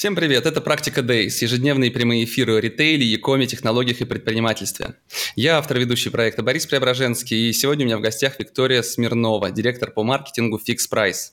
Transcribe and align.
Всем 0.00 0.16
привет, 0.16 0.46
это 0.46 0.62
«Практика 0.62 1.02
Days», 1.02 1.42
ежедневные 1.42 1.90
прямые 1.90 2.24
эфиры 2.24 2.56
о 2.56 2.60
ритейле, 2.62 3.04
e-коме, 3.04 3.46
технологиях 3.46 4.00
и 4.00 4.06
предпринимательстве. 4.06 4.94
Я 5.36 5.58
автор 5.58 5.78
ведущий 5.78 6.08
проекта 6.08 6.42
Борис 6.42 6.64
Преображенский, 6.64 7.50
и 7.50 7.52
сегодня 7.52 7.84
у 7.84 7.86
меня 7.86 7.98
в 7.98 8.00
гостях 8.00 8.40
Виктория 8.40 8.80
Смирнова, 8.80 9.50
директор 9.50 9.90
по 9.90 10.02
маркетингу 10.02 10.58
Fix 10.58 10.90
Price. 10.90 11.32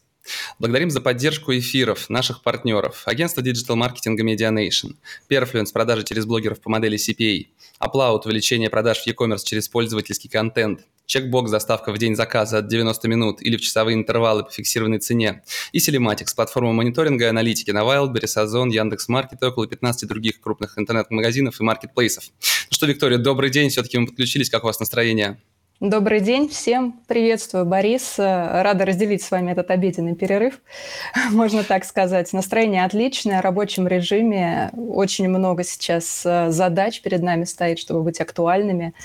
Благодарим 0.60 0.90
за 0.90 1.00
поддержку 1.00 1.54
эфиров 1.54 2.10
наших 2.10 2.44
партнеров. 2.44 3.04
Агентство 3.06 3.42
digital-маркетинга 3.42 4.26
Medianation, 4.26 4.98
Perfluence 5.30 5.72
продажи 5.72 6.04
через 6.04 6.26
блогеров 6.26 6.60
по 6.60 6.70
модели 6.70 6.98
CPA, 6.98 7.46
Aplaut 7.82 8.24
увеличение 8.26 8.70
продаж 8.70 8.98
в 8.98 9.08
e-commerce 9.08 9.46
через 9.46 9.70
пользовательский 9.70 10.30
контент, 10.30 10.82
Checkbox 11.08 11.50
доставка 11.50 11.92
в 11.92 11.98
день 11.98 12.16
заказа 12.16 12.60
от 12.60 12.68
90 12.68 13.08
минут 13.08 13.42
или 13.42 13.58
в 13.58 13.62
часовые 13.62 13.96
интервалы 13.96 14.44
по 14.44 14.52
фиксированной 14.52 15.00
цене, 15.00 15.42
и 15.72 15.80
Telematics, 15.80 16.36
платформа 16.36 16.74
мониторинга 16.74 17.26
и 17.26 17.28
аналитики 17.30 17.72
на 17.72 17.80
Wildberries, 17.80 18.40
Озон, 18.40 18.70
Яндекс.Маркет 18.70 19.42
и 19.42 19.46
около 19.46 19.68
15 19.68 20.08
других 20.08 20.40
крупных 20.40 20.78
интернет-магазинов 20.78 21.60
и 21.60 21.64
маркетплейсов. 21.64 22.26
Ну 22.70 22.76
что, 22.76 22.86
Виктория, 22.86 23.18
добрый 23.18 23.50
день, 23.50 23.70
все-таки 23.70 23.98
мы 23.98 24.08
подключились, 24.08 24.50
как 24.50 24.64
у 24.64 24.68
вас 24.68 24.80
настроение? 24.80 25.38
Добрый 25.80 26.22
день 26.22 26.50
всем. 26.50 27.00
Приветствую, 27.08 27.64
Борис. 27.64 28.16
Рада 28.18 28.84
разделить 28.84 29.22
с 29.22 29.30
вами 29.30 29.52
этот 29.52 29.70
обеденный 29.70 30.16
перерыв, 30.16 30.60
можно 31.32 31.64
так 31.64 31.86
сказать. 31.86 32.34
Настроение 32.34 32.84
отличное, 32.84 33.42
в 33.42 33.44
рабочем 33.44 33.88
режиме. 33.88 34.72
Очень 34.76 35.30
много 35.30 35.64
сейчас 35.64 36.24
э, 36.26 36.50
задач 36.50 37.02
перед 37.02 37.22
нами 37.22 37.44
стоит, 37.44 37.78
чтобы 37.78 38.02
быть 38.02 38.20
актуальными. 38.20 38.96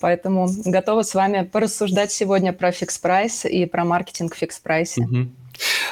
Поэтому 0.00 0.48
готова 0.64 1.02
с 1.02 1.14
вами 1.14 1.44
порассуждать 1.44 2.12
сегодня 2.12 2.52
про 2.52 2.72
Fix 2.72 2.98
Price 2.98 3.44
и 3.44 3.66
про 3.66 3.84
маркетинг 3.84 4.34
в 4.34 4.38
Fix 4.38 4.58
Price 4.58 4.89
е. 4.89 5.02
Угу. 5.02 5.28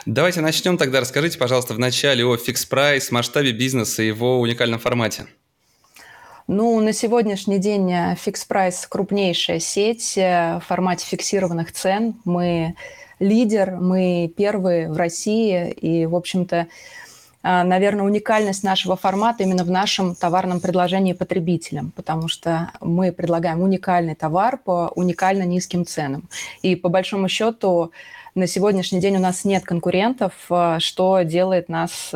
Давайте 0.06 0.40
начнем 0.40 0.78
тогда. 0.78 1.00
Расскажите, 1.00 1.38
пожалуйста, 1.38 1.74
вначале 1.74 2.24
о 2.24 2.36
Fix 2.36 2.64
Price, 2.64 3.10
масштабе 3.10 3.52
бизнеса 3.52 4.02
и 4.02 4.06
его 4.06 4.40
уникальном 4.40 4.78
формате. 4.78 5.26
Ну, 6.48 6.78
на 6.80 6.92
сегодняшний 6.92 7.58
день 7.58 7.90
Fix 7.90 8.46
Price 8.48 8.86
крупнейшая 8.88 9.58
сеть 9.58 10.16
э, 10.16 10.60
в 10.62 10.66
формате 10.68 11.04
фиксированных 11.04 11.72
цен. 11.72 12.14
Мы 12.24 12.76
лидер, 13.18 13.72
мы 13.72 14.32
первые 14.36 14.88
в 14.88 14.96
России, 14.96 15.72
и, 15.72 16.06
в 16.06 16.14
общем-то, 16.14 16.56
э, 16.56 16.66
наверное, 17.64 18.04
уникальность 18.04 18.64
нашего 18.64 18.96
формата 18.96 19.42
именно 19.42 19.64
в 19.64 19.70
нашем 19.70 20.14
товарном 20.14 20.60
предложении 20.60 21.12
потребителям, 21.12 21.92
потому 21.94 22.28
что 22.28 22.70
мы 22.80 23.12
предлагаем 23.12 23.60
уникальный 23.62 24.14
товар 24.14 24.58
по 24.58 24.92
уникально 24.94 25.44
низким 25.44 25.86
ценам. 25.86 26.28
И 26.62 26.76
по 26.76 26.88
большому 26.88 27.28
счету 27.28 27.92
на 28.34 28.46
сегодняшний 28.46 29.00
день 29.00 29.16
у 29.16 29.20
нас 29.20 29.44
нет 29.44 29.64
конкурентов, 29.64 30.32
э, 30.50 30.76
что 30.80 31.22
делает 31.22 31.68
нас 31.68 32.12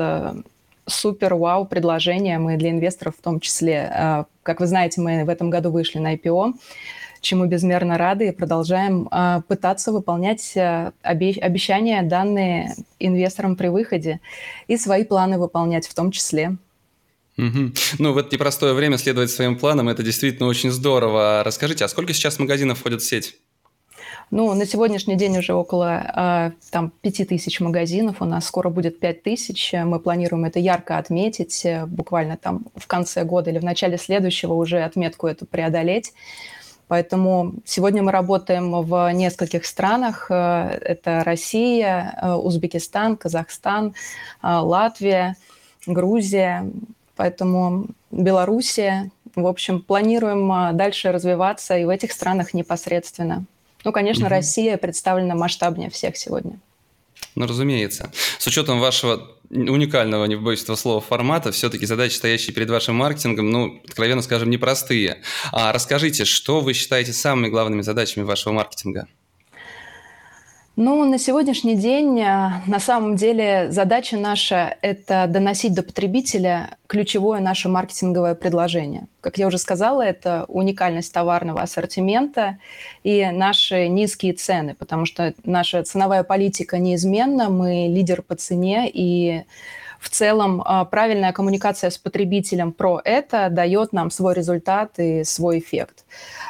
супер-вау 0.91 1.65
предложение 1.65 2.39
мы 2.39 2.57
для 2.57 2.71
инвесторов 2.71 3.15
в 3.17 3.23
том 3.23 3.41
числе. 3.41 3.91
А, 3.93 4.25
как 4.43 4.61
вы 4.61 4.67
знаете, 4.67 5.01
мы 5.01 5.25
в 5.25 5.29
этом 5.29 5.51
году 5.51 5.71
вышли 5.71 5.99
на 5.99 6.15
IPO, 6.15 6.55
чему 7.21 7.47
безмерно 7.47 7.99
рады 7.99 8.29
и 8.29 8.33
продолжаем 8.33 9.09
а, 9.11 9.43
пытаться 9.43 9.93
выполнять 9.93 10.57
а, 10.57 10.93
обещания, 11.03 12.03
данные 12.03 12.75
инвесторам 12.99 13.57
при 13.57 13.69
выходе, 13.69 14.21
и 14.69 14.77
свои 14.77 15.05
планы 15.05 15.39
выполнять 15.39 15.87
в 15.87 15.95
том 15.95 16.11
числе. 16.11 16.57
Угу. 17.39 17.73
Ну, 17.99 18.13
в 18.13 18.19
это 18.19 18.35
непростое 18.35 18.75
время 18.75 18.99
следовать 18.99 19.31
своим 19.31 19.57
планам, 19.57 19.89
это 19.89 20.03
действительно 20.03 20.49
очень 20.49 20.71
здорово. 20.71 21.43
Расскажите, 21.45 21.85
а 21.85 21.89
сколько 21.89 22.13
сейчас 22.13 22.39
магазинов 22.39 22.79
входит 22.79 23.03
в 23.03 23.07
сеть? 23.07 23.37
Ну, 24.31 24.55
на 24.55 24.65
сегодняшний 24.65 25.17
день 25.17 25.37
уже 25.39 25.55
около 25.55 26.05
а, 26.15 26.53
там, 26.71 26.93
5 27.01 27.29
тысяч 27.29 27.59
магазинов, 27.59 28.23
у 28.23 28.25
нас 28.25 28.47
скоро 28.47 28.69
будет 28.69 29.01
5 29.01 29.25
тысяч. 29.25 29.73
Мы 29.73 29.99
планируем 29.99 30.45
это 30.45 30.61
ярко 30.61 30.99
отметить, 30.99 31.65
э, 31.65 31.85
буквально 31.87 32.37
там 32.37 32.67
в 32.77 32.87
конце 32.87 33.25
года 33.25 33.51
или 33.51 33.59
в 33.59 33.65
начале 33.65 33.99
следующего 33.99 34.55
уже 34.55 34.83
отметку 34.83 35.27
эту 35.27 35.47
преодолеть. 35.47 36.13
Поэтому 36.91 37.55
сегодня 37.65 38.03
мы 38.03 38.11
работаем 38.11 38.83
в 38.83 39.13
нескольких 39.13 39.65
странах. 39.65 40.27
Э, 40.29 40.77
это 40.81 41.23
Россия, 41.25 42.19
э, 42.21 42.33
Узбекистан, 42.33 43.17
Казахстан, 43.17 43.95
Латвия, 44.43 45.37
Грузия, 45.87 46.69
поэтому 47.15 47.87
Белоруссия. 48.11 49.13
В 49.37 49.47
общем, 49.47 49.83
планируем 49.83 50.77
дальше 50.77 51.13
развиваться 51.13 51.79
и 51.79 51.85
в 51.85 51.91
этих 51.91 52.11
странах 52.11 52.55
непосредственно. 52.55 53.45
Ну, 53.85 53.93
конечно, 53.93 54.25
угу. 54.27 54.35
Россия 54.35 54.77
представлена 54.77 55.37
масштабнее 55.37 55.91
всех 55.91 56.17
сегодня. 56.17 56.59
Ну, 57.37 57.47
разумеется. 57.47 58.11
С 58.41 58.49
учетом 58.49 58.81
вашего 58.81 59.31
уникального, 59.51 60.25
не 60.27 60.37
побоюсь 60.37 60.63
этого 60.63 60.77
слова, 60.77 61.01
формата, 61.01 61.53
все-таки 61.53 61.87
задачи, 61.87 62.15
стоящие 62.15 62.55
перед 62.55 62.71
вашим 62.71 62.97
маркетингом, 62.97 63.51
ну, 63.51 63.81
откровенно 63.87 64.23
скажем, 64.23 64.51
непростые. 64.51 65.23
А 65.53 65.73
расскажите, 65.73 66.25
что 66.25 66.61
вы 66.61 66.73
считаете 66.73 67.13
самыми 67.13 67.49
главными 67.49 67.83
задачами 67.83 68.25
вашего 68.25 68.53
маркетинга? 68.53 69.09
Ну, 70.77 71.05
на 71.05 71.19
сегодняшний 71.19 71.75
день 71.75 72.21
э, 72.21 72.51
на 72.67 72.79
самом 72.79 73.17
деле 73.17 73.71
задача 73.71 74.17
наша– 74.17 74.77
это 74.83 75.27
доносить 75.29 75.75
до 75.75 75.83
потребителя 75.83 76.79
ключевое 76.87 77.41
наше 77.41 77.69
маркетинговое 77.69 78.37
предложение. 78.37 79.09
Как 79.21 79.37
я 79.37 79.49
уже 79.49 79.59
сказала, 79.59 80.01
это 80.01 80.45
уникальность 80.47 81.13
товарного 81.13 81.61
ассортимента 81.61 82.59
и 83.03 83.27
наши 83.33 83.89
низкие 83.89 84.33
цены, 84.33 84.75
потому 84.79 85.07
что 85.07 85.35
наша 85.45 85.83
ценовая 85.83 86.23
политика 86.23 86.79
неизменна, 86.79 87.51
мы 87.51 87.89
лидер 87.89 88.23
по 88.23 88.37
цене, 88.37 88.89
и 88.89 89.43
в 90.01 90.09
целом 90.09 90.63
а, 90.65 90.87
правильная 90.87 91.33
коммуникация 91.33 91.91
с 91.91 91.99
потребителем 91.99 92.73
про 92.73 93.01
это 93.05 93.51
дает 93.51 93.93
нам 93.93 94.11
свой 94.11 94.35
результат 94.35 94.99
и 94.99 95.25
свой 95.25 95.59
эффект. 95.59 96.05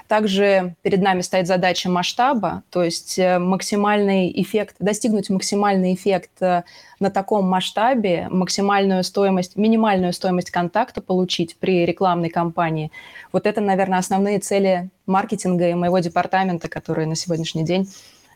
Также 0.07 0.77
перед 0.83 1.03
нами 1.03 1.21
стоит 1.21 1.49
задача 1.49 1.91
масштаба, 1.91 2.63
то 2.71 2.85
есть 2.85 3.19
э, 3.19 3.39
максимальный 3.39 4.31
эффект, 4.41 4.77
достигнуть 4.79 5.31
максимальный 5.31 5.95
эффект 5.95 6.31
э, 6.41 6.63
на 7.01 7.11
таком 7.11 7.49
масштабе, 7.49 8.29
максимальную 8.31 9.03
стоимость, 9.03 9.57
минимальную 9.57 10.13
стоимость 10.13 10.53
контакта 10.53 11.01
получить 11.01 11.57
при 11.57 11.85
рекламной 11.85 12.31
кампании. 12.31 12.93
Вот 13.33 13.47
это, 13.47 13.61
наверное, 13.61 13.99
основные 13.99 14.39
цели 14.39 14.91
маркетинга 15.07 15.69
и 15.69 15.75
моего 15.75 15.99
департамента, 15.99 16.69
которые 16.69 17.09
на 17.09 17.17
сегодняшний 17.17 17.65
день 17.65 17.89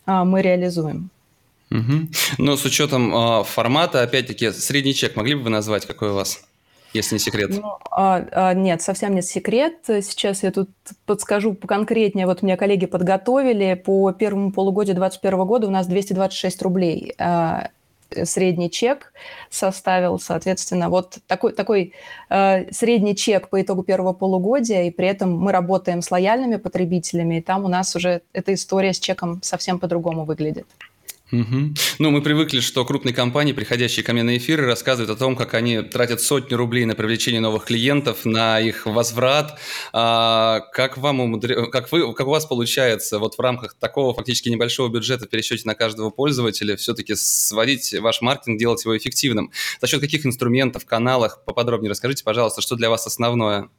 а, 0.05 0.25
мы 0.25 0.41
реализуем. 0.41 1.09
Угу. 1.71 2.09
Но 2.37 2.57
с 2.57 2.65
учетом 2.65 3.13
э, 3.15 3.43
формата, 3.43 4.01
опять-таки, 4.01 4.51
средний 4.51 4.93
чек 4.93 5.15
могли 5.15 5.35
бы 5.35 5.43
вы 5.43 5.49
назвать, 5.49 5.85
какой 5.85 6.11
у 6.11 6.13
вас? 6.13 6.43
если 6.95 7.15
не 7.15 7.19
секрет? 7.19 7.49
Ну, 7.51 7.77
а, 7.91 8.25
а, 8.31 8.53
нет, 8.53 8.81
совсем 8.81 9.13
нет 9.15 9.25
секрет. 9.25 9.73
Сейчас 9.85 10.43
я 10.43 10.51
тут 10.51 10.69
подскажу 11.05 11.53
конкретнее. 11.53 12.25
Вот 12.25 12.41
меня 12.41 12.57
коллеги 12.57 12.85
подготовили. 12.85 13.73
По 13.73 14.11
первому 14.13 14.51
полугодию 14.51 14.95
2021 14.95 15.45
года 15.45 15.67
у 15.67 15.71
нас 15.71 15.87
226 15.87 16.61
рублей 16.61 17.13
а, 17.19 17.67
средний 18.23 18.71
чек 18.71 19.11
составил, 19.49 20.19
соответственно, 20.19 20.89
вот 20.89 21.17
такой, 21.27 21.53
такой 21.53 21.93
э, 22.29 22.71
средний 22.71 23.15
чек 23.15 23.49
по 23.49 23.61
итогу 23.61 23.83
первого 23.83 24.13
полугодия, 24.13 24.83
и 24.83 24.91
при 24.91 25.07
этом 25.07 25.37
мы 25.37 25.51
работаем 25.51 26.01
с 26.01 26.11
лояльными 26.11 26.55
потребителями, 26.57 27.39
и 27.39 27.41
там 27.41 27.65
у 27.65 27.67
нас 27.67 27.95
уже 27.95 28.21
эта 28.31 28.53
история 28.53 28.93
с 28.93 28.99
чеком 28.99 29.41
совсем 29.41 29.79
по-другому 29.79 30.23
выглядит. 30.23 30.67
Угу. 31.31 31.73
Ну, 31.99 32.11
мы 32.11 32.21
привыкли, 32.21 32.59
что 32.59 32.85
крупные 32.85 33.13
компании, 33.13 33.51
приходящие 33.51 34.05
ко 34.05 34.13
мне 34.13 34.21
на 34.21 34.37
эфиры, 34.37 34.67
рассказывают 34.67 35.09
о 35.09 35.19
том, 35.19 35.35
как 35.35 35.55
они 35.55 35.81
тратят 35.81 36.21
сотни 36.21 36.53
рублей 36.53 36.85
на 36.85 36.93
привлечение 36.93 37.41
новых 37.41 37.65
клиентов, 37.65 38.25
на 38.25 38.59
их 38.59 38.85
возврат. 38.85 39.59
А, 39.91 40.59
как, 40.71 40.97
вам 40.97 41.21
умудр... 41.21 41.69
как, 41.71 41.91
вы... 41.91 42.13
как 42.13 42.27
у 42.27 42.29
вас 42.29 42.45
получается 42.45 43.17
вот 43.17 43.35
в 43.35 43.39
рамках 43.39 43.73
такого 43.73 44.13
фактически 44.13 44.49
небольшого 44.49 44.89
бюджета 44.89 45.25
в 45.25 45.29
пересчете 45.29 45.63
на 45.65 45.73
каждого 45.73 46.11
пользователя 46.11 46.77
все-таки 46.77 47.15
сводить 47.15 47.93
ваш 47.99 48.21
маркетинг, 48.21 48.59
делать 48.59 48.83
его 48.85 48.95
эффективным? 48.95 49.51
За 49.81 49.87
счет 49.87 50.01
каких 50.01 50.27
инструментов, 50.27 50.85
каналах? 50.85 51.43
Поподробнее 51.43 51.89
расскажите, 51.89 52.23
пожалуйста, 52.23 52.61
что 52.61 52.75
для 52.75 52.91
вас 52.91 53.07
основное? 53.07 53.69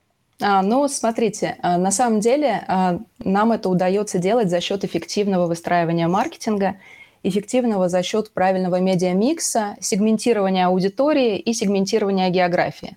А, 0.41 0.63
ну, 0.63 0.89
смотрите, 0.89 1.57
а, 1.63 1.79
на 1.79 1.93
самом 1.93 2.19
деле 2.19 2.65
а, 2.67 2.99
нам 3.21 3.53
это 3.53 3.69
удается 3.69 4.19
делать 4.19 4.51
за 4.51 4.61
счет 4.61 4.85
эффективного 4.85 5.47
выстраивания 5.47 6.09
маркетинга– 6.09 6.81
эффективного 7.29 7.89
за 7.89 8.03
счет 8.03 8.33
правильного 8.33 8.81
медиамикса, 8.81 9.77
сегментирования 9.81 10.67
аудитории 10.67 11.39
и 11.39 11.53
сегментирования 11.53 12.31
географии. 12.31 12.97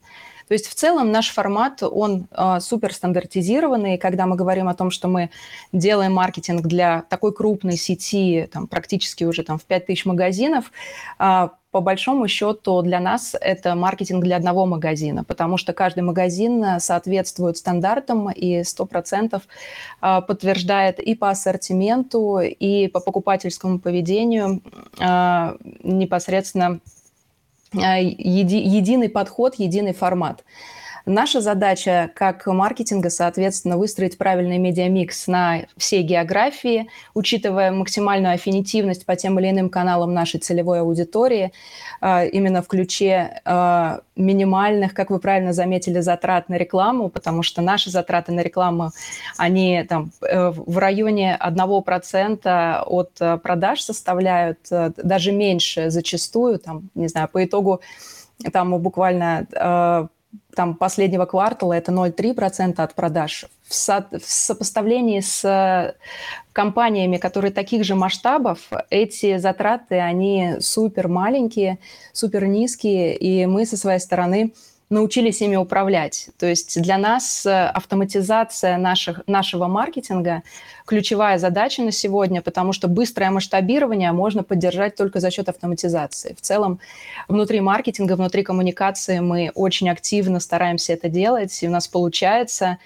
То 0.50 0.54
есть 0.54 0.68
в 0.68 0.74
целом 0.74 1.12
наш 1.12 1.30
формат, 1.30 1.84
он 1.84 2.28
э, 2.32 2.60
супер 2.60 2.92
стандартизированный. 2.92 4.00
Когда 4.00 4.26
мы 4.26 4.36
говорим 4.36 4.68
о 4.68 4.74
том, 4.74 4.90
что 4.90 5.08
мы 5.08 5.30
делаем 5.72 6.14
маркетинг 6.14 6.66
для 6.66 7.04
такой 7.04 7.34
крупной 7.34 7.78
сети, 7.78 8.50
там, 8.52 8.66
практически 8.66 9.26
уже 9.26 9.44
там, 9.44 9.60
в 9.60 9.66
5000 9.66 10.06
магазинов, 10.06 10.72
э, 11.20 11.50
по 11.72 11.82
большому 11.82 12.28
счету 12.28 12.82
для 12.82 13.00
нас 13.00 13.36
это 13.40 13.76
маркетинг 13.76 14.24
для 14.24 14.38
одного 14.38 14.66
магазина, 14.66 15.24
потому 15.24 15.58
что 15.58 15.74
каждый 15.74 16.02
магазин 16.02 16.64
э, 16.64 16.80
соответствует 16.80 17.58
стандартам 17.58 18.32
и 18.32 18.62
100% 18.62 19.42
э, 20.02 20.22
подтверждает 20.28 21.00
и 21.00 21.14
по 21.16 21.30
ассортименту, 21.30 22.40
и 22.40 22.88
по 22.88 23.00
покупательскому 23.00 23.80
поведению 23.80 24.62
э, 25.00 25.58
непосредственно 25.84 26.80
единый 27.72 29.10
подход, 29.10 29.56
единый 29.56 29.94
формат. 29.94 30.44
Наша 31.10 31.42
задача 31.42 32.12
как 32.14 32.46
маркетинга, 32.46 33.10
соответственно, 33.10 33.78
выстроить 33.78 34.16
правильный 34.16 34.60
медиамикс 34.60 35.26
на 35.26 35.62
всей 35.76 36.04
географии, 36.04 36.88
учитывая 37.16 37.72
максимальную 37.72 38.36
аффинитивность 38.36 39.08
по 39.08 39.16
тем 39.16 39.40
или 39.40 39.50
иным 39.50 39.72
каналам 39.72 40.14
нашей 40.14 40.40
целевой 40.40 40.82
аудитории, 40.82 41.52
а, 42.00 42.26
именно 42.26 42.62
в 42.62 42.68
ключе 42.68 43.42
а, 43.44 44.02
минимальных, 44.16 44.94
как 44.94 45.10
вы 45.10 45.18
правильно 45.18 45.52
заметили, 45.52 46.00
затрат 46.00 46.48
на 46.48 46.60
рекламу, 46.60 47.10
потому 47.10 47.42
что 47.42 47.64
наши 47.64 47.90
затраты 47.90 48.32
на 48.32 48.42
рекламу, 48.42 48.92
они 49.36 49.84
там 49.90 50.12
э, 50.22 50.52
в 50.52 50.78
районе 50.78 51.40
1% 51.42 52.84
от 52.86 53.12
э, 53.20 53.38
продаж 53.40 53.82
составляют, 53.82 54.60
э, 54.70 54.92
даже 54.96 55.32
меньше 55.32 55.90
зачастую, 55.90 56.60
там, 56.60 56.92
не 56.94 57.08
знаю, 57.08 57.30
по 57.30 57.44
итогу 57.44 57.82
там 58.54 58.78
буквально 58.78 60.10
там, 60.56 60.76
последнего 60.76 61.26
квартала 61.26 61.74
это 61.74 61.92
0,3% 61.92 62.82
от 62.82 62.96
продаж. 62.96 63.46
В, 63.64 63.74
со, 63.74 64.08
в 64.12 64.30
сопоставлении 64.30 65.20
с 65.20 65.46
э, 65.46 65.94
компаниями, 66.54 67.18
которые 67.18 67.52
таких 67.52 67.84
же 67.84 67.96
масштабов, 67.96 68.70
эти 68.90 69.38
затраты, 69.38 70.00
они 70.00 70.56
супер 70.60 71.08
маленькие, 71.08 71.80
супер 72.14 72.46
низкие, 72.46 73.16
и 73.16 73.46
мы 73.46 73.66
со 73.66 73.78
своей 73.78 74.00
стороны 74.00 74.54
научились 74.90 75.42
ими 75.42 75.56
управлять. 75.56 76.30
То 76.38 76.48
есть 76.48 76.82
для 76.82 76.98
нас 76.98 77.46
э, 77.46 77.68
автоматизация 77.68 78.78
наших, 78.78 79.22
нашего 79.28 79.68
маркетинга 79.68 80.42
ключевая 80.86 81.38
задача 81.38 81.84
на 81.84 81.92
сегодня, 81.92 82.42
потому 82.42 82.74
что 82.74 82.88
быстрое 82.88 83.30
масштабирование 83.30 84.12
можно 84.12 84.44
поддержать 84.44 84.96
только 84.96 85.20
за 85.20 85.30
счет 85.30 85.48
автоматизации. 85.48 86.34
В 86.34 86.42
целом, 86.42 86.80
внутри 87.28 87.62
маркетинга, 87.62 88.14
внутри 88.14 88.44
коммуникации 88.44 89.20
мы 89.20 89.52
очень 89.54 89.90
активно 89.90 90.40
стараемся 90.40 90.94
это 90.94 91.08
делать, 91.08 91.62
и 91.62 91.68
у 91.68 91.72
нас 91.72 91.88
получается. 91.88 92.80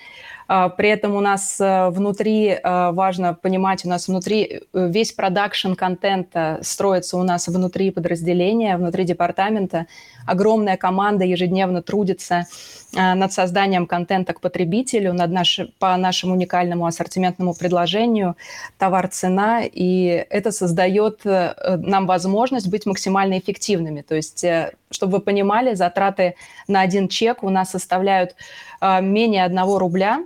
А, 0.48 0.70
при 0.70 0.90
этом 0.90 1.16
у 1.16 1.22
нас 1.22 1.60
э, 1.60 1.90
внутри, 1.90 2.50
э, 2.50 2.92
важно 2.92 3.34
понимать, 3.34 3.86
у 3.86 3.90
нас 3.90 4.08
внутри 4.08 4.62
э, 4.74 4.90
весь 4.90 5.14
продакшн 5.14 5.74
контента 5.74 6.60
строится 6.62 7.18
у 7.18 7.24
нас 7.24 7.48
внутри 7.48 7.92
подразделения, 7.92 8.78
внутри 8.78 9.06
департамента. 9.06 9.88
Огромная 10.26 10.78
команда 10.78 11.26
ежедневно 11.26 11.82
трудится 11.82 12.48
над 12.94 13.34
созданием 13.34 13.88
контента 13.88 14.34
к 14.34 14.40
потребителю, 14.40 15.14
над 15.14 15.32
наш, 15.32 15.60
по 15.80 15.98
нашему 15.98 16.34
уникальному 16.34 16.86
ассортиментному 16.86 17.56
предложению, 17.56 18.38
товар-цена, 18.78 19.64
и 19.64 20.26
это 20.30 20.52
создает 20.52 21.22
нам 21.26 22.06
возможность 22.06 22.70
быть 22.70 22.86
максимально 22.86 23.40
эффективными. 23.40 24.02
То 24.02 24.16
есть, 24.16 24.46
чтобы 24.92 25.18
вы 25.18 25.20
понимали, 25.22 25.74
затраты 25.74 26.36
на 26.68 26.82
один 26.82 27.08
чек 27.10 27.44
у 27.44 27.50
нас 27.50 27.72
составляют 27.72 28.36
менее 28.80 29.44
одного 29.44 29.80
рубля, 29.80 30.24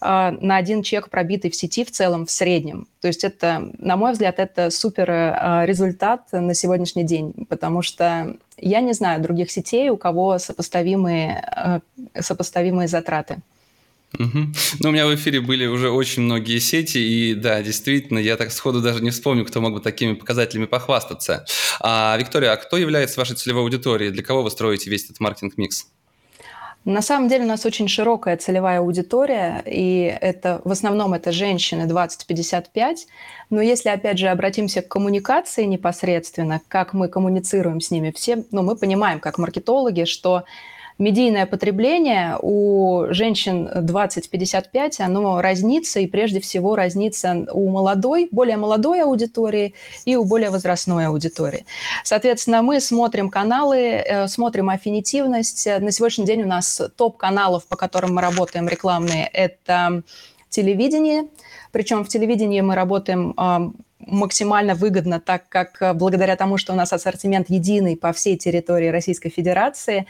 на 0.00 0.56
один 0.56 0.82
чек, 0.82 1.08
пробитый 1.08 1.50
в 1.50 1.54
сети 1.54 1.84
в 1.84 1.90
целом, 1.90 2.26
в 2.26 2.30
среднем. 2.30 2.86
То 3.00 3.08
есть 3.08 3.24
это, 3.24 3.70
на 3.78 3.96
мой 3.96 4.12
взгляд, 4.12 4.38
это 4.38 4.70
супер 4.70 5.10
а, 5.10 5.64
результат 5.64 6.30
на 6.32 6.54
сегодняшний 6.54 7.04
день, 7.04 7.46
потому 7.48 7.82
что 7.82 8.36
я 8.58 8.80
не 8.80 8.92
знаю 8.92 9.22
других 9.22 9.50
сетей, 9.50 9.88
у 9.90 9.96
кого 9.96 10.38
сопоставимые, 10.38 11.38
а, 11.38 11.80
сопоставимые 12.20 12.88
затраты. 12.88 13.38
Угу. 14.18 14.38
Ну, 14.80 14.88
у 14.88 14.92
меня 14.92 15.06
в 15.06 15.14
эфире 15.14 15.40
были 15.40 15.66
уже 15.66 15.90
очень 15.90 16.22
многие 16.22 16.58
сети, 16.58 16.98
и 16.98 17.34
да, 17.34 17.62
действительно, 17.62 18.18
я 18.18 18.36
так 18.36 18.52
сходу 18.52 18.80
даже 18.80 19.02
не 19.02 19.10
вспомню, 19.10 19.44
кто 19.44 19.60
мог 19.60 19.74
бы 19.74 19.80
такими 19.80 20.14
показателями 20.14 20.66
похвастаться. 20.66 21.44
А, 21.80 22.16
Виктория, 22.18 22.52
а 22.52 22.56
кто 22.56 22.76
является 22.76 23.20
вашей 23.20 23.36
целевой 23.36 23.62
аудиторией? 23.62 24.10
Для 24.10 24.22
кого 24.22 24.42
вы 24.42 24.50
строите 24.50 24.90
весь 24.90 25.04
этот 25.04 25.20
маркетинг-микс? 25.20 25.86
На 26.86 27.02
самом 27.02 27.28
деле 27.28 27.42
у 27.42 27.48
нас 27.48 27.66
очень 27.66 27.88
широкая 27.88 28.36
целевая 28.36 28.78
аудитория, 28.78 29.60
и 29.66 30.16
это 30.20 30.60
в 30.64 30.70
основном 30.70 31.14
это 31.14 31.32
женщины 31.32 31.82
20-55. 31.82 33.08
Но 33.50 33.60
если, 33.60 33.88
опять 33.88 34.18
же, 34.18 34.28
обратимся 34.28 34.82
к 34.82 34.88
коммуникации 34.88 35.64
непосредственно, 35.64 36.60
как 36.68 36.92
мы 36.92 37.08
коммуницируем 37.08 37.80
с 37.80 37.90
ними, 37.90 38.12
все, 38.14 38.44
ну, 38.52 38.62
мы 38.62 38.76
понимаем, 38.76 39.18
как 39.18 39.36
маркетологи, 39.36 40.04
что 40.04 40.44
медийное 40.98 41.46
потребление 41.46 42.38
у 42.40 43.06
женщин 43.10 43.68
20-55, 43.68 45.00
оно 45.00 45.40
разнится, 45.40 46.00
и 46.00 46.06
прежде 46.06 46.40
всего 46.40 46.76
разнится 46.76 47.46
у 47.52 47.68
молодой, 47.68 48.28
более 48.30 48.56
молодой 48.56 49.02
аудитории 49.02 49.74
и 50.04 50.16
у 50.16 50.24
более 50.24 50.50
возрастной 50.50 51.06
аудитории. 51.06 51.66
Соответственно, 52.04 52.62
мы 52.62 52.80
смотрим 52.80 53.30
каналы, 53.30 53.78
э, 53.78 54.28
смотрим 54.28 54.70
аффинитивность. 54.70 55.66
На 55.66 55.90
сегодняшний 55.90 56.26
день 56.26 56.42
у 56.42 56.48
нас 56.48 56.80
топ 56.96 57.16
каналов, 57.16 57.66
по 57.66 57.76
которым 57.76 58.14
мы 58.14 58.22
работаем 58.22 58.68
рекламные, 58.68 59.26
это 59.26 60.02
телевидение, 60.48 61.26
причем 61.72 62.04
в 62.04 62.08
телевидении 62.08 62.60
мы 62.62 62.74
работаем 62.74 63.34
максимально 64.06 64.74
выгодно, 64.74 65.20
так 65.20 65.48
как 65.48 65.82
э, 65.82 65.92
благодаря 65.92 66.36
тому, 66.36 66.58
что 66.58 66.72
у 66.72 66.76
нас 66.76 66.92
ассортимент 66.92 67.50
единый 67.50 67.96
по 67.96 68.12
всей 68.12 68.36
территории 68.36 68.88
Российской 68.88 69.30
Федерации, 69.30 70.06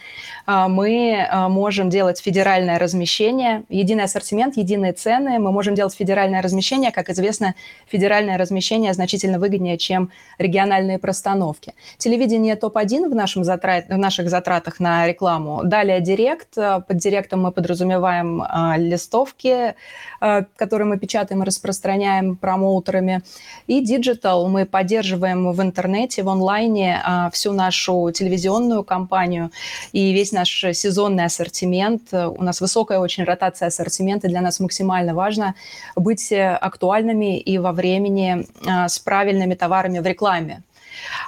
э, 0.47 0.67
мы 0.69 1.13
э, 1.15 1.49
можем 1.49 1.89
делать 1.89 2.21
федеральное 2.21 2.79
размещение, 2.79 3.65
единый 3.71 4.05
ассортимент, 4.05 4.57
единые 4.59 4.93
цены, 4.93 5.39
мы 5.39 5.51
можем 5.51 5.75
делать 5.75 5.95
федеральное 5.95 6.43
размещение. 6.43 6.93
Как 6.93 7.09
известно, 7.09 7.55
федеральное 7.87 8.37
размещение 8.37 8.93
значительно 8.93 9.39
выгоднее, 9.39 9.79
чем 9.79 10.11
региональные 10.39 10.99
простановки. 10.99 11.75
Телевидение 11.97 12.55
топ-1 12.57 13.09
в, 13.09 13.15
нашем 13.15 13.45
затрат, 13.45 13.87
в 13.89 13.97
наших 13.97 14.29
затратах 14.29 14.79
на 14.79 15.07
рекламу. 15.07 15.63
Далее 15.65 16.01
директ. 16.01 16.55
Под 16.55 16.97
директом 16.97 17.43
мы 17.43 17.53
подразумеваем 17.53 18.45
листовки, 18.77 19.75
которые 20.21 20.87
мы 20.87 20.99
печатаем 20.99 21.43
и 21.43 21.47
распространяем 21.47 22.37
промоутерами. 22.37 23.23
И 23.67 23.86
Digital 23.87 24.47
мы 24.49 24.67
поддерживаем 24.67 25.53
в 25.53 25.63
интернете, 25.63 26.23
в 26.23 26.29
онлайне 26.29 27.01
а, 27.05 27.31
всю 27.31 27.53
нашу 27.53 28.11
телевизионную 28.13 28.85
кампанию 28.85 29.51
и 29.93 30.13
весь 30.13 30.33
наш 30.33 30.65
сезонный 30.73 31.25
ассортимент. 31.25 32.13
У 32.13 32.43
нас 32.43 32.61
высокая 32.61 32.99
очень 32.99 33.25
ротация 33.25 33.69
ассортимента, 33.69 34.29
для 34.29 34.41
нас 34.41 34.61
максимально 34.61 35.15
важно 35.15 35.55
быть 35.95 36.33
актуальными 36.33 37.39
и 37.39 37.59
во 37.59 37.73
времени 37.73 38.47
а, 38.67 38.89
с 38.89 38.99
правильными 38.99 39.55
товарами 39.55 40.01
в 40.01 40.07
рекламе. 40.07 40.63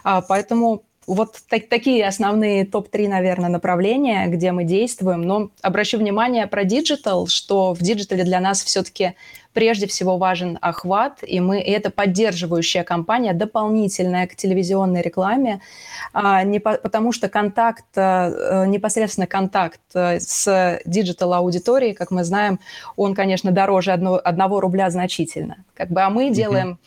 А, 0.05 0.21
поэтому 0.21 0.83
вот 1.09 1.37
так, 1.49 1.69
такие 1.69 2.07
основные 2.07 2.67
топ-3, 2.67 3.09
наверное, 3.09 3.49
направления, 3.49 4.27
где 4.27 4.53
мы 4.53 4.65
действуем. 4.65 5.23
Но 5.23 5.51
обращу 5.63 5.99
внимание 5.99 6.47
про 6.47 6.65
диджитал, 6.65 7.27
что 7.29 7.73
в 7.73 7.79
диджитале 7.79 8.25
для 8.25 8.41
нас 8.41 8.63
все-таки 8.63 9.15
прежде 9.53 9.87
всего 9.87 10.19
важен 10.19 10.59
охват, 10.61 11.19
и 11.23 11.41
мы 11.41 11.61
и 11.61 11.71
это 11.71 11.91
поддерживающая 11.91 12.85
компания, 12.85 13.33
дополнительная 13.33 14.27
к 14.27 14.37
телевизионной 14.37 15.03
рекламе, 15.03 15.61
а, 16.13 16.43
не 16.45 16.61
по, 16.61 16.75
потому 16.75 17.13
что 17.13 17.29
контакт, 17.29 17.85
а, 17.97 18.67
непосредственно 18.67 19.27
контакт 19.27 19.81
а, 19.95 20.19
с 20.21 20.81
диджитал 20.85 21.35
аудиторией, 21.35 21.95
как 21.95 22.11
мы 22.11 22.25
знаем, 22.25 22.61
он, 22.97 23.15
конечно, 23.15 23.51
дороже 23.51 23.93
одно, 23.93 24.21
одного 24.23 24.61
рубля 24.61 24.91
значительно. 24.91 25.57
Как 25.75 25.91
бы, 25.91 26.03
а 26.03 26.11
мы 26.11 26.29
mm-hmm. 26.29 26.35
делаем 26.35 26.79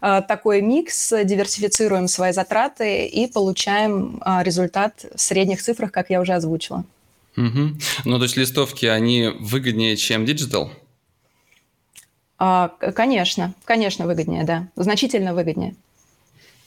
а, 0.00 0.22
такой 0.22 0.60
микс, 0.62 1.12
диверсифицируем 1.24 2.08
свои 2.08 2.32
затраты 2.32 3.06
и 3.06 3.26
получаем 3.26 4.18
а, 4.20 4.42
результат 4.42 5.04
в 5.14 5.20
средних 5.20 5.62
цифрах, 5.62 5.92
как 5.92 6.10
я 6.10 6.20
уже 6.20 6.34
озвучила. 6.34 6.84
Угу. 7.36 7.70
Ну, 8.04 8.18
то 8.18 8.24
есть 8.24 8.36
листовки, 8.36 8.86
они 8.86 9.28
выгоднее, 9.38 9.96
чем 9.96 10.24
диджитал? 10.24 10.72
А, 12.38 12.68
конечно, 12.94 13.54
конечно, 13.64 14.06
выгоднее, 14.06 14.44
да. 14.44 14.68
Значительно 14.76 15.34
выгоднее. 15.34 15.74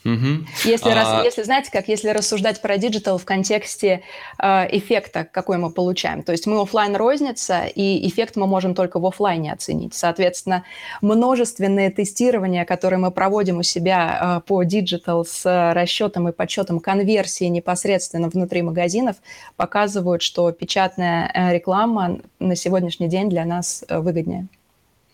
Угу. 0.03 0.47
Если, 0.65 0.89
а... 0.89 0.95
рас, 0.95 1.23
если, 1.23 1.43
знаете, 1.43 1.71
как 1.71 1.87
если 1.87 2.09
рассуждать 2.09 2.59
про 2.61 2.77
диджитал 2.77 3.19
в 3.19 3.25
контексте 3.25 4.01
э, 4.39 4.77
эффекта, 4.77 5.27
какой 5.31 5.57
мы 5.57 5.69
получаем. 5.69 6.23
То 6.23 6.31
есть 6.31 6.47
мы 6.47 6.59
офлайн 6.59 6.95
розница, 6.95 7.65
и 7.65 8.07
эффект 8.07 8.35
мы 8.35 8.47
можем 8.47 8.73
только 8.73 8.99
в 8.99 9.05
офлайне 9.05 9.53
оценить. 9.53 9.93
Соответственно, 9.93 10.63
множественные 11.01 11.91
тестирования, 11.91 12.65
которые 12.65 12.99
мы 12.99 13.11
проводим 13.11 13.59
у 13.59 13.63
себя 13.63 14.39
э, 14.39 14.47
по 14.47 14.63
диджитал 14.63 15.23
с 15.23 15.73
расчетом 15.73 16.27
и 16.27 16.31
подсчетом 16.31 16.79
конверсии 16.79 17.45
непосредственно 17.45 18.29
внутри 18.29 18.63
магазинов, 18.63 19.17
показывают, 19.55 20.23
что 20.23 20.51
печатная 20.51 21.51
реклама 21.51 22.19
на 22.39 22.55
сегодняшний 22.55 23.07
день 23.07 23.29
для 23.29 23.45
нас 23.45 23.85
выгоднее. 23.87 24.47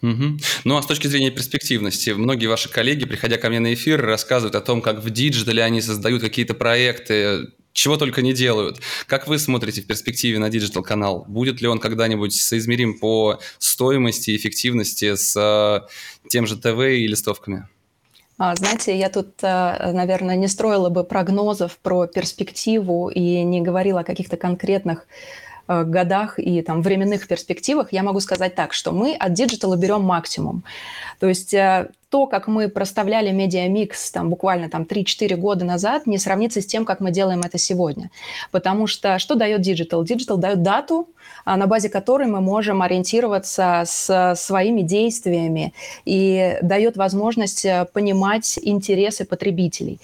Угу. 0.01 0.37
Ну 0.63 0.77
а 0.77 0.81
с 0.81 0.85
точки 0.85 1.07
зрения 1.07 1.31
перспективности, 1.31 2.11
многие 2.11 2.47
ваши 2.47 2.69
коллеги, 2.69 3.05
приходя 3.05 3.37
ко 3.37 3.49
мне 3.49 3.59
на 3.59 3.73
эфир, 3.73 4.01
рассказывают 4.01 4.55
о 4.55 4.61
том, 4.61 4.81
как 4.81 5.03
в 5.03 5.09
диджитале 5.09 5.63
они 5.63 5.81
создают 5.81 6.21
какие-то 6.21 6.53
проекты, 6.53 7.47
чего 7.73 7.97
только 7.97 8.21
не 8.23 8.33
делают. 8.33 8.79
Как 9.05 9.27
вы 9.27 9.37
смотрите 9.37 9.81
в 9.81 9.87
перспективе 9.87 10.39
на 10.39 10.49
диджитал-канал? 10.49 11.25
Будет 11.27 11.61
ли 11.61 11.67
он 11.67 11.79
когда-нибудь 11.79 12.33
соизмерим 12.33 12.97
по 12.97 13.39
стоимости 13.59 14.31
и 14.31 14.37
эффективности 14.37 15.15
с 15.15 15.35
э, 15.35 16.27
тем 16.27 16.47
же 16.47 16.57
ТВ 16.57 16.79
и 16.79 17.07
листовками? 17.07 17.67
А, 18.39 18.55
знаете, 18.55 18.97
я 18.97 19.09
тут, 19.09 19.43
э, 19.43 19.91
наверное, 19.91 20.35
не 20.35 20.47
строила 20.47 20.89
бы 20.89 21.03
прогнозов 21.03 21.77
про 21.77 22.07
перспективу 22.07 23.09
и 23.09 23.43
не 23.43 23.61
говорила 23.61 23.99
о 23.99 24.03
каких-то 24.03 24.37
конкретных 24.37 25.07
годах 25.67 26.39
и 26.39 26.61
там 26.61 26.81
временных 26.81 27.27
перспективах, 27.27 27.91
я 27.91 28.03
могу 28.03 28.19
сказать 28.19 28.55
так, 28.55 28.73
что 28.73 28.91
мы 28.91 29.15
от 29.15 29.33
диджитала 29.33 29.75
берем 29.75 30.01
максимум. 30.01 30.63
То 31.19 31.27
есть 31.27 31.53
э, 31.53 31.89
то, 32.17 32.25
как 32.25 32.47
мы 32.47 32.67
проставляли 32.67 33.31
медиамикс 33.31 34.09
там, 34.09 34.31
буквально 34.31 34.69
там, 34.69 34.83
3-4 34.83 35.35
года 35.35 35.65
назад, 35.65 36.07
не 36.07 36.17
сравнится 36.17 36.61
с 36.61 36.65
тем, 36.65 36.83
как 36.83 36.99
мы 36.99 37.11
делаем 37.11 37.41
это 37.41 37.59
сегодня. 37.59 38.09
Потому 38.49 38.87
что 38.87 39.19
что 39.19 39.35
дает 39.35 39.61
диджитал? 39.61 40.03
Диджитал 40.03 40.37
дает 40.37 40.63
дату, 40.63 41.09
а, 41.45 41.57
на 41.57 41.67
базе 41.67 41.89
которой 41.89 42.25
мы 42.25 42.41
можем 42.41 42.81
ориентироваться 42.81 43.83
с 43.85 44.33
своими 44.35 44.81
действиями 44.81 45.75
и 46.05 46.57
дает 46.63 46.97
возможность 46.97 47.65
э, 47.65 47.85
понимать 47.93 48.57
интересы 48.63 49.23
потребителей. 49.23 49.99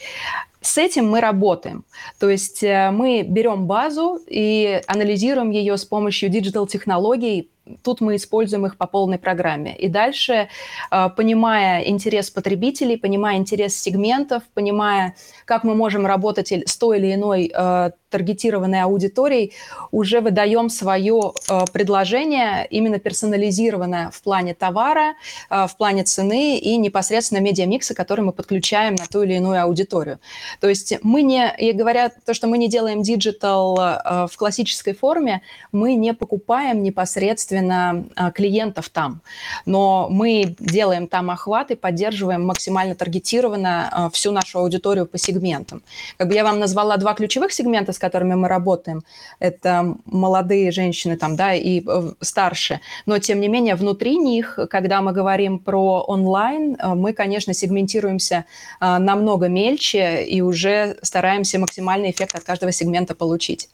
С 0.62 0.78
этим 0.78 1.10
мы 1.10 1.20
работаем. 1.20 1.84
То 2.20 2.30
есть 2.30 2.64
э, 2.64 2.92
мы 2.92 3.24
берем 3.24 3.66
базу 3.66 4.20
и 4.28 4.82
анализируем 4.86 5.50
ее 5.50 5.78
с 5.78 5.86
помощью 5.86 6.30
диджитал-технологий, 6.30 7.50
тут 7.82 8.02
мы 8.02 8.16
используем 8.16 8.66
их 8.66 8.78
по 8.78 8.88
полной 8.88 9.18
программе. 9.18 9.76
И 9.76 9.88
дальше, 9.88 10.50
а, 10.90 11.10
понимая 11.10 11.82
интерес 11.84 12.30
потребителей, 12.30 12.98
понимая 12.98 13.38
интерес 13.38 13.76
сегментов, 13.78 14.44
понимая, 14.54 15.16
как 15.46 15.64
мы 15.64 15.76
можем 15.76 16.06
работать 16.06 16.52
с 16.52 16.78
той 16.78 17.00
или 17.00 17.14
иной 17.14 17.52
а, 17.54 17.92
таргетированной 18.14 18.84
аудиторией, 18.84 19.54
уже 19.92 20.22
выдаем 20.22 20.70
свое 20.70 21.34
а, 21.50 21.66
предложение, 21.66 22.68
именно 22.70 23.00
персонализированное 23.00 24.12
в 24.12 24.22
плане 24.22 24.54
товара, 24.54 25.16
в 25.50 25.72
плане 25.78 26.04
цены 26.04 26.58
и 26.58 26.78
непосредственно 26.78 27.40
медиамикса, 27.40 27.96
который 27.96 28.22
мы 28.22 28.32
подключаем 28.32 28.96
на 28.96 29.06
ту 29.06 29.24
или 29.24 29.34
иную 29.34 29.62
аудиторию. 29.64 30.20
То 30.60 30.70
есть 30.70 30.94
мы 31.02 31.24
не, 31.24 31.54
и 31.58 31.72
говоря 31.72 32.12
то, 32.26 32.34
что 32.34 32.48
мы 32.48 32.58
не 32.58 32.70
делаем 32.70 33.02
диджитал 33.02 33.76
в 33.76 34.32
классической 34.38 34.94
форме, 34.94 35.42
мы 35.72 35.96
не 35.96 36.14
покупаем 36.14 36.84
непосредственно 36.84 38.06
клиентов 38.36 38.90
там. 38.90 39.22
Но 39.66 40.08
мы 40.10 40.56
делаем 40.60 41.08
там 41.08 41.32
охват 41.32 41.72
и 41.72 41.76
поддерживаем 41.76 42.46
максимально 42.46 42.96
таргетированно 42.96 44.10
всю 44.14 44.32
нашу 44.32 44.60
аудиторию 44.60 45.06
по 45.06 45.18
сегментам. 45.18 45.82
Как 46.18 46.28
бы 46.28 46.34
я 46.34 46.44
вам 46.44 46.60
назвала 46.60 46.98
два 46.98 47.14
ключевых 47.14 47.52
сегмента, 47.52 47.94
с 47.94 48.00
которыми 48.04 48.36
мы 48.36 48.50
работаем. 48.50 49.04
Это 49.40 49.96
молодые 50.06 50.72
женщины 50.72 51.16
там, 51.16 51.36
да, 51.38 51.54
и 51.54 51.82
э, 51.88 52.12
старше. 52.20 52.82
Но, 53.06 53.18
тем 53.20 53.40
не 53.40 53.48
менее, 53.48 53.76
внутри 53.76 54.18
них, 54.18 54.60
когда 54.70 55.02
мы 55.02 55.14
говорим 55.14 55.60
про 55.60 56.02
онлайн, 56.02 56.76
э, 56.76 56.96
мы, 56.96 57.14
конечно, 57.14 57.54
сегментируемся 57.54 58.44
а, 58.80 59.00
намного 59.00 59.48
мельче 59.48 60.24
и 60.26 60.42
уже 60.42 60.98
стараемся 61.02 61.60
максимальный 61.60 62.12
эффект 62.12 62.36
от 62.36 62.44
каждого 62.44 62.74
сегмента 62.74 63.16
получить. 63.16 63.70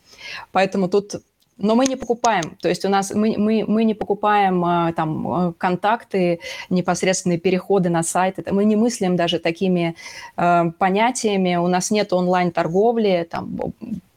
Поэтому 0.51 0.87
тут 0.89 1.15
но 1.59 1.75
мы 1.75 1.85
не 1.85 1.95
покупаем, 1.95 2.57
то 2.61 2.69
есть 2.69 2.85
у 2.85 2.89
нас 2.89 3.11
мы, 3.13 3.35
мы, 3.37 3.65
мы 3.67 3.83
не 3.83 3.93
покупаем 3.93 4.63
а, 4.65 4.93
там 4.93 5.27
а, 5.27 5.53
контакты, 5.57 6.39
непосредственные 6.69 7.39
переходы 7.39 7.89
на 7.89 8.03
сайт, 8.03 8.51
мы 8.51 8.65
не 8.65 8.75
мыслим 8.75 9.15
даже 9.15 9.39
такими 9.39 9.95
э, 10.37 10.71
понятиями, 10.77 11.55
у 11.57 11.67
нас 11.67 11.91
нет 11.91 12.13
онлайн-торговли, 12.13 13.27
там 13.29 13.59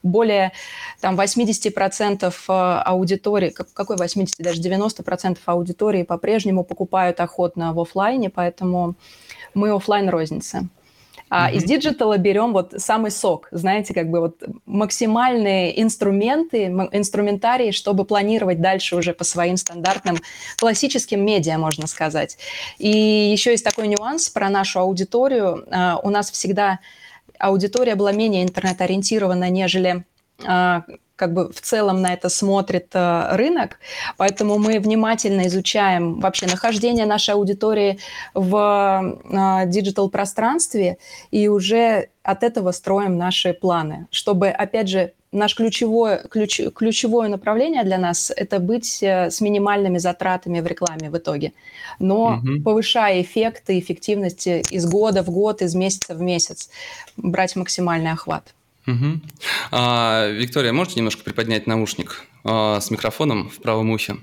более 0.03 0.53
там, 1.01 1.19
80% 1.19 2.33
аудитории, 2.49 3.51
какой 3.51 3.97
80, 3.97 4.37
даже 4.39 4.61
90% 4.61 5.39
аудитории 5.45 6.03
по-прежнему 6.03 6.65
покупают 6.65 7.21
охотно 7.21 7.73
в 7.73 7.81
офлайне, 7.81 8.31
поэтому 8.31 8.95
мы 9.55 9.71
офлайн 9.71 10.09
розница. 10.09 10.69
А 11.35 11.49
mm-hmm. 11.49 11.55
из 11.55 11.65
диджитала 11.65 12.19
берем 12.19 12.53
вот 12.53 12.75
самый 12.77 13.11
сок, 13.11 13.49
знаете, 13.53 13.95
как 13.95 14.11
бы 14.11 14.21
вот 14.21 14.43
максимальные 14.67 15.81
инструменты, 15.81 16.67
инструментарии, 16.67 17.71
чтобы 17.71 18.05
планировать 18.05 18.61
дальше 18.61 18.97
уже 18.97 19.15
по 19.15 19.25
своим 19.25 19.57
стандартным 19.57 20.19
классическим 20.59 21.25
медиа, 21.25 21.57
можно 21.57 21.87
сказать. 21.87 22.37
И 22.77 22.91
еще 22.91 23.53
есть 23.53 23.65
такой 23.65 23.89
нюанс 23.89 24.29
про 24.29 24.51
нашу 24.51 24.81
аудиторию. 24.81 25.67
А, 25.71 25.99
у 26.03 26.11
нас 26.11 26.31
всегда 26.31 26.81
аудитория 27.39 27.95
была 27.95 28.13
менее 28.13 28.43
интернет-ориентирована, 28.43 29.49
нежели 29.49 30.05
а, 30.45 30.83
как 31.23 31.35
бы 31.35 31.53
в 31.53 31.61
целом 31.61 32.03
на 32.03 32.15
это 32.15 32.29
смотрит 32.29 32.89
э, 32.95 33.37
рынок, 33.37 33.79
поэтому 34.17 34.59
мы 34.59 34.81
внимательно 34.81 35.47
изучаем 35.47 36.19
вообще 36.19 36.47
нахождение 36.47 37.07
нашей 37.07 37.35
аудитории 37.35 38.01
в 38.35 38.57
э, 38.57 39.67
диджитал-пространстве 39.67 40.97
и 41.31 41.47
уже 41.47 42.09
от 42.25 42.43
этого 42.43 42.73
строим 42.73 43.19
наши 43.19 43.53
планы, 43.53 44.09
чтобы, 44.11 44.49
опять 44.49 44.89
же, 44.89 45.13
наш 45.31 45.55
ключевое, 45.55 46.25
ключ, 46.29 46.61
ключевое 46.75 47.29
направление 47.29 47.85
для 47.85 47.99
нас– 47.99 48.33
это 48.37 48.59
быть 48.59 49.01
э, 49.01 49.31
с 49.31 49.41
минимальными 49.41 49.99
затратами 49.99 50.59
в 50.59 50.67
рекламе 50.67 51.09
в 51.09 51.17
итоге, 51.17 51.53
но 52.01 52.41
угу. 52.43 52.63
повышая 52.65 53.23
эффекты, 53.23 53.79
эффективность 53.79 54.49
из 54.49 54.87
года 54.87 55.23
в 55.23 55.31
год, 55.31 55.63
из 55.63 55.77
месяца 55.77 56.15
в 56.15 56.21
месяц, 56.21 56.69
брать 57.17 57.55
максимальный 57.55 58.11
охват. 58.11 58.55
Угу. 58.87 59.21
А, 59.71 60.29
Виктория, 60.29 60.73
можете 60.73 60.97
немножко 60.97 61.23
приподнять 61.23 61.67
наушник 61.67 62.23
а, 62.45 62.81
с 62.81 62.91
микрофоном 62.91 63.49
в 63.51 63.57
правом 63.61 63.91
ухе? 63.91 64.17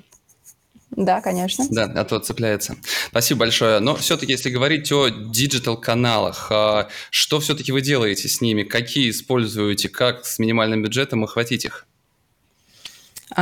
Да, 0.92 1.22
конечно. 1.22 1.66
Да, 1.70 1.84
а 1.84 2.04
то 2.04 2.20
цепляется. 2.20 2.76
Спасибо 3.08 3.42
большое. 3.42 3.80
Но 3.80 3.96
все-таки, 3.96 4.32
если 4.32 4.50
говорить 4.50 4.92
о 4.92 5.10
диджитал-каналах, 5.10 6.48
а, 6.52 6.90
что 7.12 7.40
все-таки 7.40 7.72
вы 7.72 7.82
делаете 7.82 8.28
с 8.28 8.42
ними? 8.42 8.64
Какие 8.64 9.12
используете? 9.12 9.88
Как 9.88 10.26
с 10.26 10.40
минимальным 10.40 10.84
бюджетом 10.84 11.24
охватить 11.24 11.66
их? 11.66 11.86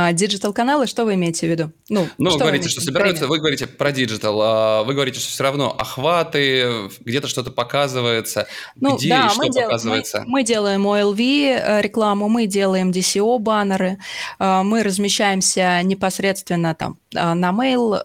А 0.00 0.12
диджитал-каналы, 0.12 0.86
что 0.86 1.04
вы 1.04 1.14
имеете 1.14 1.48
в 1.48 1.50
виду? 1.50 1.72
Ну, 1.88 2.06
ну 2.18 2.30
вы 2.30 2.38
говорите, 2.38 2.68
что 2.68 2.80
собираются, 2.80 3.26
вы 3.26 3.38
говорите 3.38 3.66
про 3.66 3.90
диджитал, 3.90 4.40
а 4.40 4.84
вы 4.84 4.94
говорите, 4.94 5.18
что 5.18 5.28
все 5.28 5.42
равно 5.42 5.74
охваты, 5.76 6.88
где-то 7.00 7.26
что-то 7.26 7.50
показывается, 7.50 8.46
ну, 8.76 8.96
где 8.96 9.08
да, 9.08 9.26
и 9.26 9.30
что 9.30 9.48
дел... 9.48 9.64
показывается. 9.64 10.20
Мы, 10.20 10.30
мы 10.30 10.42
делаем 10.44 10.86
OLV 10.86 11.20
э, 11.20 11.80
рекламу, 11.82 12.28
мы 12.28 12.46
делаем 12.46 12.92
DCO 12.92 13.40
баннеры, 13.40 13.98
э, 14.38 14.62
мы 14.62 14.84
размещаемся 14.84 15.82
непосредственно 15.82 16.76
там 16.76 17.00
э, 17.12 17.34
на 17.34 17.50
mail, 17.50 18.00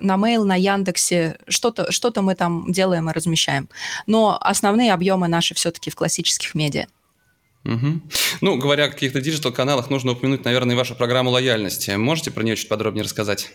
на 0.00 0.14
mail, 0.14 0.44
на 0.44 0.54
Яндексе, 0.54 1.38
что-то 1.48 1.90
что 1.90 2.12
мы 2.22 2.36
там 2.36 2.70
делаем 2.70 3.10
и 3.10 3.12
размещаем. 3.12 3.68
Но 4.06 4.38
основные 4.40 4.92
объемы 4.92 5.26
наши 5.26 5.56
все-таки 5.56 5.90
в 5.90 5.96
классических 5.96 6.54
медиа. 6.54 6.86
Угу. 7.64 8.00
Ну, 8.40 8.56
говоря 8.56 8.86
о 8.86 8.88
каких-то 8.88 9.20
диджитал-каналах, 9.20 9.90
нужно 9.90 10.12
упомянуть, 10.12 10.44
наверное, 10.44 10.76
вашу 10.76 10.94
программу 10.94 11.30
лояльности. 11.30 11.92
Можете 11.92 12.30
про 12.30 12.42
нее 12.42 12.56
чуть 12.56 12.68
подробнее 12.68 13.04
рассказать? 13.04 13.52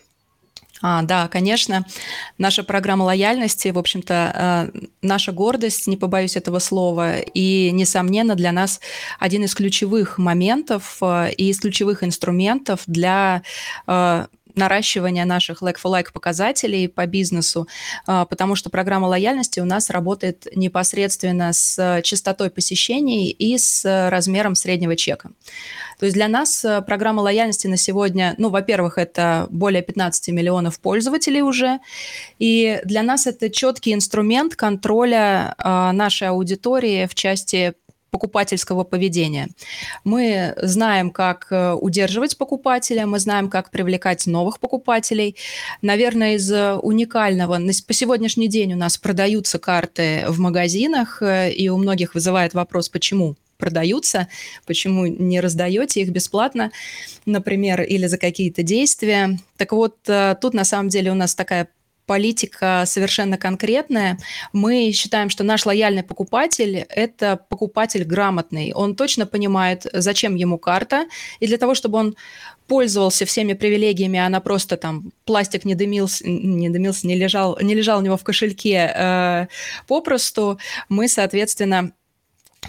А, 0.82 1.02
да, 1.02 1.28
конечно. 1.28 1.86
Наша 2.38 2.64
программа 2.64 3.04
лояльности, 3.04 3.70
в 3.70 3.80
общем-то, 3.80 4.72
э, 4.74 4.80
наша 5.02 5.32
гордость, 5.32 5.88
не 5.88 5.98
побоюсь 5.98 6.36
этого 6.36 6.60
слова, 6.60 7.18
и, 7.18 7.72
несомненно, 7.72 8.36
для 8.36 8.52
нас 8.52 8.80
один 9.20 9.44
из 9.44 9.56
ключевых 9.56 10.18
моментов 10.20 10.98
э, 11.02 11.32
и 11.36 11.50
из 11.50 11.60
ключевых 11.60 12.04
инструментов 12.04 12.84
для 12.86 13.42
э, 13.88 14.28
наращивания 14.58 15.26
наших 15.26 15.62
like-for-like 15.62 16.12
показателей 16.12 16.88
по 16.88 17.06
бизнесу, 17.06 17.68
потому 18.06 18.56
что 18.56 18.70
программа 18.70 19.06
лояльности 19.06 19.60
у 19.60 19.66
нас 19.66 19.90
работает 19.90 20.48
непосредственно 20.56 21.54
с 21.54 22.02
частотой 22.04 22.50
посещений 22.50 23.30
и 23.30 23.58
с 23.58 24.10
размером 24.10 24.56
среднего 24.56 24.96
чека. 24.96 25.30
То 26.00 26.06
есть 26.06 26.16
для 26.16 26.28
нас 26.28 26.66
программа 26.86 27.22
лояльности 27.22 27.68
на 27.68 27.78
сегодня, 27.78 28.36
ну, 28.38 28.50
во-первых, 28.50 28.98
это 28.98 29.48
более 29.50 29.82
15 29.82 30.30
миллионов 30.30 30.80
пользователей 30.80 31.42
уже, 31.42 31.80
и 32.38 32.80
для 32.84 33.02
нас 33.02 33.26
это 33.26 33.50
четкий 33.50 33.94
инструмент 33.94 34.56
контроля 34.56 35.56
нашей 35.58 36.28
аудитории 36.30 37.08
в 37.08 37.16
части 37.16 37.74
покупательского 38.10 38.84
поведения. 38.84 39.50
Мы 40.04 40.54
знаем, 40.62 41.12
как 41.12 41.48
э, 41.52 41.74
удерживать 41.74 42.38
покупателя, 42.38 43.06
мы 43.06 43.20
знаем, 43.20 43.50
как 43.50 43.72
привлекать 43.72 44.26
новых 44.28 44.60
покупателей. 44.60 45.36
Наверное, 45.82 46.36
из 46.36 46.52
уникального, 46.52 47.60
по 47.88 47.94
сегодняшний 47.94 48.48
день 48.48 48.74
у 48.74 48.78
нас 48.78 48.98
продаются 48.98 49.60
карты 49.60 50.26
в 50.28 50.40
магазинах, 50.40 51.22
э, 51.22 51.52
и 51.52 51.70
у 51.70 51.78
многих 51.78 52.16
вызывает 52.16 52.54
вопрос, 52.54 52.90
почему 52.90 53.36
продаются, 53.58 54.28
почему 54.66 55.06
не 55.08 55.42
раздаете 55.42 56.02
их 56.02 56.10
бесплатно, 56.10 56.72
например, 57.26 57.82
или 57.82 58.08
за 58.08 58.18
какие-то 58.18 58.64
действия. 58.64 59.38
Так 59.58 59.72
вот, 59.72 59.98
э, 60.08 60.36
тут 60.40 60.54
на 60.54 60.64
самом 60.64 60.90
деле 60.90 61.12
у 61.12 61.16
нас 61.16 61.36
такая 61.36 61.68
политика 62.08 62.84
совершенно 62.88 63.38
конкретная. 63.38 64.18
Мы 64.54 64.92
считаем, 64.94 65.30
что 65.30 65.44
наш 65.44 65.66
лояльный 65.66 66.04
покупатель– 66.04 66.78
это 66.90 67.40
покупатель 67.50 68.04
грамотный. 68.04 68.72
Он 68.74 68.96
точно 68.96 69.28
понимает, 69.28 69.86
зачем 69.94 70.36
ему 70.36 70.58
карта, 70.58 71.06
и 71.40 71.46
для 71.46 71.58
того, 71.58 71.76
чтобы 71.76 72.00
он 72.00 72.16
пользовался 72.68 73.26
всеми 73.26 73.54
привилегиями, 73.54 74.20
она 74.20 74.40
просто 74.40 74.78
там 74.78 75.12
пластик 75.26 75.66
не 75.66 75.76
дымился, 75.76 76.28
не 76.28 76.70
дымился, 76.70 77.08
не 77.08 77.16
лежал, 77.16 77.58
не 77.62 77.76
лежал 77.76 78.00
у 78.00 78.02
него 78.02 78.18
в 78.18 78.24
кошельке 78.24 78.92
э, 78.94 79.48
попросту, 79.88 80.60
мы, 80.90 81.08
соответственно, 81.08 81.92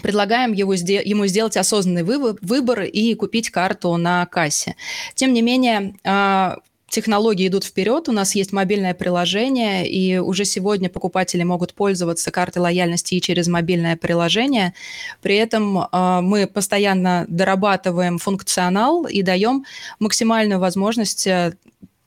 предлагаем 0.01 0.53
его, 0.53 0.73
ему 0.73 1.27
сделать 1.27 1.57
осознанный 1.57 2.03
выбор 2.03 2.83
и 2.83 3.15
купить 3.15 3.49
карту 3.49 3.95
на 3.97 4.25
кассе. 4.25 4.75
Тем 5.15 5.33
не 5.33 5.41
менее, 5.41 5.95
э, 6.03 6.55
технологии 6.89 7.47
идут 7.47 7.63
вперед, 7.63 8.09
у 8.09 8.11
нас 8.11 8.35
есть 8.35 8.51
мобильное 8.51 8.93
приложение, 8.93 9.89
и 9.89 10.17
уже 10.17 10.45
сегодня 10.45 10.89
покупатели 10.89 11.43
могут 11.43 11.73
пользоваться 11.73 12.31
картой 12.31 12.61
лояльности 12.61 13.15
и 13.15 13.21
через 13.21 13.47
мобильное 13.47 13.95
приложение. 13.95 14.73
При 15.21 15.35
этом 15.35 15.79
э, 15.79 16.21
мы 16.21 16.47
постоянно 16.47 17.25
дорабатываем 17.27 18.17
функционал 18.17 19.05
и 19.05 19.21
даем 19.21 19.65
максимальную 19.99 20.59
возможность 20.59 21.27
э, 21.27 21.55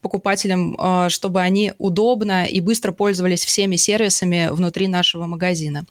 покупателям, 0.00 0.76
э, 0.78 1.08
чтобы 1.08 1.40
они 1.40 1.72
удобно 1.78 2.44
и 2.44 2.60
быстро 2.60 2.92
пользовались 2.92 3.44
всеми 3.44 3.76
сервисами 3.76 4.48
внутри 4.50 4.88
нашего 4.88 5.26
магазина. 5.26 5.86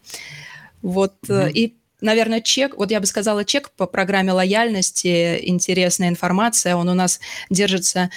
Вот 0.82 1.14
mm-hmm. 1.28 1.52
и 1.52 1.76
наверное, 2.02 2.42
чек, 2.42 2.78
вот 2.78 2.92
я 2.92 3.00
бы 3.00 3.06
сказала, 3.06 3.46
чек 3.46 3.70
по 3.72 3.86
программе 3.86 4.32
лояльности, 4.32 5.40
интересная 5.44 6.10
информация, 6.10 6.76
он 6.76 6.90
у 6.90 6.94
нас 6.94 7.20
держится 7.50 8.10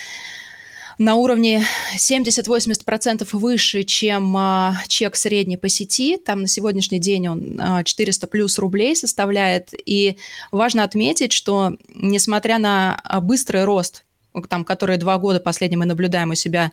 на 0.98 1.16
уровне 1.16 1.64
70-80% 1.96 3.28
выше, 3.32 3.84
чем 3.84 4.36
а, 4.36 4.76
чек 4.88 5.16
средний 5.16 5.56
по 5.56 5.68
сети. 5.68 6.16
Там 6.16 6.42
на 6.42 6.48
сегодняшний 6.48 6.98
день 6.98 7.28
он 7.28 7.60
а, 7.60 7.84
400 7.84 8.26
плюс 8.26 8.58
рублей 8.58 8.96
составляет. 8.96 9.70
И 9.86 10.16
важно 10.52 10.84
отметить, 10.84 11.32
что 11.32 11.76
несмотря 11.94 12.58
на 12.58 13.00
а, 13.02 13.20
быстрый 13.20 13.64
рост 13.64 14.04
там, 14.48 14.64
которые 14.64 14.98
два 14.98 15.18
года 15.18 15.40
последние 15.40 15.78
мы 15.78 15.86
наблюдаем 15.86 16.30
у 16.30 16.34
себя 16.34 16.72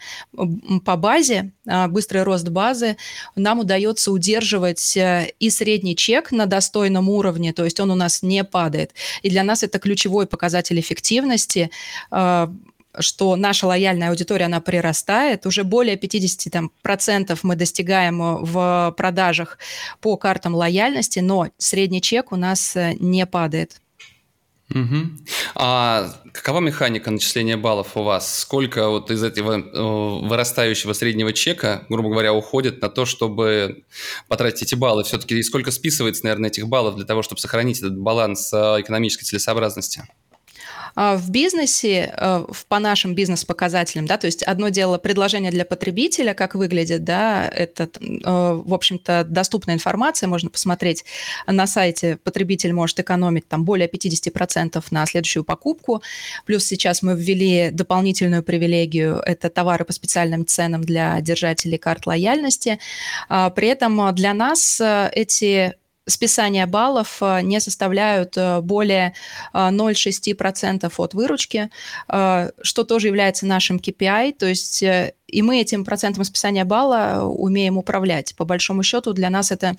по 0.85 0.95
базе, 0.95 1.51
а, 1.67 1.87
быстрый 1.87 2.23
рост 2.23 2.47
базы, 2.49 2.97
нам 3.35 3.59
удается 3.59 4.11
удерживать 4.11 4.97
э, 4.97 5.31
и 5.39 5.49
средний 5.49 5.95
чек 5.95 6.31
на 6.31 6.45
достойном 6.47 7.09
уровне, 7.09 7.53
то 7.53 7.63
есть 7.63 7.79
он 7.79 7.91
у 7.91 7.95
нас 7.95 8.23
не 8.23 8.43
падает. 8.43 8.91
И 9.21 9.29
для 9.29 9.43
нас 9.43 9.63
это 9.63 9.79
ключевой 9.79 10.25
показатель 10.25 10.79
эффективности 10.79 11.69
а, 12.09 12.51
что 12.99 13.35
наша 13.35 13.67
лояльная 13.67 14.09
аудитория, 14.09 14.45
она 14.45 14.61
прирастает. 14.61 15.45
Уже 15.45 15.63
более 15.63 15.95
50% 15.95 16.49
там, 16.49 16.71
процентов 16.81 17.43
мы 17.43 17.55
достигаем 17.55 18.21
э, 18.21 18.37
в 18.41 18.93
продажах 18.97 19.57
по 19.99 20.17
картам 20.17 20.55
лояльности, 20.55 21.19
но 21.19 21.49
средний 21.57 22.01
чек 22.01 22.31
у 22.31 22.35
нас 22.35 22.75
э, 22.75 22.93
не 22.99 23.25
падает. 23.25 23.81
Угу. 24.69 24.95
А 25.55 26.13
какова 26.31 26.61
механика 26.61 27.11
начисления 27.11 27.57
баллов 27.57 27.97
у 27.97 28.03
вас? 28.03 28.39
Сколько 28.39 28.87
вот 28.89 29.11
из 29.11 29.21
этого 29.21 29.59
э, 29.59 30.27
вырастающего 30.27 30.93
среднего 30.93 31.33
чека, 31.33 31.85
грубо 31.89 32.09
говоря, 32.09 32.33
уходит 32.33 32.81
на 32.81 32.89
то, 32.89 33.05
чтобы 33.05 33.83
потратить 34.29 34.63
эти 34.63 34.75
баллы? 34.75 35.03
Все-таки 35.03 35.37
и 35.37 35.43
сколько 35.43 35.71
списывается, 35.71 36.23
наверное, 36.23 36.49
этих 36.49 36.67
баллов 36.67 36.95
для 36.95 37.05
того, 37.05 37.21
чтобы 37.21 37.41
сохранить 37.41 37.79
этот 37.79 37.97
баланс 37.97 38.53
экономической 38.53 39.25
целесообразности? 39.25 40.03
А, 40.95 41.15
в 41.17 41.29
бизнесе, 41.29 42.13
э, 42.15 42.45
по 42.67 42.79
нашим 42.79 43.15
бизнес-показателям, 43.15 44.05
да, 44.05 44.17
то 44.17 44.25
есть 44.25 44.43
одно 44.43 44.69
дело 44.69 44.97
предложение 44.97 45.51
для 45.51 45.65
потребителя, 45.65 46.33
как 46.33 46.55
выглядит, 46.55 47.03
да, 47.03 47.47
это, 47.47 47.89
э, 47.99 48.07
в 48.25 48.73
общем-то, 48.73 49.23
доступная 49.23 49.75
информация, 49.75 50.27
можно 50.27 50.49
посмотреть 50.49 51.05
на 51.47 51.67
сайте, 51.67 52.17
потребитель 52.17 52.73
может 52.73 52.99
экономить 52.99 53.47
там 53.47 53.63
более 53.65 53.87
50% 53.87 54.83
на 54.91 55.05
следующую 55.05 55.43
покупку, 55.43 56.01
плюс 56.45 56.65
сейчас 56.65 57.01
мы 57.01 57.15
ввели 57.15 57.69
дополнительную 57.71 58.43
привилегию, 58.43 59.21
это 59.25 59.49
товары 59.49 59.85
по 59.85 59.93
специальным 59.93 60.45
ценам 60.45 60.83
для 60.83 61.19
держателей 61.21 61.77
карт 61.77 62.05
лояльности, 62.05 62.79
а, 63.29 63.49
при 63.49 63.67
этом 63.69 64.13
для 64.15 64.33
нас 64.33 64.81
эти 64.81 65.75
списания 66.07 66.65
баллов 66.65 67.17
э, 67.21 67.41
не 67.41 67.59
составляют 67.59 68.37
э, 68.37 68.61
более 68.61 69.13
0,6% 69.53 70.83
э, 70.83 70.89
от 70.97 71.13
выручки, 71.13 71.69
что 72.07 72.83
тоже 72.83 73.07
является 73.07 73.45
нашим 73.45 73.77
KPI, 73.77 74.33
то 74.33 74.45
есть 74.45 74.83
и 74.83 75.41
мы 75.41 75.61
этим 75.61 75.85
процентом 75.85 76.23
списания 76.23 76.65
балла 76.65 77.23
умеем 77.23 77.77
управлять. 77.77 78.35
По 78.35 78.45
большому 78.45 78.83
счету 78.83 79.13
для 79.13 79.29
нас 79.29 79.51
это 79.51 79.75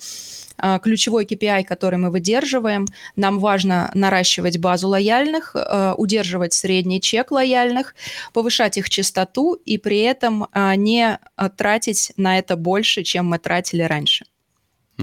ключевой 0.81 1.25
KPI, 1.25 1.63
который 1.63 1.99
мы 1.99 2.09
выдерживаем. 2.09 2.87
Нам 3.15 3.39
важно 3.39 3.91
наращивать 3.93 4.57
базу 4.57 4.87
лояльных, 4.87 5.55
удерживать 5.97 6.53
средний 6.53 7.01
чек 7.01 7.31
лояльных, 7.31 7.95
повышать 8.33 8.77
их 8.77 8.89
частоту 8.89 9.53
и 9.53 9.77
при 9.77 9.99
этом 9.99 10.47
не 10.75 11.19
тратить 11.55 12.13
на 12.17 12.39
это 12.39 12.55
больше, 12.55 13.03
чем 13.03 13.27
мы 13.27 13.37
тратили 13.37 13.83
раньше. 13.83 14.25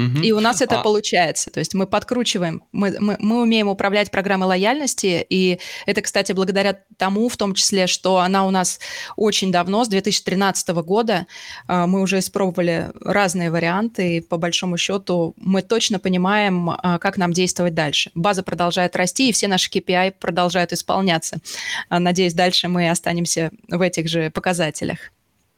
Угу. 0.00 0.22
И 0.22 0.32
у 0.32 0.40
нас 0.40 0.62
это 0.62 0.80
а... 0.80 0.82
получается. 0.82 1.50
То 1.50 1.60
есть 1.60 1.74
мы 1.74 1.86
подкручиваем, 1.86 2.62
мы, 2.72 2.96
мы, 2.98 3.16
мы 3.18 3.42
умеем 3.42 3.68
управлять 3.68 4.10
программой 4.10 4.48
лояльности, 4.48 5.24
и 5.28 5.58
это, 5.86 6.00
кстати, 6.02 6.32
благодаря 6.32 6.78
тому, 6.96 7.28
в 7.28 7.36
том 7.36 7.54
числе, 7.54 7.86
что 7.86 8.18
она 8.18 8.46
у 8.46 8.50
нас 8.50 8.80
очень 9.16 9.52
давно, 9.52 9.84
с 9.84 9.88
2013 9.88 10.68
года, 10.68 11.26
а, 11.66 11.86
мы 11.86 12.00
уже 12.00 12.18
испробовали 12.18 12.90
разные 13.00 13.50
варианты, 13.50 14.16
и 14.16 14.20
по 14.20 14.36
большому 14.36 14.76
счету 14.76 15.34
мы 15.36 15.62
точно 15.62 15.98
понимаем, 15.98 16.70
а, 16.70 16.98
как 16.98 17.16
нам 17.16 17.32
действовать 17.32 17.74
дальше. 17.74 18.10
База 18.14 18.42
продолжает 18.42 18.96
расти, 18.96 19.28
и 19.28 19.32
все 19.32 19.48
наши 19.48 19.70
KPI 19.70 20.14
продолжают 20.18 20.72
исполняться. 20.72 21.38
А, 21.88 21.98
надеюсь, 21.98 22.34
дальше 22.34 22.68
мы 22.68 22.90
останемся 22.90 23.50
в 23.68 23.80
этих 23.80 24.08
же 24.08 24.30
показателях. 24.30 25.10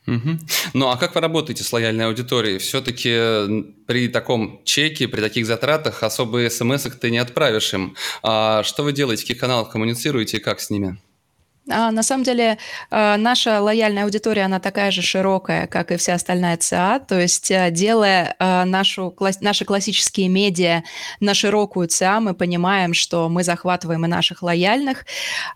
Угу. 0.07 0.39
Ну 0.75 0.89
а 0.89 0.97
как 0.97 1.15
вы 1.15 1.21
работаете 1.21 1.63
с 1.63 1.73
лояльной 1.73 2.07
аудиторией? 2.07 2.59
Все-таки 2.59 3.65
при 3.87 4.09
таком 4.09 4.61
чеке, 4.65 5.07
при 5.07 5.21
таких 5.21 5.47
затратах 5.47 6.03
особые 6.03 6.51
смс 6.51 6.83
ты 7.01 7.11
не 7.11 7.19
отправишь 7.19 7.73
им. 7.73 7.95
А 8.23 8.63
что 8.65 8.83
вы 8.83 8.93
делаете, 8.93 9.23
в 9.23 9.27
каких 9.27 9.41
каналах 9.41 9.71
коммуницируете 9.71 10.39
и 10.39 10.41
как 10.41 10.61
с 10.61 10.71
ними? 10.71 10.99
А, 11.71 11.93
на 11.93 12.03
самом 12.03 12.25
деле 12.25 12.59
э, 12.91 13.17
наша 13.17 13.61
лояльная 13.61 14.05
аудитория, 14.05 14.43
она 14.43 14.59
такая 14.59 14.91
же 14.91 15.01
широкая, 15.01 15.69
как 15.69 15.93
и 15.93 15.97
вся 15.97 16.15
остальная 16.15 16.57
ЦА, 16.57 16.99
то 16.99 17.21
есть 17.21 17.53
э, 17.53 17.71
делая 17.71 18.35
нашу, 18.41 19.15
наши 19.41 19.65
классические 19.65 20.29
медиа 20.29 20.83
на 21.21 21.35
широкую 21.35 21.87
ЦА, 21.87 22.19
мы 22.19 22.35
понимаем, 22.35 22.95
что 22.95 23.29
мы 23.29 23.45
захватываем 23.45 24.05
и 24.05 24.09
наших 24.09 24.43
лояльных. 24.43 25.07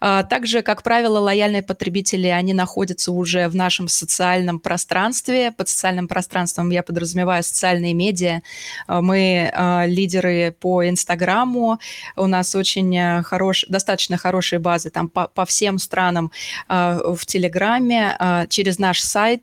А, 0.01 0.23
также, 0.23 0.63
как 0.63 0.85
правило, 0.85 1.19
лояльные 1.19 1.63
потребители, 1.63 2.29
они 2.29 2.55
находятся 2.55 3.11
уже 3.11 3.49
в 3.49 3.57
нашем 3.57 3.89
социальном 3.89 4.61
пространстве. 4.61 5.51
Под 5.51 5.69
социальным 5.69 6.07
пространством 6.07 6.71
я 6.71 6.85
подразумеваю 6.85 7.43
социальные 7.43 7.95
медиа. 7.95 8.43
Мы 8.89 9.53
лидеры 9.87 10.55
по 10.59 10.89
Инстаграму, 10.89 11.79
у 12.17 12.27
нас 12.27 12.55
очень 12.55 13.23
хорош, 13.23 13.65
достаточно 13.69 14.17
хорошие 14.17 14.59
базы 14.59 14.91
там 14.91 15.09
по, 15.09 15.29
по 15.29 15.45
всем 15.45 15.79
странам, 15.79 15.96
странам 15.97 16.31
в 16.69 17.19
Телеграме, 17.25 18.47
через 18.51 18.79
наш 18.79 19.01
сайт, 19.01 19.43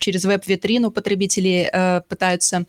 через 0.00 0.24
веб-витрину 0.24 0.90
потребители 0.90 1.70
пытаются 2.08 2.64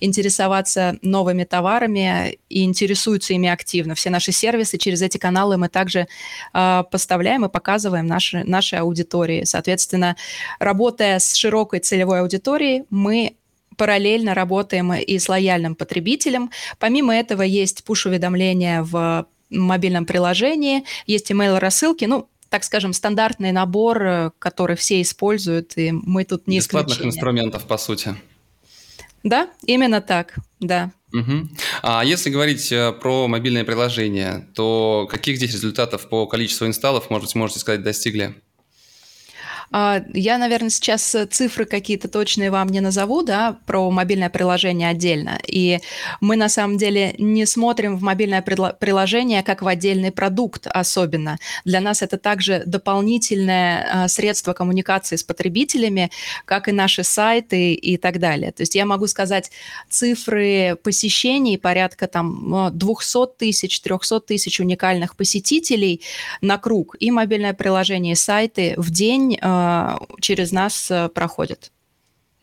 интересоваться 0.00 0.96
новыми 1.02 1.44
товарами 1.44 2.38
и 2.48 2.64
интересуются 2.64 3.34
ими 3.34 3.50
активно. 3.50 3.94
Все 3.94 4.08
наши 4.08 4.32
сервисы 4.32 4.78
через 4.78 5.02
эти 5.02 5.18
каналы 5.18 5.58
мы 5.58 5.68
также 5.68 6.06
поставляем 6.52 7.44
и 7.44 7.50
показываем 7.50 8.06
наши, 8.06 8.42
нашей 8.44 8.78
аудитории. 8.78 9.44
Соответственно, 9.44 10.16
работая 10.58 11.18
с 11.18 11.34
широкой 11.34 11.80
целевой 11.80 12.20
аудиторией, 12.20 12.84
мы 12.88 13.36
параллельно 13.76 14.32
работаем 14.32 14.94
и 14.94 15.18
с 15.18 15.28
лояльным 15.28 15.74
потребителем. 15.74 16.50
Помимо 16.78 17.14
этого 17.14 17.42
есть 17.42 17.84
пуш-уведомления 17.84 18.82
в 18.82 19.26
мобильном 19.50 20.06
приложении, 20.06 20.82
есть 21.06 21.30
email-рассылки, 21.30 22.04
ну, 22.06 22.28
так 22.48 22.64
скажем, 22.64 22.92
стандартный 22.92 23.52
набор, 23.52 24.02
э, 24.02 24.30
который 24.38 24.76
все 24.76 25.00
используют, 25.02 25.76
и 25.76 25.92
мы 25.92 26.24
тут 26.24 26.46
не 26.46 26.58
Бесплатных 26.58 26.96
исключение. 26.96 27.16
инструментов, 27.16 27.66
по 27.66 27.78
сути. 27.78 28.16
Да, 29.22 29.48
именно 29.64 30.00
так, 30.00 30.36
да. 30.60 30.92
Угу. 31.12 31.48
А 31.82 32.04
если 32.04 32.30
говорить 32.30 32.70
э, 32.70 32.92
про 32.92 33.26
мобильное 33.26 33.64
приложение, 33.64 34.48
то 34.54 35.08
каких 35.10 35.36
здесь 35.36 35.52
результатов 35.52 36.08
по 36.08 36.26
количеству 36.26 36.66
инсталлов, 36.66 37.10
может 37.10 37.28
быть, 37.28 37.34
можете 37.34 37.60
сказать, 37.60 37.82
достигли? 37.82 38.34
А, 39.72 40.02
я, 40.12 40.38
наверное, 40.38 40.70
сейчас 40.70 41.14
э, 41.14 41.26
цифры 41.26 41.64
какие-то 41.64 42.08
точные 42.08 42.50
вам 42.50 42.68
не 42.68 42.80
назову, 42.80 43.22
да, 43.22 43.58
про 43.66 43.90
мобильное 43.90 44.30
приложение 44.30 44.88
отдельно. 44.88 45.38
И 45.46 45.80
мы 46.20 46.36
на 46.36 46.48
самом 46.48 46.78
деле 46.78 47.14
не 47.18 47.46
смотрим 47.46 47.96
в 47.96 48.02
мобильное 48.02 48.42
приложение 48.42 49.42
как 49.42 49.62
в 49.62 49.66
отдельный 49.66 50.12
продукт 50.12 50.66
особенно. 50.66 51.38
Для 51.64 51.80
нас 51.80 52.02
это 52.02 52.16
также 52.16 52.62
дополнительное 52.66 54.04
а, 54.04 54.08
средство 54.08 54.52
коммуникации 54.52 55.16
с 55.16 55.24
потребителями, 55.24 56.10
как 56.44 56.68
и 56.68 56.72
наши 56.72 57.02
сайты 57.02 57.74
и 57.74 57.96
так 57.96 58.18
далее. 58.18 58.52
То 58.52 58.62
есть 58.62 58.74
я 58.74 58.86
могу 58.86 59.06
сказать 59.06 59.50
цифры 59.88 60.76
посещений 60.82 61.58
порядка 61.58 62.06
там 62.06 62.70
200 62.72 63.38
тысяч, 63.38 63.80
300 63.80 64.20
тысяч 64.20 64.60
уникальных 64.60 65.16
посетителей 65.16 66.02
на 66.40 66.58
круг 66.58 66.96
и 67.00 67.10
мобильное 67.10 67.54
приложение, 67.54 68.12
и 68.12 68.16
сайты 68.16 68.74
в 68.76 68.90
день 68.90 69.38
а, 69.40 69.55
через 70.20 70.52
нас 70.52 70.90
э, 70.90 71.08
проходят. 71.08 71.72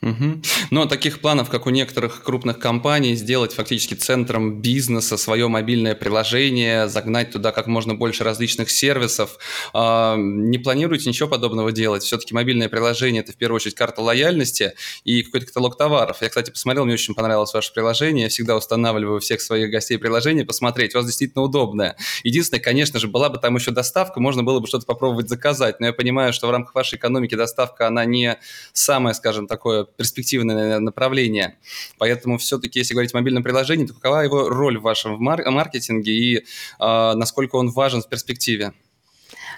Угу. 0.04 0.42
Но 0.72 0.86
таких 0.86 1.22
планов, 1.22 1.50
как 1.50 1.66
у 1.66 1.70
некоторых 1.70 2.24
крупных 2.24 2.60
компаний, 2.60 3.16
сделать 3.16 3.54
фактически 3.54 3.94
центром 3.94 4.62
бизнеса 4.62 5.16
свое 5.16 5.48
мобильное 5.48 5.96
приложение, 5.96 6.90
загнать 6.90 7.32
туда 7.32 7.54
как 7.54 7.68
можно 7.68 7.96
больше 7.96 8.26
различных 8.26 8.70
сервисов, 8.70 9.38
э, 9.74 10.16
не 10.18 10.58
планируете 10.58 11.08
ничего 11.08 11.30
подобного 11.30 11.72
делать? 11.72 12.04
Все-таки 12.04 12.34
мобильное 12.34 12.68
приложение– 12.68 13.22
это 13.24 13.32
в 13.32 13.38
первую 13.38 13.56
очередь 13.56 13.76
карта 13.76 14.02
лояльности 14.02 14.74
и 15.06 15.24
какой-то 15.24 15.48
каталог 15.48 15.78
товаров. 15.78 16.18
Я, 16.20 16.28
кстати, 16.28 16.52
посмотрел, 16.52 16.84
мне 16.84 16.96
очень 16.96 17.16
понравилось 17.16 17.54
ваше 17.54 17.72
приложение. 17.72 18.24
Я 18.24 18.30
всегда 18.30 18.58
устанавливаю 18.58 19.22
всех 19.22 19.40
своих 19.40 19.72
гостей 19.72 19.98
приложение, 19.98 20.46
посмотреть. 20.46 20.96
У 20.96 20.98
вас 20.98 21.06
действительно 21.06 21.44
удобное. 21.44 21.96
Единственное, 22.24 22.62
конечно 22.62 23.00
же, 23.00 23.08
была 23.08 23.30
бы 23.30 23.38
там 23.38 23.56
еще 23.56 23.72
доставка, 23.72 24.20
можно 24.20 24.44
было 24.44 24.60
бы 24.60 24.68
что-то 24.68 24.86
попробовать 24.86 25.30
заказать. 25.30 25.80
Но 25.80 25.86
я 25.86 25.94
понимаю, 25.94 26.34
что 26.34 26.48
в 26.48 26.52
рамках 26.52 26.76
вашей 26.76 26.98
экономики 26.98 27.36
доставка, 27.36 27.88
она 27.88 28.04
не 28.04 28.38
самое, 28.74 29.16
скажем, 29.16 29.48
такое 29.48 29.88
перспективное 29.96 30.80
направление. 30.80 31.58
Поэтому 31.98 32.38
все-таки, 32.38 32.80
если 32.80 32.94
говорить 32.94 33.14
о 33.14 33.18
мобильном 33.18 33.44
приложении, 33.44 33.86
то 33.86 33.94
какова 33.94 34.22
его 34.22 34.50
роль 34.50 34.78
в 34.78 34.82
вашем 34.82 35.18
маркетинге 35.20 36.12
и 36.12 36.38
э, 36.38 36.42
насколько 36.80 37.56
он 37.56 37.70
важен 37.70 38.02
в 38.02 38.10
перспективе? 38.10 38.74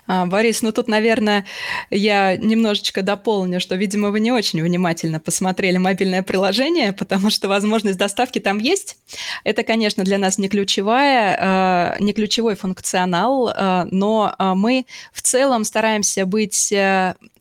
А, 0.08 0.26
Борис, 0.26 0.62
ну 0.62 0.72
тут, 0.72 0.88
наверное, 0.88 1.46
я 1.90 2.38
немножечко 2.38 3.02
дополню, 3.02 3.60
что, 3.60 3.76
видимо, 3.76 4.12
вы 4.12 4.20
не 4.20 4.32
очень 4.32 4.62
внимательно 4.62 5.20
посмотрели 5.20 5.78
мобильное 5.78 6.22
приложение, 6.22 6.94
потому 6.94 7.30
что 7.32 7.48
возможность 7.48 7.98
доставки 7.98 8.40
там 8.40 8.60
есть. 8.60 8.98
Это, 9.44 9.64
конечно, 9.64 10.04
для 10.04 10.20
нас 10.20 10.38
не 10.38 10.48
ключевая, 10.48 11.38
а, 11.40 11.96
не 12.00 12.14
ключевой 12.14 12.56
функционал, 12.56 13.54
но 13.90 14.36
мы 14.40 14.86
в 15.12 15.22
целом 15.22 15.64
стараемся 15.64 16.26
быть 16.26 16.72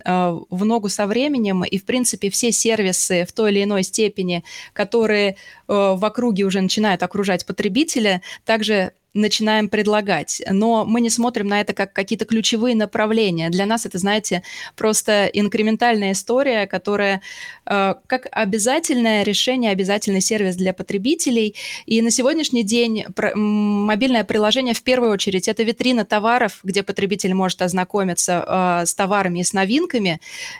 в 0.04 0.64
ногу 0.64 0.88
со 0.88 1.06
временем, 1.06 1.64
и, 1.64 1.78
в 1.78 1.84
принципе, 1.84 2.30
все 2.30 2.52
сервисы 2.52 3.24
в 3.24 3.32
той 3.32 3.52
или 3.52 3.64
иной 3.64 3.82
степени, 3.82 4.44
которые 4.72 5.36
в 5.66 6.04
округе 6.04 6.44
уже 6.44 6.60
начинают 6.60 7.02
окружать 7.02 7.46
потребителя, 7.46 8.20
также 8.44 8.92
начинаем 9.14 9.68
предлагать. 9.68 10.42
Но 10.50 10.84
мы 10.84 11.00
не 11.00 11.08
смотрим 11.08 11.46
на 11.46 11.60
это 11.60 11.72
как 11.72 11.92
какие-то 11.92 12.24
ключевые 12.24 12.74
направления. 12.74 13.48
Для 13.48 13.64
нас 13.64 13.86
это, 13.86 13.98
знаете, 13.98 14.42
просто 14.76 15.26
инкрементальная 15.26 16.12
история, 16.12 16.66
которая 16.66 17.22
э, 17.64 17.94
как 18.06 18.26
обязательное 18.32 19.22
решение, 19.22 19.70
обязательный 19.70 20.20
сервис 20.20 20.56
для 20.56 20.74
потребителей. 20.74 21.54
И 21.86 22.02
на 22.02 22.10
сегодняшний 22.10 22.64
день 22.64 23.04
про, 23.14 23.34
мобильное 23.36 24.24
приложение 24.24 24.74
в 24.74 24.82
первую 24.82 25.12
очередь 25.12 25.46
это 25.48 25.62
витрина 25.62 26.04
товаров, 26.04 26.58
где 26.64 26.82
потребитель 26.82 27.34
может 27.34 27.62
ознакомиться 27.62 28.44
э, 28.82 28.86
с 28.86 28.94
товарами 28.94 29.38
и 29.38 29.44
с 29.44 29.52
новинками. 29.52 29.93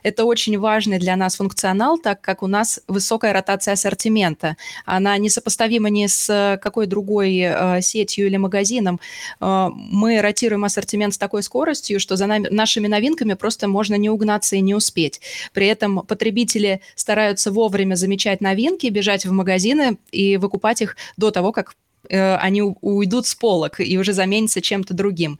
Это 0.02 0.24
очень 0.24 0.58
важный 0.58 0.98
для 0.98 1.16
нас 1.16 1.36
функционал, 1.36 1.98
так 1.98 2.20
как 2.20 2.42
у 2.42 2.46
нас 2.46 2.80
высокая 2.88 3.32
ротация 3.32 3.74
ассортимента. 3.74 4.56
Она 4.84 5.16
несопоставима 5.18 5.90
ни 5.90 6.06
с 6.06 6.58
какой 6.62 6.86
другой 6.86 7.38
э, 7.38 7.80
сетью 7.82 8.26
или 8.26 8.36
магазинам, 8.36 9.00
э, 9.40 9.68
мы 9.74 10.20
ротируем 10.20 10.64
ассортимент 10.64 11.14
с 11.14 11.18
такой 11.18 11.42
скоростью, 11.42 12.00
что 12.00 12.16
за 12.16 12.26
нами, 12.26 12.48
нашими 12.50 12.86
новинками 12.86 13.34
просто 13.34 13.68
можно 13.68 13.94
не 13.94 14.10
угнаться 14.10 14.56
и 14.56 14.60
не 14.60 14.74
успеть. 14.74 15.20
При 15.52 15.66
этом 15.66 16.00
потребители 16.06 16.80
стараются 16.94 17.50
вовремя 17.50 17.94
замечать 17.94 18.40
новинки, 18.40 18.86
бежать 18.86 19.26
в 19.26 19.32
магазины 19.32 19.98
и 20.10 20.36
выкупать 20.36 20.82
их 20.82 20.96
до 21.16 21.30
того, 21.30 21.52
как 21.52 21.74
Э, 21.74 21.83
они 22.08 22.62
уйдут 22.62 23.26
с 23.26 23.34
полок 23.34 23.80
и 23.80 23.98
уже 23.98 24.12
заменятся 24.12 24.60
чем-то 24.60 24.94
другим. 24.94 25.38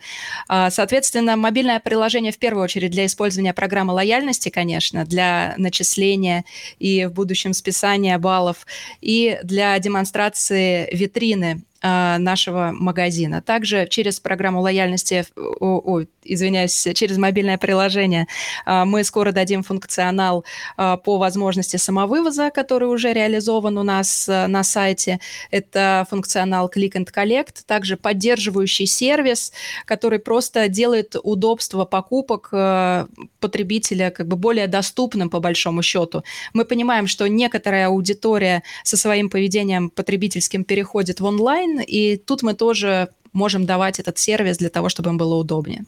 А, 0.49 0.71
соответственно, 0.71 1.37
мобильное 1.37 1.81
приложение 1.81 2.33
в 2.33 2.39
первую 2.39 2.65
очередь 2.65 2.91
для 2.91 3.07
использования 3.07 3.55
программы 3.55 3.93
лояльности, 3.93 4.49
конечно, 4.49 5.05
для 5.05 5.55
начисления 5.57 6.45
и 6.79 7.07
в 7.07 7.13
будущем 7.13 7.53
списания 7.53 8.19
баллов, 8.19 8.67
и 9.01 9.39
для 9.43 9.79
демонстрации 9.79 10.89
витрины 10.95 11.63
нашего 11.85 12.71
магазина. 12.73 13.43
Также 13.43 13.87
через 13.89 14.19
программу 14.19 14.61
лояльности, 14.61 15.27
о, 15.37 15.99
о, 15.99 16.05
извиняюсь, 16.25 16.89
через 16.95 17.19
мобильное 17.19 17.59
приложение 17.59 18.27
а, 18.65 18.85
мы 18.85 19.05
скоро 19.05 19.33
дадим 19.33 19.63
функционал 19.63 20.45
по 20.77 21.19
возможности 21.19 21.77
самовывоза, 21.77 22.51
который 22.51 22.89
уже 22.89 23.13
реализован 23.13 23.77
у 23.79 23.83
нас 23.83 24.27
на 24.29 24.63
сайте. 24.65 25.21
Это 25.51 26.07
функционал 26.09 26.71
Click 26.75 26.93
and 26.93 27.09
Collect, 27.15 27.65
также 27.67 27.97
поддерживающий 27.97 28.87
сервис, 28.87 29.53
который 29.85 30.19
просто 30.19 30.69
делает 30.69 31.17
удобство 31.23 31.85
покупок 31.85 32.49
э, 32.53 33.07
потребителя 33.41 34.11
как 34.11 34.29
бы 34.29 34.37
более 34.37 34.67
доступным 34.67 35.31
по 35.31 35.41
большому 35.41 35.83
счету. 35.83 36.25
Мы 36.53 36.65
понимаем, 36.65 37.07
что 37.07 37.29
некоторая 37.29 37.89
аудитория 37.89 38.63
со 38.83 38.97
своим 38.97 39.31
поведением 39.31 39.91
потребительским 39.91 40.65
переходит 40.65 41.21
в 41.21 41.25
онлайн, 41.25 41.74
и 41.81 42.17
тут 42.17 42.43
мы 42.43 42.55
тоже 42.55 43.09
можем 43.33 43.67
давать 43.67 44.01
этот 44.01 44.19
сервис 44.19 44.59
для 44.59 44.71
того, 44.71 44.89
чтобы 44.89 45.11
им 45.11 45.19
было 45.19 45.35
удобнее. 45.35 45.85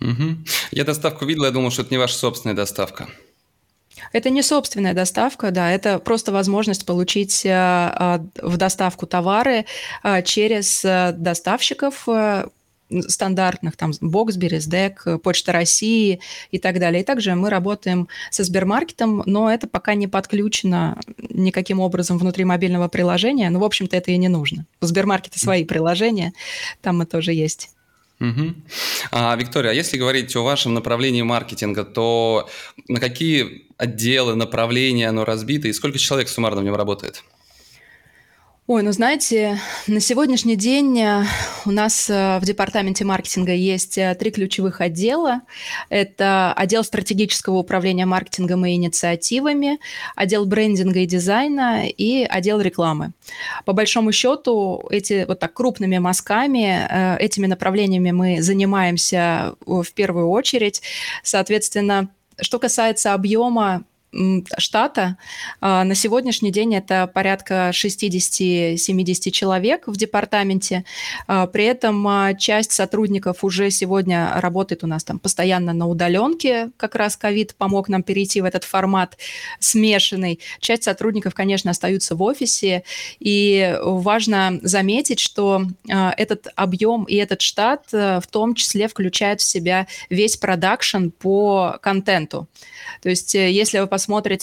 Угу. 0.00 0.36
Я 0.72 0.84
доставку 0.84 1.24
видел, 1.24 1.44
я 1.44 1.50
думал, 1.50 1.70
что 1.70 1.82
это 1.82 1.92
не 1.92 1.98
ваша 1.98 2.16
собственная 2.16 2.56
доставка. 2.56 3.08
Это 4.12 4.30
не 4.30 4.42
собственная 4.42 4.94
доставка, 4.94 5.50
да, 5.50 5.70
это 5.70 5.98
просто 5.98 6.32
возможность 6.32 6.86
получить 6.86 7.44
э, 7.44 7.50
э, 7.50 8.18
в 8.42 8.56
доставку 8.56 9.06
товары 9.06 9.64
э, 10.02 10.22
через 10.22 10.82
доставщиков 11.16 12.08
стандартных, 13.08 13.76
там, 13.76 13.92
Боксбери, 14.00 14.58
СДЭК, 14.58 15.20
Почта 15.22 15.52
России 15.52 16.20
и 16.50 16.58
так 16.58 16.78
далее. 16.78 17.02
И 17.02 17.04
также 17.04 17.34
мы 17.34 17.50
работаем 17.50 18.08
со 18.30 18.44
Сбермаркетом, 18.44 19.22
но 19.26 19.50
это 19.50 19.66
пока 19.66 19.94
не 19.94 20.08
подключено 20.08 20.98
никаким 21.18 21.80
образом 21.80 22.18
внутри 22.18 22.44
мобильного 22.44 22.88
приложения. 22.88 23.50
Ну, 23.50 23.60
в 23.60 23.64
общем-то, 23.64 23.96
это 23.96 24.10
и 24.10 24.16
не 24.16 24.28
нужно. 24.28 24.66
У 24.80 24.86
Сбермаркета 24.86 25.38
свои 25.38 25.64
приложения, 25.64 26.32
там 26.80 26.98
мы 26.98 27.06
тоже 27.06 27.32
есть. 27.32 27.70
Угу. 28.20 28.54
А, 29.10 29.34
Виктория, 29.34 29.72
а 29.72 29.74
если 29.74 29.98
говорить 29.98 30.34
о 30.36 30.44
вашем 30.44 30.74
направлении 30.74 31.22
маркетинга, 31.22 31.84
то 31.84 32.48
на 32.86 33.00
какие 33.00 33.66
отделы, 33.76 34.36
направления 34.36 35.08
оно 35.08 35.24
разбито 35.24 35.66
и 35.66 35.72
сколько 35.72 35.98
человек 35.98 36.28
суммарно 36.28 36.60
в 36.60 36.64
нем 36.64 36.76
работает? 36.76 37.24
Ой, 38.68 38.84
ну 38.84 38.92
знаете, 38.92 39.58
на 39.88 39.98
сегодняшний 39.98 40.54
день 40.54 40.96
э, 41.00 41.24
у 41.66 41.72
нас 41.72 42.08
э, 42.08 42.38
в 42.38 42.44
департаменте 42.44 43.04
маркетинга 43.04 43.52
есть 43.52 43.98
э, 43.98 44.14
три 44.14 44.30
ключевых 44.30 44.80
отдела. 44.80 45.40
Это 45.88 46.52
отдел 46.52 46.84
стратегического 46.84 47.56
управления 47.56 48.06
маркетингом 48.06 48.64
и 48.64 48.74
инициативами, 48.74 49.80
отдел 50.14 50.46
брендинга 50.46 51.00
и 51.00 51.06
дизайна 51.06 51.88
и 51.88 52.22
отдел 52.22 52.60
рекламы. 52.60 53.10
По 53.64 53.72
большому 53.72 54.12
счету, 54.12 54.86
эти 54.90 55.24
вот 55.26 55.40
так 55.40 55.52
крупными 55.54 55.98
мазками, 55.98 57.18
этими 57.18 57.48
направлениями 57.48 58.12
мы 58.12 58.42
занимаемся 58.42 59.56
в 59.66 59.92
первую 59.92 60.28
очередь. 60.28 60.82
Соответственно, 61.24 62.10
что 62.40 62.60
касается 62.60 63.12
объема 63.12 63.82
штата. 64.58 65.16
А, 65.60 65.84
на 65.84 65.94
сегодняшний 65.94 66.52
день 66.52 66.74
это 66.74 67.06
порядка 67.06 67.70
60-70 67.72 69.30
человек 69.30 69.84
в 69.86 69.96
департаменте. 69.96 70.84
А, 71.26 71.46
при 71.46 71.64
этом 71.64 72.06
а, 72.06 72.34
часть 72.34 72.72
сотрудников 72.72 73.42
уже 73.42 73.70
сегодня 73.70 74.32
работает 74.36 74.84
у 74.84 74.86
нас 74.86 75.04
там 75.04 75.18
постоянно 75.18 75.72
на 75.72 75.86
удаленке. 75.86 76.70
Как 76.76 76.94
раз 76.94 77.16
ковид 77.16 77.54
помог 77.56 77.88
нам 77.88 78.02
перейти 78.02 78.40
в 78.40 78.44
этот 78.44 78.64
формат 78.64 79.16
смешанный. 79.58 80.40
Часть 80.60 80.84
сотрудников, 80.84 81.34
конечно, 81.34 81.70
остаются 81.70 82.14
в 82.14 82.22
офисе. 82.22 82.84
И 83.18 83.78
важно 83.82 84.60
заметить, 84.62 85.20
что 85.20 85.62
этот 85.88 86.48
объем 86.54 87.04
и 87.04 87.14
этот 87.16 87.40
штат 87.40 87.90
в 87.92 88.24
том 88.30 88.54
числе 88.54 88.88
включает 88.88 89.40
в 89.40 89.44
себя 89.44 89.86
весь 90.10 90.36
продакшн 90.36 91.08
по 91.08 91.78
контенту. 91.80 92.48
То 93.02 93.08
есть 93.08 93.34
э, 93.34 93.50
если 93.50 93.78
вы 93.78 93.86
посмотрите 93.86 94.01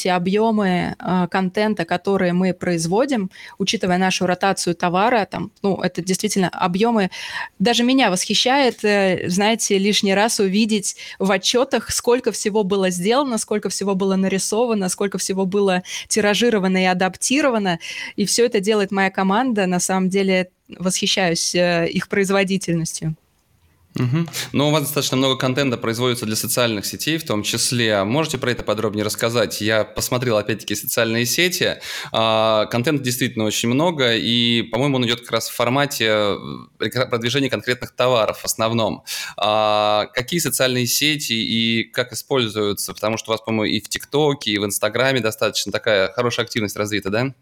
объемы 0.09 0.95
э, 0.97 1.27
контента, 1.29 1.85
которые 1.85 2.33
мы 2.33 2.53
производим, 2.53 3.29
учитывая 3.57 3.97
нашу 3.97 4.25
ротацию 4.25 4.75
товара, 4.75 5.27
там, 5.29 5.51
ну, 5.61 5.81
это 5.81 6.01
действительно 6.01 6.49
объемы. 6.49 7.09
Даже 7.59 7.83
меня 7.83 8.11
восхищает, 8.11 8.83
э, 8.83 9.29
знаете, 9.29 9.77
лишний 9.77 10.13
раз 10.13 10.39
увидеть 10.39 10.95
в 11.19 11.31
отчетах, 11.31 11.91
сколько 11.91 12.31
всего 12.31 12.63
было 12.63 12.89
сделано, 12.89 13.37
сколько 13.37 13.69
всего 13.69 13.95
было 13.95 14.15
нарисовано, 14.15 14.89
сколько 14.89 15.17
всего 15.17 15.45
было 15.45 15.83
тиражировано 16.07 16.81
и 16.83 16.85
адаптировано. 16.85 17.79
И 18.15 18.25
все 18.25 18.45
это 18.45 18.59
делает 18.59 18.91
моя 18.91 19.11
команда. 19.11 19.65
На 19.65 19.79
самом 19.79 20.09
деле 20.09 20.49
восхищаюсь 20.67 21.55
их 21.55 22.07
производительностью. 22.09 23.15
Угу. 23.99 24.25
Но 24.53 24.69
у 24.69 24.71
вас 24.71 24.83
достаточно 24.83 25.17
много 25.17 25.35
контента 25.35 25.77
производится 25.77 26.25
для 26.25 26.35
социальных 26.35 26.85
сетей, 26.85 27.17
в 27.17 27.25
том 27.25 27.43
числе. 27.43 28.03
Можете 28.03 28.37
про 28.37 28.51
это 28.51 28.63
подробнее 28.63 29.03
рассказать? 29.03 29.59
Я 29.61 29.83
посмотрел, 29.83 30.37
опять-таки, 30.37 30.73
социальные 30.75 31.25
сети. 31.25 31.79
А, 32.11 32.65
контента 32.67 33.03
действительно 33.03 33.45
очень 33.45 33.69
много, 33.69 34.15
и, 34.15 34.63
по-моему, 34.63 34.97
он 34.97 35.05
идет 35.05 35.21
как 35.21 35.31
раз 35.31 35.49
в 35.49 35.55
формате 35.55 36.05
э, 36.79 37.07
продвижения 37.09 37.49
конкретных 37.49 37.91
товаров 37.91 38.39
в 38.39 38.45
основном. 38.45 39.03
А, 39.37 40.07
какие 40.13 40.39
социальные 40.39 40.87
сети 40.87 41.33
и 41.33 41.83
как 41.83 42.13
используются? 42.13 42.93
Потому 42.93 43.17
что 43.17 43.31
у 43.31 43.33
вас, 43.33 43.41
по-моему, 43.41 43.65
и 43.65 43.81
в 43.81 43.89
ТикТоке, 43.89 44.51
и 44.51 44.57
в 44.57 44.65
Инстаграме 44.65 45.19
достаточно 45.19 45.71
такая 45.71 46.11
хорошая 46.13 46.45
активность 46.45 46.77
развита, 46.77 47.09
да? 47.09 47.33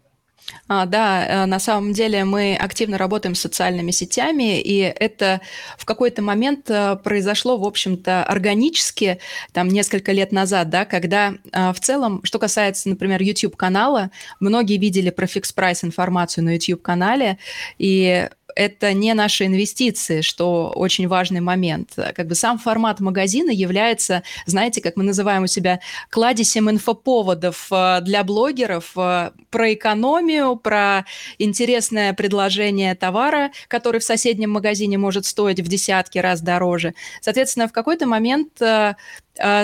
А, 0.66 0.86
да, 0.86 1.26
э, 1.26 1.46
на 1.46 1.58
самом 1.58 1.92
деле 1.92 2.24
мы 2.24 2.56
активно 2.56 2.98
работаем 2.98 3.34
с 3.34 3.40
социальными 3.40 3.90
сетями, 3.90 4.60
и 4.60 4.78
это 4.78 5.40
в 5.76 5.84
какой-то 5.84 6.22
момент 6.22 6.70
э, 6.70 6.96
произошло, 6.96 7.56
в 7.58 7.64
общем-то, 7.64 8.24
органически, 8.24 9.18
там, 9.52 9.68
несколько 9.68 10.12
лет 10.12 10.32
назад, 10.32 10.70
да, 10.70 10.84
когда 10.84 11.34
э, 11.52 11.72
в 11.72 11.80
целом, 11.80 12.20
что 12.24 12.38
касается, 12.38 12.88
например, 12.88 13.22
YouTube-канала, 13.22 14.10
многие 14.40 14.78
видели 14.78 15.10
про 15.10 15.26
фикс 15.26 15.52
прайс 15.52 15.84
информацию 15.84 16.44
на 16.44 16.54
YouTube-канале, 16.54 17.38
и 17.78 18.28
это 18.58 18.92
не 18.92 19.14
наши 19.14 19.46
инвестиции, 19.46 20.20
что 20.20 20.72
очень 20.74 21.06
важный 21.06 21.40
момент. 21.40 21.90
Как 21.94 22.26
бы 22.26 22.34
сам 22.34 22.58
формат 22.58 22.98
магазина 22.98 23.52
является, 23.52 24.24
знаете, 24.46 24.82
как 24.82 24.96
мы 24.96 25.04
называем 25.04 25.44
у 25.44 25.46
себя, 25.46 25.78
кладезем 26.10 26.68
инфоповодов 26.68 27.68
э, 27.70 28.00
для 28.02 28.24
блогеров 28.24 28.90
э, 28.96 29.30
про 29.50 29.72
экономию, 29.72 30.56
про 30.56 31.04
интересное 31.38 32.12
предложение 32.14 32.96
товара, 32.96 33.52
который 33.68 34.00
в 34.00 34.04
соседнем 34.04 34.50
магазине 34.50 34.98
может 34.98 35.24
стоить 35.24 35.60
в 35.60 35.68
десятки 35.68 36.18
раз 36.18 36.40
дороже. 36.40 36.94
Соответственно, 37.20 37.68
в 37.68 37.72
какой-то 37.72 38.08
момент 38.08 38.60
э, 38.60 38.96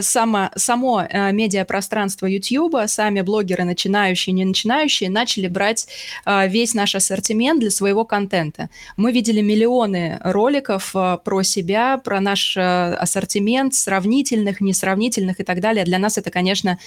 само, 0.03 0.51
само 0.57 1.03
э, 1.03 1.33
медиапространство 1.33 2.27
YouTube, 2.27 2.77
сами 2.87 3.21
блогеры, 3.21 3.65
начинающие, 3.65 4.33
не 4.33 4.45
начинающие, 4.45 5.11
начали 5.11 5.49
брать 5.49 5.89
э, 6.25 6.49
весь 6.49 6.75
наш 6.75 6.95
ассортимент 6.95 7.61
для 7.61 7.71
своего 7.71 8.05
контента. 8.05 8.69
Мы 8.97 9.13
видели 9.13 9.41
миллионы 9.41 10.19
роликов 10.23 10.93
про 10.93 11.43
себя, 11.43 11.99
про 11.99 12.21
наш 12.21 12.57
ассортимент, 12.57 13.75
сравнительных, 13.75 14.61
несравнительных 14.61 15.41
и 15.41 15.45
так 15.45 15.61
далее. 15.61 15.85
Для 15.85 15.99
нас 15.99 16.19
это, 16.19 16.31
конечно, 16.31 16.79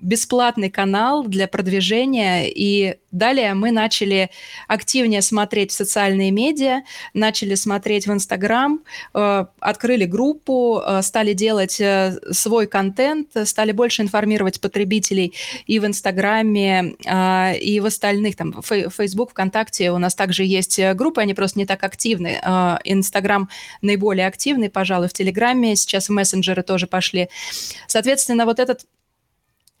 бесплатный 0.00 0.70
канал 0.70 1.24
для 1.24 1.48
продвижения, 1.48 2.48
и 2.48 2.96
далее 3.16 3.54
мы 3.54 3.70
начали 3.70 4.30
активнее 4.68 5.22
смотреть 5.22 5.70
в 5.70 5.74
социальные 5.74 6.30
медиа, 6.30 6.82
начали 7.12 7.54
смотреть 7.54 8.06
в 8.06 8.12
Инстаграм, 8.12 8.80
открыли 9.12 10.04
группу, 10.04 10.82
стали 11.02 11.32
делать 11.32 11.80
э, 11.80 12.18
свой 12.30 12.66
контент, 12.66 13.28
стали 13.44 13.72
больше 13.72 14.02
информировать 14.02 14.60
потребителей 14.60 15.34
и 15.66 15.78
в 15.78 15.86
Инстаграме, 15.86 16.94
и 17.60 17.80
в 17.80 17.86
остальных, 17.86 18.36
там, 18.36 18.62
Facebook, 18.62 19.30
ВКонтакте 19.30 19.90
у 19.90 19.98
нас 19.98 20.14
также 20.14 20.44
есть 20.44 20.78
э, 20.78 20.94
группы, 20.94 21.20
они 21.20 21.34
просто 21.34 21.58
не 21.58 21.66
так 21.66 21.82
активны. 21.84 22.40
Инстаграм 22.84 23.48
наиболее 23.82 24.26
активный, 24.26 24.70
пожалуй, 24.70 25.08
в 25.08 25.12
Телеграме, 25.12 25.76
сейчас 25.76 26.08
мессенджеры 26.08 26.62
тоже 26.62 26.86
пошли. 26.86 27.28
Соответственно, 27.86 28.44
вот 28.44 28.58
этот 28.58 28.86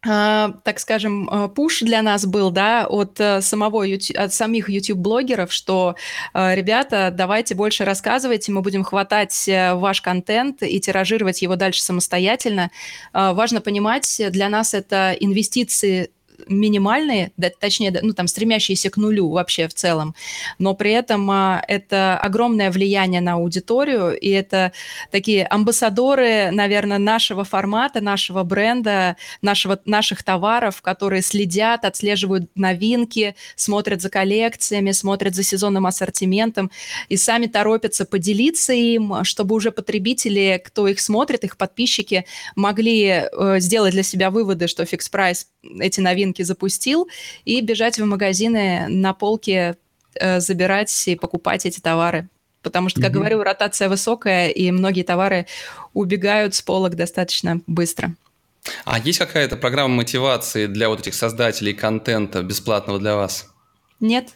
так 0.04 0.78
скажем, 0.78 1.28
uh, 1.28 1.48
пуш 1.48 1.80
для 1.80 2.02
нас 2.02 2.26
был, 2.26 2.50
да, 2.50 2.86
от 2.86 3.18
uh, 3.18 3.40
самого 3.40 3.84
от 3.84 4.34
самих 4.34 4.68
YouTube-блогеров, 4.68 5.52
что, 5.52 5.96
ребята, 6.34 7.10
давайте 7.12 7.54
больше 7.54 7.84
рассказывайте, 7.84 8.52
мы 8.52 8.60
будем 8.60 8.84
хватать 8.84 9.48
э, 9.48 9.74
ваш 9.74 10.00
контент 10.00 10.62
и 10.62 10.80
тиражировать 10.80 11.42
его 11.42 11.56
дальше 11.56 11.82
самостоятельно. 11.82 12.70
Важно 13.12 13.60
понимать, 13.60 14.20
для 14.30 14.48
нас 14.48 14.74
это 14.74 15.16
инвестиции 15.18 16.10
минимальные, 16.48 17.32
да, 17.36 17.50
точнее, 17.58 17.96
ну, 18.02 18.12
там, 18.12 18.26
стремящиеся 18.26 18.90
к 18.90 18.96
нулю 18.96 19.30
вообще 19.30 19.68
в 19.68 19.74
целом, 19.74 20.14
но 20.58 20.74
при 20.74 20.92
этом 20.92 21.30
а, 21.30 21.62
это 21.66 22.18
огромное 22.18 22.70
влияние 22.70 23.20
на 23.20 23.34
аудиторию, 23.34 24.18
и 24.18 24.30
это 24.30 24.72
такие 25.10 25.46
амбассадоры, 25.46 26.50
наверное, 26.50 26.98
нашего 26.98 27.44
формата, 27.44 28.00
нашего 28.00 28.42
бренда, 28.42 29.16
нашего, 29.42 29.78
наших 29.84 30.22
товаров, 30.22 30.82
которые 30.82 31.22
следят, 31.22 31.84
отслеживают 31.84 32.50
новинки, 32.54 33.34
смотрят 33.56 34.00
за 34.00 34.10
коллекциями, 34.10 34.92
смотрят 34.92 35.34
за 35.34 35.42
сезонным 35.42 35.86
ассортиментом 35.86 36.70
и 37.08 37.16
сами 37.16 37.46
торопятся 37.46 38.04
поделиться 38.04 38.72
им, 38.72 39.24
чтобы 39.24 39.54
уже 39.54 39.70
потребители, 39.70 40.62
кто 40.64 40.88
их 40.88 41.00
смотрит, 41.00 41.44
их 41.44 41.56
подписчики, 41.56 42.26
могли 42.56 43.04
э, 43.04 43.56
сделать 43.60 43.92
для 43.92 44.02
себя 44.02 44.30
выводы, 44.30 44.68
что 44.68 44.84
фикс 44.84 45.08
прайс 45.08 45.46
эти 45.80 46.00
новинки 46.00 46.42
запустил, 46.42 47.08
и 47.44 47.60
бежать 47.60 47.98
в 47.98 48.04
магазины 48.04 48.86
на 48.88 49.14
полке 49.14 49.76
э, 50.14 50.40
забирать 50.40 51.08
и 51.08 51.16
покупать 51.16 51.66
эти 51.66 51.80
товары. 51.80 52.28
Потому 52.62 52.88
что, 52.88 53.00
как 53.00 53.10
mm 53.10 53.14
говорю, 53.14 53.42
ротация 53.42 53.88
высокая, 53.88 54.48
и 54.48 54.70
многие 54.70 55.02
товары 55.02 55.46
убегают 55.92 56.54
с 56.54 56.62
полок 56.62 56.96
достаточно 56.96 57.60
быстро. 57.66 58.14
А 58.84 58.98
есть 58.98 59.18
какая-то 59.18 59.56
программа 59.56 59.94
мотивации 59.96 60.66
для 60.66 60.88
вот 60.88 61.00
этих 61.00 61.14
создателей 61.14 61.74
контента 61.74 62.42
бесплатного 62.42 62.98
для 62.98 63.16
вас? 63.16 63.50
Нет, 64.00 64.30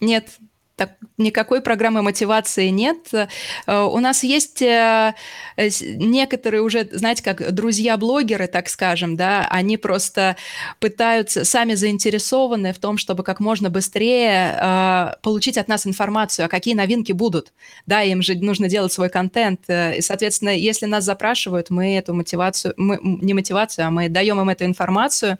нет, 0.00 0.28
так, 0.76 0.96
никакой 1.18 1.60
программы 1.60 2.02
мотивации 2.02 2.68
нет. 2.68 3.08
Э, 3.12 3.82
у 3.82 3.98
нас 3.98 4.24
есть 4.24 4.62
э, 4.62 5.14
некоторые 5.56 6.62
уже, 6.62 6.88
знаете, 6.92 7.22
как 7.22 7.52
друзья-блогеры, 7.52 8.46
так 8.46 8.68
скажем, 8.68 9.16
да, 9.16 9.46
они 9.50 9.76
просто 9.76 10.36
пытаются, 10.80 11.44
сами 11.44 11.74
заинтересованы 11.74 12.72
в 12.72 12.78
том, 12.78 12.96
чтобы 12.96 13.22
как 13.22 13.40
можно 13.40 13.70
быстрее 13.70 14.56
э, 14.60 15.12
получить 15.22 15.58
от 15.58 15.68
нас 15.68 15.86
информацию, 15.86 16.46
а 16.46 16.48
какие 16.48 16.74
новинки 16.74 17.12
будут. 17.12 17.52
Да, 17.86 18.02
им 18.02 18.22
же 18.22 18.34
нужно 18.34 18.68
делать 18.68 18.92
свой 18.92 19.10
контент. 19.10 19.60
И, 19.68 20.00
соответственно, 20.00 20.50
если 20.50 20.86
нас 20.86 21.04
запрашивают, 21.04 21.70
мы 21.70 21.96
эту 21.96 22.14
мотивацию, 22.14 22.74
мы, 22.76 22.98
не 23.02 23.34
мотивацию, 23.34 23.86
а 23.86 23.90
мы 23.90 24.08
даем 24.08 24.40
им 24.40 24.48
эту 24.48 24.64
информацию, 24.64 25.38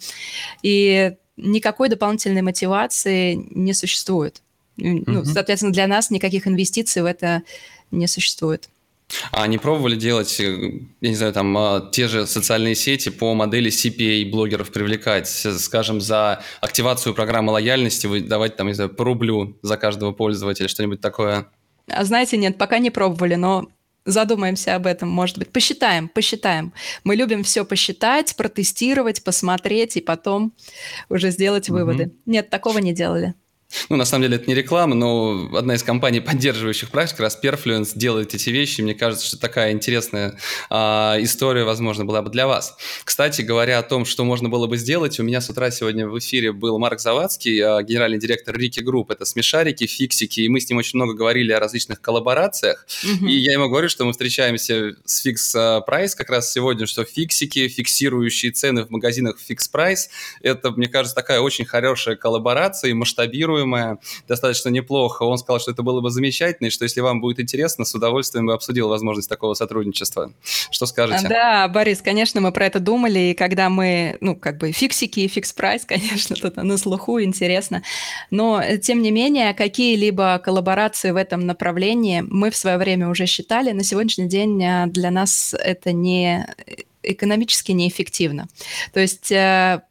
и 0.63 1.15
никакой 1.37 1.89
дополнительной 1.89 2.43
мотивации 2.43 3.35
не 3.51 3.73
существует. 3.73 4.43
Ну, 4.77 5.21
угу. 5.21 5.25
соответственно, 5.25 5.73
для 5.73 5.87
нас 5.87 6.11
никаких 6.11 6.47
инвестиций 6.47 7.03
в 7.03 7.07
это 7.07 7.43
не 7.91 8.07
существует. 8.07 8.69
А 9.31 9.47
не 9.47 9.59
пробовали 9.59 9.97
делать, 9.97 10.41
э, 10.41 10.81
я 11.01 11.09
не 11.09 11.15
знаю, 11.15 11.33
там 11.33 11.57
а, 11.57 11.91
те 11.93 12.09
же 12.09 12.27
социальные 12.27 12.75
сети 12.75 13.11
по 13.11 13.35
модели 13.35 13.71
CPA 13.71 14.31
блогеров 14.31 14.73
привлекать, 14.73 15.29
скажем, 15.29 16.01
за 16.01 16.43
активацию 16.61 17.15
программы 17.15 17.53
лояльности 17.53 18.07
вы 18.07 18.21
давать 18.21 18.57
там, 18.57 18.69
не 18.69 18.73
знаю, 18.73 18.91
по 18.91 19.05
рублю 19.05 19.59
за 19.63 19.77
каждого 19.77 20.13
пользователя, 20.13 20.69
что-нибудь 20.69 21.01
такое? 21.01 21.47
А 21.89 22.05
знаете, 22.05 22.37
нет, 22.37 22.57
пока 22.57 22.79
не 22.79 22.91
пробовали, 22.91 23.35
но 23.35 23.69
задумаемся 24.05 24.75
об 24.77 24.87
этом, 24.87 25.09
может 25.09 25.39
быть. 25.39 25.51
Посчитаем, 25.51 26.09
посчитаем. 26.09 26.73
Мы 27.05 27.17
любим 27.17 27.45
все 27.45 27.65
посчитать, 27.65 28.35
протестировать, 28.37 29.23
посмотреть 29.23 29.97
и 29.97 30.01
потом 30.01 30.53
уже 31.09 31.31
сделать 31.31 31.69
выводы. 31.69 32.05
Mm-hmm. 32.05 32.23
Нет, 32.27 32.51
такого 32.51 32.79
не 32.79 32.93
делали. 32.93 33.35
Ну, 33.89 33.97
на 33.97 34.05
самом 34.05 34.23
деле, 34.25 34.37
это 34.37 34.47
не 34.47 34.55
реклама, 34.55 34.95
но 34.95 35.51
одна 35.57 35.75
из 35.75 35.83
компаний, 35.83 36.21
поддерживающих 36.43 36.91
практик, 36.91 37.12
как 37.12 37.21
раз 37.21 37.39
Perfluence, 37.43 37.93
делает 37.95 38.35
эти 38.35 38.51
вещи. 38.51 38.81
Мне 38.81 38.95
кажется, 38.95 39.27
что 39.27 39.39
такая 39.39 39.73
интересная 39.73 40.39
а, 40.71 41.17
история, 41.21 41.65
возможно, 41.65 42.05
была 42.05 42.23
бы 42.23 42.31
для 42.31 42.47
вас. 42.47 42.77
Кстати, 43.05 43.43
говоря 43.43 43.79
о 43.79 43.83
том, 43.83 44.05
что 44.05 44.25
можно 44.25 44.49
было 44.49 44.67
бы 44.67 44.77
сделать, 44.77 45.19
у 45.19 45.23
меня 45.23 45.41
с 45.41 45.49
утра 45.51 45.71
сегодня 45.71 46.09
в 46.09 46.19
эфире 46.19 46.53
был 46.53 46.79
Марк 46.79 47.01
Завадский, 47.01 47.61
а, 47.61 47.83
генеральный 47.83 48.19
директор 48.19 48.57
Рики 48.57 48.81
Групп. 48.81 49.11
Это 49.11 49.25
смешарики, 49.25 49.87
фиксики, 49.87 50.41
и 50.41 50.49
мы 50.49 50.61
с 50.61 50.69
ним 50.69 50.79
очень 50.79 50.99
много 50.99 51.15
говорили 51.15 51.53
о 51.53 51.61
различных 51.61 52.01
коллаборациях. 52.01 52.87
Mm-hmm. 53.05 53.29
И 53.29 53.33
я 53.33 53.53
ему 53.53 53.69
говорю, 53.69 53.89
что 53.89 54.05
мы 54.05 54.13
встречаемся 54.13 54.95
с 55.05 55.27
Fix 55.27 55.85
Price 55.87 56.15
как 56.17 56.31
раз 56.31 56.53
сегодня, 56.53 56.87
что 56.87 57.05
фиксики, 57.05 57.69
фиксирующие 57.69 58.53
цены 58.53 58.85
в 58.85 58.91
магазинах 58.91 59.39
Fix 59.39 59.71
Price, 59.73 60.09
это, 60.43 60.71
мне 60.71 60.89
кажется, 60.89 61.15
такая 61.15 61.41
очень 61.41 61.65
хорошая 61.65 62.17
коллаборация 62.17 62.91
и 62.91 62.95
масштабируемая 62.95 63.62
предсказуемое, 63.63 63.99
достаточно 64.29 64.69
неплохо. 64.69 65.23
Он 65.23 65.39
сказал, 65.39 65.61
что 65.61 65.71
это 65.71 65.83
было 65.83 66.01
бы 66.01 66.11
замечательно, 66.11 66.69
и 66.69 66.71
что 66.71 66.85
если 66.85 67.01
вам 67.01 67.21
будет 67.21 67.41
интересно, 67.41 67.85
с 67.85 67.95
удовольствием 67.95 68.47
бы 68.47 68.55
обсудил 68.55 68.89
возможность 68.89 69.29
такого 69.29 69.55
сотрудничества. 69.55 70.33
Что 70.71 70.87
скажете? 70.87 71.29
Да, 71.29 71.69
Борис, 71.69 72.03
конечно, 72.03 72.41
мы 72.41 72.53
про 72.53 72.67
это 72.67 72.81
думали, 72.81 73.19
и 73.19 73.35
когда 73.35 73.69
мы, 73.69 74.17
ну, 74.21 74.37
как 74.37 74.59
бы 74.59 74.73
фиксики 74.73 75.21
и 75.21 75.29
Fix 75.29 75.47
Price, 75.47 75.85
конечно, 75.87 76.37
тут 76.37 76.57
на 76.57 76.77
слуху 76.77 77.21
интересно. 77.21 77.83
Но, 78.31 78.63
тем 78.83 79.03
не 79.03 79.11
менее, 79.11 79.55
какие-либо 79.55 80.41
коллаборации 80.45 81.11
в 81.11 81.17
этом 81.17 81.47
направлении 81.47 82.23
мы 82.27 82.51
в 82.51 82.57
свое 82.57 82.79
время 82.79 83.09
уже 83.09 83.27
считали. 83.27 83.73
На 83.73 83.85
сегодняшний 83.85 84.29
день 84.29 84.63
э, 84.63 84.87
для 84.87 85.11
нас 85.11 85.55
это 85.59 85.93
не 85.93 86.47
экономически 87.03 87.73
неэффективно. 87.73 88.49
То 88.93 89.01
есть 89.01 89.33
э, 89.33 89.83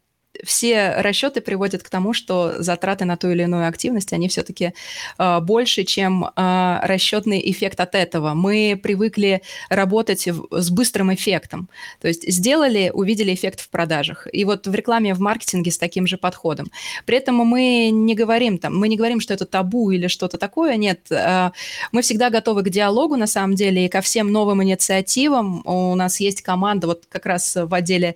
все 0.43 0.95
расчеты 0.97 1.41
приводят 1.41 1.83
к 1.83 1.89
тому, 1.89 2.13
что 2.13 2.61
затраты 2.61 3.05
на 3.05 3.17
ту 3.17 3.29
или 3.29 3.43
иную 3.43 3.67
активность, 3.67 4.13
они 4.13 4.27
все-таки 4.27 4.65
э, 4.65 4.71
а, 5.17 5.39
больше, 5.39 5.83
чем 5.83 6.25
э, 6.25 6.79
расчетный 6.83 7.41
эффект 7.51 7.79
от 7.79 7.95
этого. 7.95 8.33
Мы 8.33 8.79
привыкли 8.81 9.41
работать 9.69 10.27
в, 10.27 10.47
с 10.51 10.69
быстрым 10.69 11.13
эффектом. 11.13 11.69
То 11.99 12.07
есть 12.07 12.27
сделали, 12.31 12.91
увидели 12.93 13.33
эффект 13.33 13.59
в 13.59 13.69
продажах. 13.69 14.27
И 14.31 14.45
вот 14.45 14.67
в 14.67 14.73
рекламе, 14.73 15.13
в 15.13 15.19
маркетинге 15.19 15.71
с 15.71 15.77
таким 15.77 16.07
же 16.07 16.17
подходом. 16.17 16.71
При 17.05 17.17
этом 17.17 17.35
мы 17.35 17.89
не 17.91 18.15
говорим 18.15 18.57
там, 18.57 18.77
мы 18.77 18.87
не 18.87 18.97
говорим, 18.97 19.19
что 19.19 19.33
это 19.33 19.45
табу 19.45 19.91
или 19.91 20.07
что-то 20.07 20.37
такое. 20.37 20.77
Нет, 20.77 21.01
э, 21.11 21.51
мы 21.91 22.01
всегда 22.01 22.29
готовы 22.29 22.63
к 22.63 22.69
диалогу 22.69 23.15
на 23.15 23.27
самом 23.27 23.55
деле 23.55 23.85
и 23.85 23.89
ко 23.89 24.01
всем 24.01 24.31
новым 24.31 24.63
инициативам. 24.63 25.61
У 25.65 25.93
нас 25.95 26.19
есть 26.19 26.41
команда 26.41 26.87
вот 26.87 27.03
как 27.09 27.25
раз 27.25 27.55
в 27.55 27.73
отделе 27.73 28.15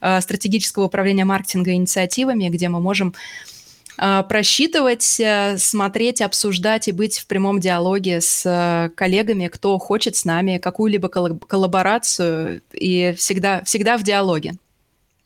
э, 0.00 0.20
стратегического 0.20 0.84
управления 0.84 1.24
маркетинга 1.24 1.55
маркетинга 1.56 1.72
инициативами, 1.72 2.48
где 2.48 2.68
мы 2.68 2.80
можем 2.80 3.14
а, 3.98 4.22
просчитывать, 4.22 5.18
э, 5.20 5.56
смотреть, 5.58 6.20
обсуждать 6.20 6.88
и 6.88 6.92
быть 6.92 7.18
в 7.18 7.26
прямом 7.26 7.60
диалоге 7.60 8.20
с 8.20 8.44
э, 8.44 8.90
коллегами, 8.94 9.48
кто 9.48 9.78
хочет 9.78 10.16
с 10.16 10.26
нами 10.26 10.58
какую-либо 10.58 11.08
коллаборацию, 11.08 12.60
и 12.74 13.14
всегда, 13.16 13.62
всегда 13.64 13.96
в 13.96 14.02
диалоге. 14.02 14.56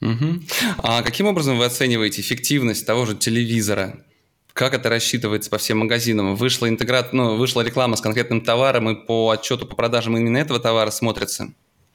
Угу. 0.00 0.40
А 0.78 1.02
каким 1.02 1.26
образом 1.26 1.58
вы 1.58 1.64
оцениваете 1.64 2.22
эффективность 2.22 2.86
того 2.86 3.06
же 3.06 3.16
телевизора? 3.16 4.04
Как 4.52 4.74
это 4.74 4.88
рассчитывается 4.88 5.50
по 5.50 5.58
всем 5.58 5.78
магазинам? 5.78 6.36
Вышла, 6.36 6.68
интеграт, 6.68 7.12
ну, 7.12 7.36
вышла 7.36 7.62
реклама 7.62 7.96
с 7.96 8.00
конкретным 8.00 8.40
товаром, 8.40 8.88
и 8.88 8.94
по 8.94 9.30
отчету 9.30 9.66
по 9.66 9.74
продажам 9.74 10.16
именно 10.16 10.38
этого 10.38 10.60
товара 10.60 10.90
смотрится? 10.90 11.52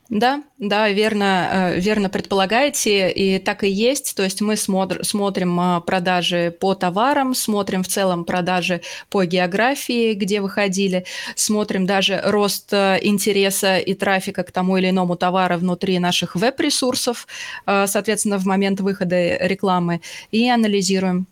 Да, 0.10 0.44
да, 0.60 0.89
верно, 0.89 1.50
э, 1.76 1.80
верно 1.80 2.10
предполагаете, 2.10 3.10
и 3.12 3.39
так 3.39 3.63
и 3.63 3.70
есть. 3.70 4.15
То 4.15 4.22
есть 4.24 4.39
мы 4.39 4.56
смотр, 4.56 5.04
смотрим 5.04 5.60
а, 5.60 5.82
продажи 5.82 6.56
по 6.60 6.76
товарам, 6.76 7.34
смотрим 7.34 7.82
в 7.82 7.88
целом 7.88 8.24
продажи 8.24 8.82
по 9.10 9.26
географии, 9.26 10.13
где 10.13 10.41
выходили, 10.41 11.06
смотрим 11.36 11.88
даже 11.88 12.22
рост 12.24 12.72
э, 12.72 13.00
интереса 13.02 13.80
и 13.80 13.96
трафика 13.96 14.44
к 14.44 14.52
тому 14.52 14.78
или 14.78 14.91
иному 14.91 15.15
товару 15.15 15.58
внутри 15.58 15.98
наших 15.98 16.36
веб-ресурсов, 16.36 17.28
э, 17.65 17.88
соответственно, 17.88 18.38
в 18.38 18.46
момент 18.46 18.82
выхода 18.82 19.38
рекламы, 19.38 20.02
и 20.30 20.48
анализируем 20.48 21.26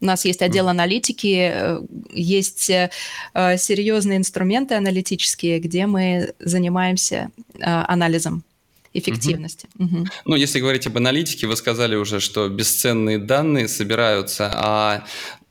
у 0.00 0.04
нас 0.04 0.24
есть 0.24 0.42
отдел 0.42 0.68
аналитики, 0.68 1.50
э, 1.52 1.80
есть 2.12 2.70
э, 2.70 2.90
серьезные 3.34 4.18
инструменты 4.18 4.74
аналитические, 4.74 5.58
где 5.58 5.86
мы 5.86 6.34
занимаемся 6.38 7.30
э, 7.54 7.60
анализом 7.62 8.44
эффективности. 8.92 9.68
Угу. 9.78 9.96
Угу. 9.96 10.06
Ну, 10.26 10.36
если 10.36 10.60
говорить 10.60 10.86
об 10.86 10.96
аналитике, 10.96 11.46
вы 11.46 11.56
сказали 11.56 11.96
уже, 11.96 12.20
что 12.20 12.48
бесценные 12.48 13.18
данные 13.18 13.68
собираются, 13.68 14.50
а 14.54 15.04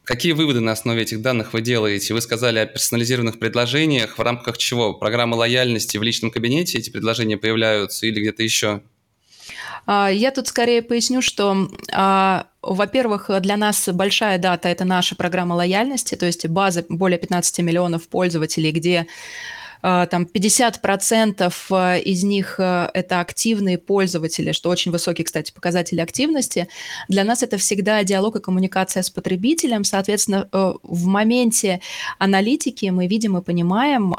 Какие 0.05 0.34
выводы 0.34 0.60
на 0.60 0.71
основе 0.71 1.01
этих 1.01 1.23
данных 1.23 1.53
вы 1.53 1.62
делаете? 1.62 2.13
Вы 2.13 2.21
сказали 2.21 2.60
о 2.60 2.67
персонализированных 2.67 3.39
предложениях. 3.39 4.19
В 4.19 4.21
рамках 4.21 4.60
чего? 4.60 4.93
Программы 4.93 5.36
лояльности 5.36 5.97
в 5.97 6.03
личном 6.03 6.29
кабинете 6.29 6.77
эти 6.77 6.91
предложения 6.91 7.38
появляются 7.38 8.05
или 8.05 8.19
где-то 8.19 8.43
еще? 8.43 8.84
А, 9.85 10.09
я 10.09 10.31
тут 10.31 10.47
скорее 10.47 10.81
поясню, 10.81 11.21
что, 11.21 11.69
а, 11.91 12.47
во-первых, 12.61 13.29
для 13.41 13.57
нас 13.57 13.87
большая 13.89 14.37
дата– 14.37 14.69
это 14.69 14.85
наша 14.85 15.15
программа 15.15 15.53
лояльности, 15.53 16.15
то 16.15 16.25
есть 16.25 16.47
база 16.47 16.85
более 16.89 17.19
15 17.19 17.59
миллионов 17.59 18.07
пользователей, 18.07 18.71
где 18.71 19.07
а, 19.81 20.07
там 20.07 20.23
50% 20.23 22.01
из 22.03 22.23
них 22.23 22.55
это 22.59 23.19
активные 23.19 23.77
пользователи, 23.77 24.51
что 24.51 24.69
очень 24.69 24.91
высокий, 24.91 25.23
кстати, 25.23 25.51
показатель 25.51 26.01
активности. 26.01 26.67
Для 27.07 27.23
нас 27.23 27.43
это 27.43 27.57
всегда 27.57 28.03
диалог 28.03 28.37
и 28.37 28.41
коммуникация 28.41 29.03
с 29.03 29.11
потребителем. 29.11 29.83
Соответственно, 29.83 30.49
э, 30.51 30.73
в 30.81 31.05
моменте 31.05 31.81
аналитики 32.17 32.87
мы 32.87 33.05
видим 33.05 33.37
и 33.37 33.43
понимаем, 33.43 34.15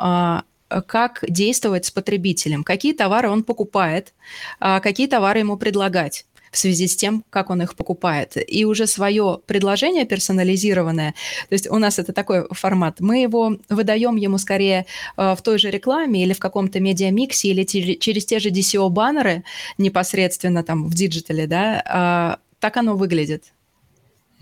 как 0.86 1.24
действовать 1.28 1.86
с 1.86 1.90
потребителем, 1.90 2.64
какие 2.64 2.92
товары 2.92 3.30
он 3.30 3.44
покупает, 3.44 4.14
а 4.60 4.80
какие 4.80 5.06
товары 5.06 5.40
ему 5.40 5.56
предлагать 5.56 6.26
в 6.56 6.58
связи 6.58 6.88
с 6.88 6.96
тем, 6.96 7.22
как 7.30 7.50
он 7.50 7.62
их 7.62 7.76
покупает. 7.76 8.32
И 8.36 8.64
уже 8.64 8.86
свое 8.86 9.40
предложение 9.46 10.06
персонализированное, 10.06 11.14
то 11.48 11.52
есть 11.52 11.70
у 11.70 11.78
нас 11.78 11.98
это 11.98 12.12
такой 12.12 12.46
формат, 12.50 13.00
мы 13.00 13.20
его 13.20 13.58
выдаем 13.68 14.16
ему 14.16 14.38
скорее 14.38 14.86
э, 15.16 15.34
в 15.34 15.42
той 15.42 15.58
же 15.58 15.70
рекламе 15.70 16.22
или 16.22 16.32
в 16.32 16.38
каком-то 16.38 16.80
медиамиксе, 16.80 17.48
или 17.48 17.64
через 17.64 18.24
те 18.24 18.38
же 18.38 18.48
DCO-баннеры 18.48 19.44
непосредственно 19.76 20.62
там 20.62 20.88
в 20.88 20.94
диджитале, 20.94 21.46
да, 21.46 21.82
а, 21.86 22.38
так 22.58 22.76
оно 22.78 22.96
выглядит. 22.96 23.52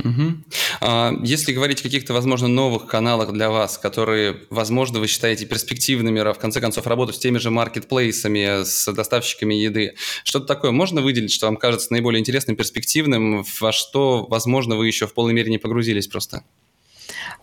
Угу. 0.02 1.22
Если 1.22 1.52
говорить 1.52 1.80
о 1.80 1.84
каких-то, 1.84 2.12
возможно, 2.12 2.48
новых 2.48 2.86
каналах 2.86 3.32
для 3.32 3.48
вас, 3.48 3.78
которые, 3.78 4.40
возможно, 4.50 4.98
вы 4.98 5.06
считаете 5.06 5.46
перспективными, 5.46 6.20
а 6.20 6.32
в 6.32 6.38
конце 6.38 6.60
концов, 6.60 6.86
работать 6.86 7.16
с 7.16 7.18
теми 7.18 7.38
же 7.38 7.50
маркетплейсами, 7.50 8.64
с 8.64 8.92
доставщиками 8.92 9.54
еды, 9.54 9.94
что-то 10.24 10.46
такое 10.46 10.72
можно 10.72 11.00
выделить, 11.00 11.32
что 11.32 11.46
вам 11.46 11.56
кажется 11.56 11.92
наиболее 11.92 12.20
интересным, 12.20 12.56
перспективным, 12.56 13.44
во 13.60 13.72
что, 13.72 14.26
возможно, 14.28 14.76
вы 14.76 14.88
еще 14.88 15.06
в 15.06 15.14
полной 15.14 15.32
мере 15.32 15.50
не 15.50 15.58
погрузились 15.58 16.08
просто? 16.08 16.42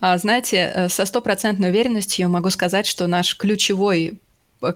А, 0.01 0.17
знаете, 0.17 0.71
э, 0.73 0.89
со 0.89 1.05
стопроцентной 1.05 1.69
уверенностью 1.69 2.27
могу 2.27 2.49
сказать, 2.49 2.87
что 2.87 3.07
наш 3.07 3.37
ключевой 3.37 4.19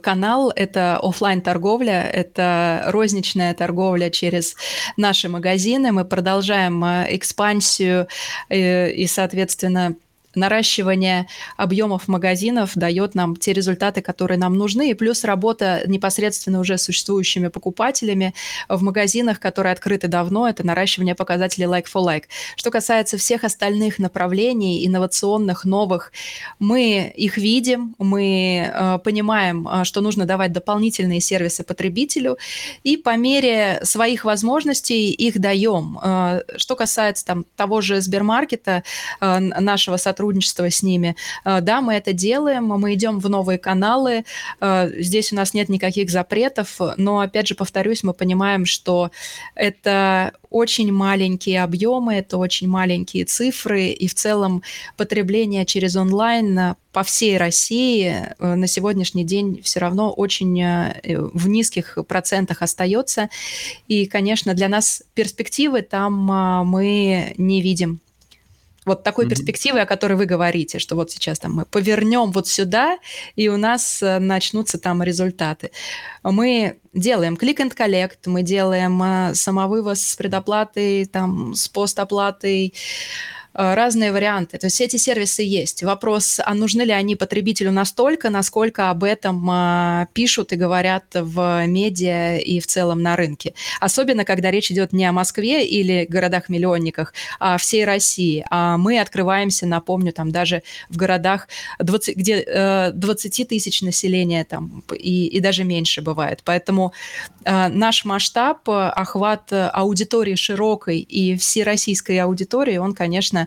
канал– 0.02 0.52
это 0.56 0.98
офлайн 1.02 1.41
торговля 1.41 2.04
это 2.15 2.84
розничная 2.88 3.54
торговля 3.54 4.10
через 4.10 4.56
наши 4.98 5.30
магазины. 5.30 5.91
Мы 5.91 6.06
продолжаем 6.06 6.84
э, 6.84 7.08
экспансию 7.15 8.08
э, 8.50 8.91
и, 8.91 9.08
соответственно, 9.08 9.95
наращивание 10.36 11.28
объемов 11.58 12.08
магазинов 12.08 12.71
дает 12.76 13.15
нам 13.15 13.36
те 13.36 13.54
результаты, 13.54 14.02
которые 14.02 14.38
нам 14.38 14.56
нужны, 14.56 14.91
и 14.91 14.93
плюс 14.93 15.24
работа 15.24 15.84
непосредственно 15.88 16.60
уже 16.60 16.78
существующими 16.78 17.48
покупателями 17.48 18.34
в 18.69 18.82
магазинах, 18.82 19.39
которые 19.39 19.74
открыты 19.74 20.08
давно, 20.08 20.48
это 20.48 20.65
наращивание 20.65 21.15
показателей 21.15 21.67
like 21.67 21.86
for 21.93 22.04
like. 22.06 22.26
Что 22.56 22.71
касается 22.71 23.17
всех 23.17 23.43
остальных 23.43 24.00
направлений, 24.00 24.86
инновационных, 24.86 25.65
новых, 25.65 26.12
мы 26.60 27.13
их 27.15 27.38
видим, 27.38 27.95
мы 27.98 28.71
э, 28.71 29.00
понимаем, 29.04 29.67
э, 29.67 29.84
что 29.84 30.02
нужно 30.02 30.26
давать 30.26 30.52
дополнительные 30.52 31.21
сервисы 31.21 31.63
потребителю, 31.63 32.38
и 32.84 32.98
по 32.98 33.15
мере 33.17 33.80
своих 33.84 34.26
возможностей 34.26 35.12
их 35.12 35.39
даем. 35.39 36.00
Э, 36.02 36.41
что 36.58 36.76
касается 36.76 37.26
там, 37.26 37.45
того 37.56 37.82
же 37.82 38.02
Сбермаркета, 38.02 38.84
э, 39.21 39.39
нашего 39.39 39.98
сотрудничества, 39.98 40.24
сотрудничество 40.25 40.69
с 40.69 40.81
ними. 40.81 41.15
Да, 41.43 41.81
мы 41.81 41.93
это 41.93 42.13
делаем, 42.13 42.65
мы 42.65 42.93
идем 42.93 43.19
в 43.19 43.29
новые 43.29 43.59
каналы, 43.59 44.25
здесь 44.61 45.31
у 45.31 45.35
нас 45.35 45.53
нет 45.53 45.69
никаких 45.69 46.09
запретов, 46.09 46.79
но, 46.97 47.19
опять 47.19 47.47
же, 47.47 47.55
повторюсь, 47.55 48.03
мы 48.03 48.13
понимаем, 48.13 48.65
что 48.65 49.11
это 49.53 50.33
очень 50.49 50.91
маленькие 50.91 51.63
объемы, 51.63 52.15
это 52.15 52.38
очень 52.38 52.67
маленькие 52.67 53.25
цифры, 53.25 53.88
и 53.88 54.07
в 54.07 54.15
целом 54.15 54.63
потребление 54.97 55.65
через 55.65 55.95
онлайн 55.95 56.75
по 56.91 57.03
всей 57.03 57.38
России 57.38 58.15
э, 58.39 58.55
на 58.55 58.67
сегодняшний 58.67 59.25
день 59.25 59.61
все 59.61 59.81
равно 59.81 60.13
очень 60.13 60.61
э, 60.61 61.01
в 61.33 61.49
низких 61.49 61.97
процентах 62.07 62.61
остается. 62.61 63.29
И, 63.89 64.05
конечно, 64.05 64.53
для 64.53 64.69
нас 64.69 65.03
перспективы 65.13 65.81
там 65.81 66.13
мы 66.65 67.33
не 67.38 67.61
видим 67.61 67.99
вот 68.86 69.04
такой 69.04 69.26
mm-hmm. 69.26 69.30
перспективы, 69.30 69.80
о 69.82 69.86
которой 69.86 70.13
вы 70.13 70.26
говорите, 70.26 70.80
что 70.80 70.95
вот 70.95 71.12
сейчас 71.12 71.39
там 71.39 71.54
мы 71.54 71.65
повернем 71.65 72.32
вот 72.32 72.48
сюда, 72.48 72.98
и 73.36 73.50
у 73.50 73.58
нас 73.58 74.02
э, 74.02 74.19
начнутся 74.19 74.78
там 74.78 75.04
результаты. 75.04 75.71
Мы 76.24 76.78
делаем 76.93 77.36
click 77.36 77.58
and 77.58 77.76
collect, 77.76 78.19
мы 78.26 78.43
делаем 78.43 79.02
э, 79.02 79.36
самовывоз 79.36 80.02
с 80.02 80.15
предоплатой, 80.15 81.06
там, 81.06 81.54
с 81.54 81.67
постоплатой, 81.67 82.74
разные 83.55 84.11
варианты. 84.11 84.57
То 84.57 84.67
есть 84.67 84.81
эти 84.81 84.97
сервисы 84.97 85.41
есть. 85.41 85.81
Вопрос, 85.83 86.39
а 86.43 86.53
нужны 86.53 86.81
ли 86.81 86.91
они 86.91 87.15
потребителю 87.15 87.71
настолько, 87.71 88.29
насколько 88.29 88.89
об 88.89 89.03
этом 89.03 89.47
а, 89.49 90.08
пишут 90.13 90.51
и 90.51 90.58
говорят 90.58 91.06
в 91.13 91.65
медиа 91.65 92.37
и 92.37 92.60
в 92.60 92.67
целом 92.67 93.01
на 93.01 93.15
рынке. 93.15 93.53
Особенно, 93.79 94.25
когда 94.25 94.51
речь 94.51 94.71
идет 94.71 94.91
не 94.93 95.06
о 95.06 95.13
Москве 95.13 95.65
или 95.65 96.06
городах-миллионниках, 96.10 97.13
а 97.39 97.58
всей 97.58 97.85
России. 97.85 98.45
А 98.49 98.77
мы 98.77 98.99
открываемся, 98.99 99.65
напомню, 99.65 100.12
там 100.12 100.31
даже 100.31 100.62
в 100.89 100.97
городах, 100.97 101.47
20, 101.79 102.17
где 102.17 102.43
э, 102.45 102.91
20 102.91 103.47
тысяч 103.47 103.81
населения 103.81 104.43
там, 104.43 104.83
и, 104.93 105.27
и 105.27 105.39
даже 105.39 105.63
меньше 105.63 106.01
бывает. 106.01 106.41
Поэтому 106.43 106.93
э, 107.45 107.67
наш 107.69 108.03
масштаб, 108.03 108.69
охват 108.69 109.51
аудитории 109.51 110.35
широкой 110.35 110.99
и 110.99 111.37
всероссийской 111.37 112.19
аудитории, 112.19 112.77
он, 112.77 112.93
конечно, 112.93 113.44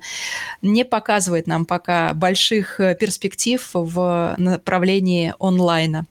не 0.62 0.84
показывает 0.84 1.46
нам 1.46 1.64
пока 1.64 2.12
больших 2.14 2.80
э, 2.80 2.96
перспектив 2.98 3.66
в 3.72 4.34
направлении 4.38 5.34
онлайна. 5.38 6.06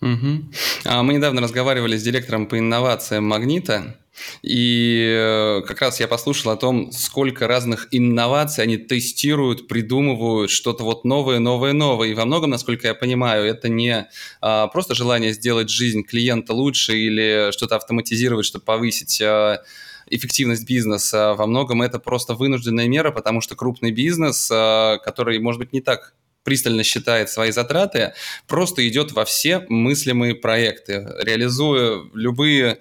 Угу. 0.00 1.02
Мы 1.02 1.14
недавно 1.14 1.40
разговаривали 1.40 1.96
с 1.96 2.02
директором 2.02 2.46
по 2.46 2.58
инновациям 2.58 3.24
Магнита, 3.24 3.96
и 4.42 5.16
э, 5.18 5.62
как 5.66 5.80
раз 5.80 5.98
я 5.98 6.06
послушал 6.06 6.52
о 6.52 6.56
том, 6.56 6.92
сколько 6.92 7.48
разных 7.48 7.88
инноваций 7.90 8.62
они 8.62 8.76
тестируют, 8.76 9.66
придумывают 9.66 10.50
что-то 10.50 10.84
вот 10.84 11.04
новое, 11.04 11.40
новое, 11.40 11.72
новое. 11.72 12.08
И 12.08 12.14
во 12.14 12.24
многом, 12.24 12.50
насколько 12.50 12.86
я 12.86 12.94
понимаю, 12.94 13.44
это 13.44 13.68
не 13.68 14.06
а, 14.40 14.68
просто 14.68 14.94
желание 14.94 15.32
сделать 15.32 15.68
жизнь 15.68 16.04
клиента 16.04 16.52
лучше 16.52 16.96
или 16.96 17.50
что-то 17.52 17.76
автоматизировать, 17.76 18.46
чтобы 18.46 18.64
повысить 18.64 19.20
а, 19.20 19.62
эффективность 20.06 20.66
бизнеса. 20.66 21.34
Во 21.34 21.46
многом 21.46 21.82
это 21.82 21.98
просто 21.98 22.34
вынужденная 22.34 22.88
мера, 22.88 23.10
потому 23.10 23.40
что 23.40 23.56
крупный 23.56 23.90
бизнес, 23.90 24.50
э, 24.50 24.98
который, 25.04 25.38
может 25.38 25.58
быть, 25.58 25.72
не 25.72 25.80
так 25.80 26.14
пристально 26.44 26.84
считает 26.84 27.30
свои 27.30 27.50
затраты, 27.50 28.12
просто 28.46 28.86
идет 28.86 29.12
во 29.12 29.24
все 29.24 29.64
мыслимые 29.68 30.34
проекты, 30.34 31.08
реализуя 31.22 32.02
любые 32.12 32.80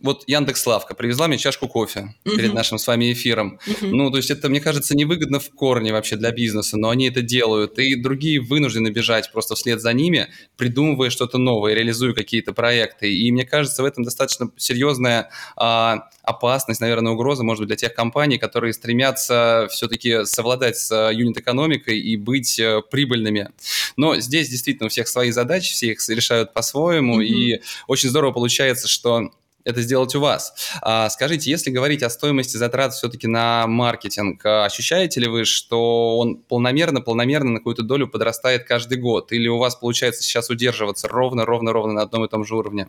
вот 0.00 0.24
Яндекс 0.26 0.62
Славка 0.62 0.94
привезла 0.94 1.26
мне 1.26 1.38
чашку 1.38 1.68
кофе 1.68 2.14
uh-huh. 2.24 2.36
перед 2.36 2.52
нашим 2.52 2.78
с 2.78 2.86
вами 2.86 3.12
эфиром. 3.12 3.58
Uh-huh. 3.66 3.88
Ну, 3.90 4.10
то 4.10 4.18
есть 4.18 4.30
это, 4.30 4.48
мне 4.48 4.60
кажется, 4.60 4.94
невыгодно 4.94 5.40
в 5.40 5.48
корне 5.50 5.92
вообще 5.92 6.16
для 6.16 6.32
бизнеса, 6.32 6.76
но 6.76 6.90
они 6.90 7.08
это 7.08 7.22
делают. 7.22 7.78
И 7.78 7.94
другие 7.94 8.40
вынуждены 8.40 8.88
бежать 8.88 9.32
просто 9.32 9.54
вслед 9.54 9.80
за 9.80 9.92
ними, 9.92 10.28
придумывая 10.56 11.10
что-то 11.10 11.38
новое, 11.38 11.74
реализуя 11.74 12.12
какие-то 12.12 12.52
проекты. 12.52 13.12
И 13.12 13.32
мне 13.32 13.46
кажется, 13.46 13.82
в 13.82 13.86
этом 13.86 14.04
достаточно 14.04 14.50
серьезная 14.56 15.30
а, 15.56 16.08
опасность, 16.22 16.80
наверное, 16.80 17.12
угроза, 17.12 17.42
может 17.42 17.60
быть, 17.60 17.68
для 17.68 17.76
тех 17.76 17.94
компаний, 17.94 18.36
которые 18.36 18.74
стремятся 18.74 19.66
все-таки 19.70 20.24
совладать 20.26 20.76
с 20.76 20.92
а, 20.92 21.10
юнит-экономикой 21.10 21.98
и 21.98 22.16
быть 22.16 22.60
а, 22.60 22.82
прибыльными. 22.82 23.50
Но 23.96 24.16
здесь 24.16 24.50
действительно 24.50 24.86
у 24.86 24.90
всех 24.90 25.08
свои 25.08 25.30
задачи, 25.30 25.72
все 25.72 25.92
их 25.92 26.08
решают 26.08 26.52
по-своему, 26.52 27.22
uh-huh. 27.22 27.24
и 27.26 27.62
очень 27.86 28.10
здорово 28.10 28.32
получается, 28.32 28.88
что 28.88 29.30
это 29.66 29.82
сделать 29.82 30.14
у 30.14 30.20
вас. 30.20 30.54
А, 30.80 31.10
скажите, 31.10 31.50
если 31.50 31.70
говорить 31.70 32.02
о 32.02 32.08
стоимости 32.08 32.56
затрат 32.56 32.94
все-таки 32.94 33.26
на 33.26 33.66
маркетинг, 33.66 34.46
а 34.46 34.64
ощущаете 34.64 35.20
ли 35.20 35.28
вы, 35.28 35.44
что 35.44 36.18
он 36.18 36.36
полномерно, 36.36 37.00
полномерно 37.00 37.50
на 37.50 37.58
какую-то 37.58 37.82
долю 37.82 38.06
подрастает 38.06 38.64
каждый 38.64 38.98
год? 38.98 39.32
Или 39.32 39.48
у 39.48 39.58
вас 39.58 39.74
получается 39.74 40.22
сейчас 40.22 40.50
удерживаться 40.50 41.08
ровно, 41.08 41.44
ровно, 41.44 41.72
ровно 41.72 41.94
на 41.94 42.02
одном 42.02 42.24
и 42.24 42.28
том 42.28 42.44
же 42.44 42.54
уровне? 42.54 42.88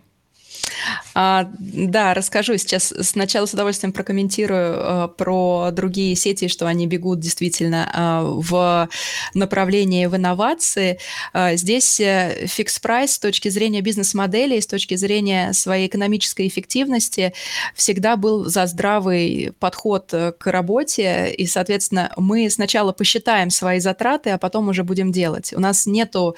А, 1.13 1.49
да, 1.57 2.13
расскажу 2.13 2.57
сейчас. 2.57 2.93
Сначала 3.01 3.45
с 3.45 3.53
удовольствием 3.53 3.91
прокомментирую 3.91 4.75
а, 4.77 5.07
про 5.07 5.69
другие 5.71 6.15
сети, 6.15 6.47
что 6.47 6.67
они 6.67 6.87
бегут 6.87 7.19
действительно 7.19 7.89
а, 7.93 8.23
в 8.23 8.89
направлении 9.33 10.05
в 10.05 10.15
инновации. 10.15 10.99
А, 11.33 11.55
здесь 11.55 11.95
фикс 11.97 12.79
прайс 12.79 13.13
с 13.13 13.19
точки 13.19 13.49
зрения 13.49 13.81
бизнес-модели, 13.81 14.59
с 14.59 14.67
точки 14.67 14.95
зрения 14.95 15.53
своей 15.53 15.87
экономической 15.87 16.47
эффективности 16.47 17.33
всегда 17.73 18.15
был 18.15 18.45
за 18.45 18.65
здравый 18.67 19.53
подход 19.59 20.13
к 20.37 20.51
работе, 20.51 21.33
и, 21.35 21.47
соответственно, 21.47 22.13
мы 22.17 22.49
сначала 22.49 22.91
посчитаем 22.91 23.49
свои 23.49 23.79
затраты, 23.79 24.31
а 24.31 24.37
потом 24.37 24.69
уже 24.69 24.83
будем 24.83 25.11
делать. 25.11 25.53
У 25.53 25.59
нас 25.59 25.85
нету 25.85 26.35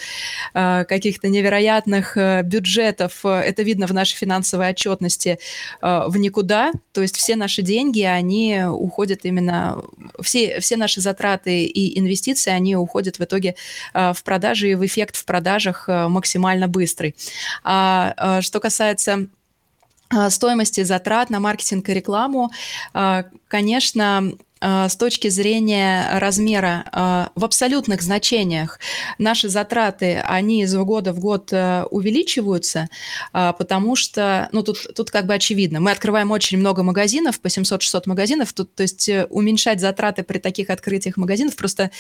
а, 0.54 0.86
каких-то 0.86 1.28
невероятных 1.28 2.18
бюджетов, 2.46 3.26
это 3.26 3.64
видно 3.64 3.88
в 3.88 3.94
нашей 3.94 4.16
финансовой 4.16 4.39
отчетности 4.42 5.40
э, 5.82 6.04
в 6.08 6.18
никуда. 6.18 6.72
То 6.92 7.02
есть 7.02 7.18
все 7.18 7.36
наши 7.36 7.62
деньги, 7.62 8.02
они 8.02 8.64
уходят 8.66 9.22
именно, 9.24 9.84
все, 10.22 10.60
все 10.60 10.78
наши 10.78 11.02
затраты 11.02 11.66
и 11.66 12.00
инвестиции, 12.00 12.52
они 12.52 12.76
уходят 12.76 13.20
в 13.20 13.24
итоге 13.24 13.56
э, 13.94 14.14
в 14.14 14.24
продажи 14.24 14.72
и 14.72 14.76
в 14.76 14.86
эффект 14.86 15.16
в 15.16 15.26
продажах 15.26 15.88
э, 15.88 16.08
максимально 16.08 16.68
быстрый. 16.68 17.16
А 17.64 18.42
что 18.42 18.60
касается 18.60 19.28
стоимости 20.30 20.84
затрат 20.84 21.30
на 21.30 21.40
маркетинг 21.40 21.88
и 21.90 21.94
рекламу, 21.94 22.50
конечно, 23.48 24.18
а, 24.18 24.32
с 24.62 24.96
точки 24.96 25.30
зрения 25.30 26.20
размера 26.20 26.86
а, 26.92 27.32
в 27.36 27.46
абсолютных 27.46 28.02
значениях. 28.02 28.80
Наши 29.18 29.48
затраты, 29.50 30.22
они 30.26 30.64
из 30.64 30.76
года 30.76 31.14
в 31.14 31.20
год 31.20 31.50
э, 31.52 31.84
увеличиваются, 31.92 32.88
потому 33.32 33.96
что, 33.96 34.50
ну, 34.52 34.64
тут, 34.64 34.88
тут 34.96 35.12
как 35.12 35.26
бы 35.26 35.34
очевидно, 35.34 35.80
мы 35.80 35.92
открываем 35.92 36.32
очень 36.32 36.58
много 36.58 36.84
магазинов, 36.84 37.40
по 37.40 37.48
700-600 37.48 38.04
магазинов, 38.06 38.54
тут, 38.54 38.74
то 38.76 38.84
есть 38.84 39.08
э, 39.10 39.26
уменьшать 39.30 39.80
затраты 39.80 40.24
при 40.24 40.40
таких 40.40 40.70
открытиях 40.70 41.18
магазинов 41.18 41.56
просто 41.56 41.92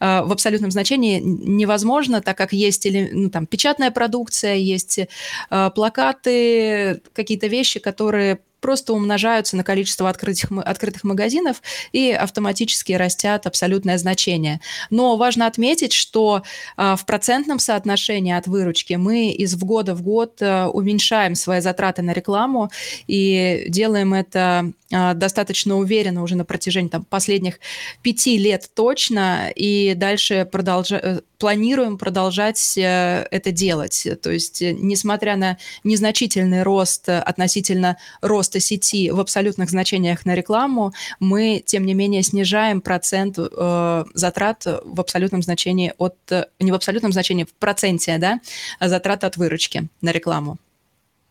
в 0.00 0.32
абсолютном 0.32 0.70
значении 0.70 1.20
невозможно, 1.20 2.20
так 2.20 2.36
как 2.36 2.52
есть 2.52 2.86
или, 2.86 3.10
ну, 3.12 3.30
там, 3.30 3.46
печатная 3.46 3.90
продукция, 3.90 4.54
есть 4.54 5.00
плакаты, 5.48 7.00
какие-то 7.14 7.46
вещи, 7.46 7.80
которые 7.80 8.40
просто 8.66 8.94
умножаются 8.94 9.56
на 9.56 9.62
количество 9.62 10.10
открытых, 10.10 10.50
открытых 10.64 11.04
магазинов 11.04 11.62
и 11.92 12.10
автоматически 12.10 12.94
растят 12.94 13.46
абсолютное 13.46 13.96
значение. 13.96 14.60
Но 14.90 15.16
важно 15.16 15.46
отметить, 15.46 15.92
что 15.92 16.42
а, 16.76 16.96
в 16.96 17.06
процентном 17.06 17.60
соотношении 17.60 18.32
от 18.32 18.48
выручки 18.48 18.94
мы 18.94 19.28
из 19.28 19.54
в 19.54 19.64
года 19.64 19.94
в 19.94 20.02
год 20.02 20.38
а, 20.42 20.68
уменьшаем 20.68 21.36
свои 21.36 21.60
затраты 21.60 22.02
на 22.02 22.10
рекламу 22.10 22.72
и 23.06 23.66
делаем 23.68 24.14
это 24.14 24.72
достаточно 24.90 25.76
уверенно 25.76 26.22
уже 26.22 26.36
на 26.36 26.44
протяжении 26.44 26.88
там, 26.88 27.04
последних 27.04 27.58
пяти 28.02 28.38
лет 28.38 28.70
точно, 28.74 29.50
и 29.54 29.94
дальше 29.94 30.48
продолжа... 30.50 30.96
Э, 30.96 31.20
планируем 31.38 31.98
продолжать 31.98 32.76
э, 32.78 33.26
это 33.30 33.52
делать. 33.52 34.06
То 34.22 34.30
есть, 34.30 34.62
э, 34.62 34.72
несмотря 34.72 35.36
на 35.36 35.58
незначительный 35.84 36.62
рост 36.62 37.08
относительно 37.08 37.96
роста 38.20 38.60
сети 38.60 39.10
в 39.10 39.20
абсолютных 39.20 39.70
значениях 39.70 40.24
на 40.24 40.34
рекламу, 40.34 40.92
мы, 41.20 41.62
тем 41.64 41.84
не 41.84 41.94
менее, 41.94 42.22
снижаем 42.22 42.80
процент 42.80 43.38
э, 43.38 44.04
затрат 44.14 44.64
в 44.64 45.00
абсолютном 45.00 45.42
значении 45.42 45.92
от... 45.98 46.16
Не 46.58 46.72
в 46.72 46.74
абсолютном 46.74 47.12
значении, 47.12 47.44
в 47.44 47.52
проценте, 47.54 48.18
да, 48.18 48.40
затрат 48.80 49.24
от 49.24 49.36
выручки 49.36 49.88
на 50.00 50.12
рекламу. 50.12 50.58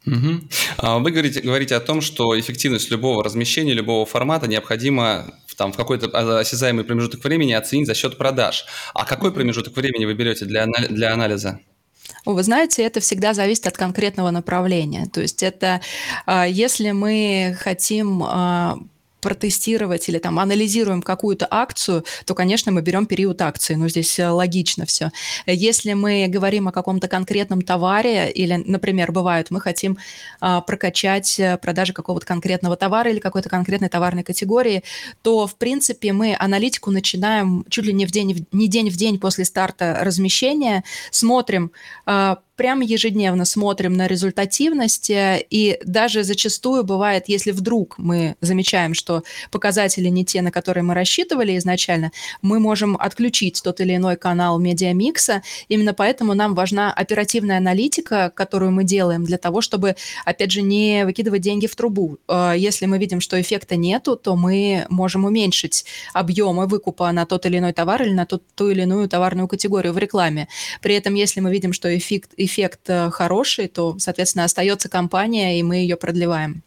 Угу. 0.06 0.99
Вы 0.99 1.12
говорите, 1.12 1.41
говорите 1.41 1.76
о 1.76 1.80
том, 1.80 2.01
что 2.01 2.39
эффективность 2.39 2.91
любого 2.91 3.24
размещения, 3.24 3.74
любого 3.74 4.06
формата 4.06 4.47
необходимо 4.47 5.34
там, 5.58 5.72
в 5.72 5.78
какой-то 5.78 6.39
осязаемый 6.39 6.84
промежуток 6.84 7.24
времени 7.24 7.53
оценить 7.53 7.88
за 7.88 7.95
счет 7.95 8.18
продаж. 8.18 8.66
А 8.93 9.06
какой 9.06 9.32
промежуток 9.32 9.76
времени 9.76 10.06
вы 10.06 10.14
берете 10.14 10.45
для, 10.45 10.68
для 10.89 11.14
анализа? 11.14 11.60
Вы 12.26 12.43
знаете, 12.43 12.84
это 12.84 12.99
всегда 12.99 13.34
зависит 13.34 13.68
от 13.68 13.78
конкретного 13.78 14.32
направления. 14.32 15.08
То 15.12 15.22
есть 15.22 15.43
это, 15.43 15.82
а, 16.26 16.45
если 16.47 16.91
мы 16.91 17.58
хотим 17.60 18.24
а, 18.24 18.78
протестировать 19.26 20.07
или 20.07 20.19
там 20.19 20.38
анализируем 20.38 21.01
какую-то 21.01 21.47
акцию, 21.49 22.05
то, 22.26 22.36
конечно, 22.36 22.71
мы 22.71 22.84
берем 22.84 23.07
период 23.07 23.41
акции. 23.41 23.73
Ну, 23.73 23.89
здесь 23.89 24.19
э, 24.19 24.30
логично 24.30 24.86
все. 24.86 25.11
Если 25.47 25.93
мы 25.93 26.28
говорим 26.28 26.67
о 26.67 26.71
каком-то 26.71 27.07
конкретном 27.07 27.63
товаре 27.63 28.32
или, 28.32 28.53
например, 28.53 29.11
бывает, 29.11 29.49
мы 29.49 29.59
хотим 29.59 29.97
а, 30.39 30.61
прокачать 30.61 31.39
э, 31.39 31.57
продажи 31.57 31.91
какого-то 31.91 32.28
конкретного 32.28 32.76
товара 32.76 33.09
или 33.09 33.17
какой-то 33.17 33.49
конкретной 33.49 33.89
товарной 33.89 34.21
категории, 34.21 34.84
то, 35.23 35.47
в 35.47 35.55
принципе, 35.55 36.13
мы 36.13 36.36
аналитику 36.38 36.91
начинаем 36.91 37.65
чуть 37.67 37.86
ли 37.86 37.93
не 37.93 38.05
в 38.05 38.11
день, 38.11 38.47
не 38.51 38.67
день 38.67 38.91
в 38.91 38.95
день 38.95 39.19
после 39.19 39.43
старта 39.43 39.97
размещения, 40.03 40.84
смотрим, 41.09 41.71
а, 42.05 42.38
прям 42.56 42.82
ежедневно 42.82 43.45
смотрим 43.45 43.93
на 43.93 44.08
результативность, 44.08 45.10
э, 45.10 45.45
и 45.49 45.80
даже 45.86 46.24
зачастую 46.24 46.84
бывает, 46.84 47.26
если 47.28 47.51
вдруг 47.51 47.97
мы 47.97 48.36
замечаем, 48.41 48.93
что 48.93 49.24
показатели 49.51 50.10
не 50.10 50.26
те, 50.26 50.41
на 50.41 50.51
которые 50.51 50.84
мы 50.84 50.93
рассчитывали 50.93 51.58
изначально, 51.58 52.12
мы 52.41 52.60
можем 52.60 52.97
отключить 52.97 53.62
тот 53.64 53.82
или 53.82 53.95
иной 53.95 54.16
канал 54.16 54.60
медиамикса. 54.60 55.41
Именно 55.68 55.93
поэтому 55.93 56.34
нам 56.34 56.56
важна 56.56 56.93
оперативная 56.93 57.58
аналитика, 57.58 58.32
которую 58.34 58.72
мы 58.72 58.84
делаем 58.84 59.26
для 59.26 59.38
того, 59.38 59.62
чтобы, 59.62 59.95
опять 60.26 60.51
же, 60.51 60.62
не 60.62 61.06
выкидывать 61.06 61.41
деньги 61.41 61.68
в 61.68 61.76
трубу. 61.76 62.18
Э, 62.28 62.53
если 62.56 62.86
мы 62.86 62.97
видим, 62.97 63.22
что 63.22 63.39
эффекта 63.39 63.76
нету, 63.76 64.16
то 64.16 64.36
мы 64.36 64.86
можем 64.89 65.26
уменьшить 65.26 65.86
объемы 66.14 66.68
выкупа 66.68 67.12
на 67.12 67.26
тот 67.26 67.45
или 67.45 67.58
иной 67.58 67.74
товар 67.74 68.03
или 68.03 68.14
на 68.14 68.26
ту, 68.26 68.41
ту 68.56 68.70
или 68.70 68.84
иную 68.84 69.10
товарную 69.10 69.47
категорию 69.47 69.93
в 69.93 69.97
рекламе. 69.97 70.47
При 70.82 70.95
этом, 70.95 71.16
если 71.16 71.41
мы 71.41 71.51
видим, 71.51 71.74
что 71.74 71.95
эффект, 71.95 72.32
эффект 72.46 72.82
э, 72.88 73.10
хороший, 73.12 73.68
то, 73.68 73.98
соответственно, 74.00 74.46
остается 74.46 74.89
компания, 74.89 75.60
и 75.60 75.64
мы 75.64 75.78
ее 75.78 75.98
продлеваем. 75.98 76.64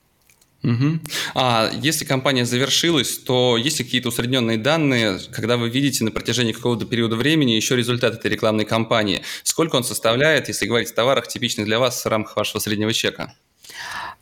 Угу. 0.64 0.98
А 1.34 1.70
если 1.80 2.04
компания 2.04 2.44
завершилась, 2.44 3.18
то 3.18 3.56
есть 3.56 3.78
ли 3.78 3.84
какие-то 3.84 4.08
усредненные 4.08 4.58
данные, 4.58 5.20
когда 5.30 5.56
вы 5.56 5.70
видите 5.70 6.02
на 6.02 6.10
протяжении 6.10 6.52
какого-то 6.52 6.84
периода 6.84 7.14
времени 7.14 7.52
еще 7.52 7.76
результат 7.76 8.14
этой 8.14 8.30
рекламной 8.30 8.64
кампании? 8.64 9.22
Сколько 9.44 9.76
он 9.76 9.84
составляет, 9.84 10.48
если 10.48 10.66
говорить 10.66 10.90
о 10.90 10.94
товарах, 10.94 11.28
типичных 11.28 11.66
для 11.66 11.78
вас 11.78 12.04
в 12.04 12.08
рамках 12.08 12.36
вашего 12.36 12.60
среднего 12.60 12.92
чека? 12.92 13.34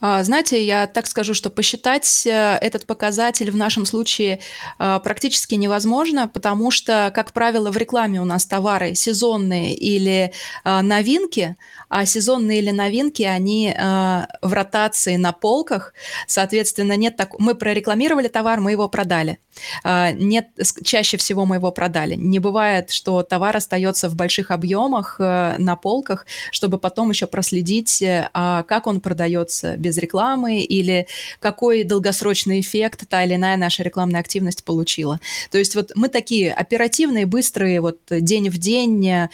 А, 0.00 0.22
знаете, 0.24 0.62
я 0.64 0.86
так 0.86 1.06
скажу, 1.06 1.32
что 1.32 1.48
посчитать 1.48 2.26
э, 2.26 2.58
этот 2.60 2.86
показатель 2.86 3.50
в 3.50 3.56
нашем 3.56 3.86
случае 3.86 4.40
э, 4.78 5.00
практически 5.02 5.54
невозможно, 5.54 6.28
потому 6.28 6.70
что, 6.70 7.10
как 7.14 7.32
правило, 7.32 7.70
в 7.70 7.76
рекламе 7.76 8.20
у 8.20 8.24
нас 8.24 8.44
товары 8.44 8.94
сезонные 8.94 9.74
или 9.74 10.32
э, 10.64 10.80
новинки, 10.82 11.56
а 11.88 12.04
сезонные 12.04 12.58
или 12.58 12.70
новинки, 12.70 13.22
они 13.22 13.72
в 13.76 14.52
ротации 14.52 15.16
на 15.16 15.32
полках, 15.32 15.94
соответственно, 16.26 16.96
нет 16.96 17.16
так... 17.16 17.38
Мы 17.38 17.54
прорекламировали 17.54 18.26
товар, 18.26 18.60
мы 18.60 18.72
его 18.72 18.88
продали. 18.88 19.38
Нет, 19.84 20.48
чаще 20.84 21.16
всего 21.16 21.46
мы 21.46 21.56
его 21.56 21.70
продали. 21.70 22.16
Не 22.16 22.40
бывает, 22.40 22.90
что 22.90 23.22
товар 23.22 23.56
остается 23.56 24.08
в 24.08 24.16
больших 24.16 24.50
объемах 24.50 25.20
на 25.20 25.76
полках, 25.80 26.26
чтобы 26.50 26.78
потом 26.78 27.10
еще 27.10 27.28
проследить, 27.28 28.02
а 28.02 28.64
как 28.64 28.88
он 28.88 29.00
продается 29.00 29.35
без 29.76 29.98
рекламы 29.98 30.60
или 30.60 31.06
какой 31.40 31.84
долгосрочный 31.84 32.60
эффект 32.60 33.08
та 33.08 33.24
или 33.24 33.34
иная 33.34 33.56
наша 33.56 33.82
рекламная 33.82 34.20
активность 34.20 34.64
получила. 34.64 35.20
То 35.50 35.58
есть 35.58 35.74
вот 35.74 35.92
мы 35.94 36.08
такие 36.08 36.52
оперативные, 36.52 37.26
быстрые, 37.26 37.80
вот 37.80 37.98
день 38.10 38.48
в 38.50 38.58
день 38.58 39.08
э, 39.08 39.28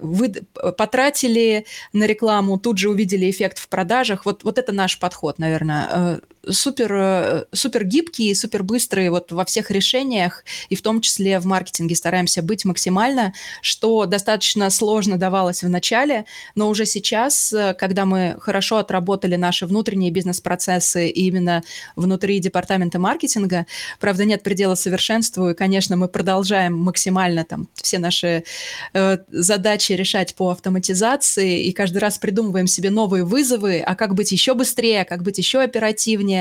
вы 0.00 0.32
потратили 0.76 1.66
на 1.92 2.04
рекламу, 2.04 2.58
тут 2.58 2.78
же 2.78 2.90
увидели 2.90 3.30
эффект 3.30 3.58
в 3.58 3.68
продажах. 3.68 4.24
Вот, 4.26 4.44
вот 4.44 4.58
это 4.58 4.72
наш 4.72 4.98
подход, 4.98 5.38
наверное. 5.38 6.20
Супер, 6.48 6.92
э, 6.92 7.44
супер 7.52 7.84
гибкие, 7.84 8.34
супер 8.34 8.64
быстрые 8.64 9.10
вот 9.10 9.30
во 9.30 9.44
всех 9.44 9.70
решениях, 9.70 10.44
и 10.70 10.74
в 10.74 10.82
том 10.82 11.00
числе 11.00 11.38
в 11.38 11.46
маркетинге 11.46 11.94
стараемся 11.94 12.42
быть 12.42 12.64
максимально, 12.64 13.32
что 13.60 14.06
достаточно 14.06 14.68
сложно 14.70 15.18
давалось 15.18 15.62
в 15.62 15.68
начале, 15.68 16.24
но 16.56 16.68
уже 16.68 16.84
сейчас, 16.84 17.52
э, 17.52 17.74
когда 17.74 18.06
мы 18.06 18.36
хорошо 18.40 18.78
отработали 18.78 19.36
наши 19.36 19.66
внутренние 19.66 20.10
бизнес-процессы 20.10 21.08
именно 21.08 21.62
внутри 21.94 22.40
департамента 22.40 22.98
маркетинга, 22.98 23.66
правда, 24.00 24.24
нет 24.24 24.42
предела 24.42 24.74
совершенству, 24.74 25.50
и, 25.50 25.54
конечно, 25.54 25.96
мы 25.96 26.08
продолжаем 26.08 26.74
максимально 26.76 27.44
там 27.44 27.68
все 27.74 28.00
наши 28.00 28.42
э, 28.94 29.18
задачи 29.28 29.92
решать 29.92 30.34
по 30.34 30.50
автоматизации, 30.50 31.62
и 31.62 31.72
каждый 31.72 31.98
раз 31.98 32.18
придумываем 32.18 32.66
себе 32.66 32.90
новые 32.90 33.24
вызовы, 33.24 33.78
а 33.78 33.94
как 33.94 34.14
быть 34.14 34.32
еще 34.32 34.54
быстрее, 34.54 35.04
как 35.04 35.22
быть 35.22 35.38
еще 35.38 35.60
оперативнее, 35.60 36.31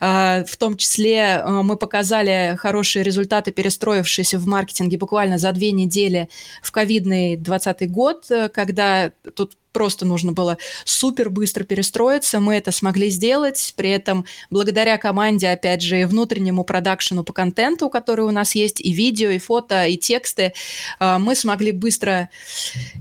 А, 0.00 0.44
в 0.44 0.56
том 0.56 0.76
числе 0.76 1.36
а, 1.36 1.62
мы 1.62 1.76
показали 1.76 2.56
хорошие 2.58 3.02
результаты, 3.02 3.52
перестроившиеся 3.52 4.38
в 4.38 4.46
маркетинге 4.46 4.98
буквально 4.98 5.38
за 5.38 5.52
две 5.52 5.72
недели 5.72 6.28
в 6.62 6.70
ковидный 6.72 7.36
2020 7.36 7.90
год, 7.90 8.30
э, 8.30 8.48
когда 8.48 9.10
тут 9.34 9.56
просто 9.74 10.06
нужно 10.06 10.32
было 10.32 10.56
супер 10.86 11.28
быстро 11.28 11.64
перестроиться. 11.64 12.40
Мы 12.40 12.54
это 12.54 12.70
смогли 12.70 13.10
сделать. 13.10 13.74
При 13.76 13.90
этом 13.90 14.24
благодаря 14.48 14.96
команде, 14.96 15.48
опять 15.48 15.82
же, 15.82 16.00
и 16.00 16.04
внутреннему 16.04 16.64
продакшену 16.64 17.24
по 17.24 17.34
контенту, 17.34 17.90
который 17.90 18.24
у 18.24 18.30
нас 18.30 18.54
есть, 18.54 18.80
и 18.80 18.92
видео, 18.92 19.30
и 19.30 19.38
фото, 19.38 19.86
и 19.86 19.98
тексты, 19.98 20.54
а, 20.98 21.18
мы 21.18 21.34
смогли 21.34 21.72
быстро 21.72 22.30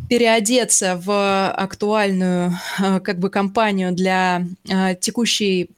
переодеться 0.09 0.99
в 1.01 1.51
актуальную 1.51 2.57
а, 2.79 2.99
как 2.99 3.19
бы 3.19 3.29
компанию 3.29 3.93
для 3.93 4.45
а, 4.69 4.95
текущей 4.95 5.69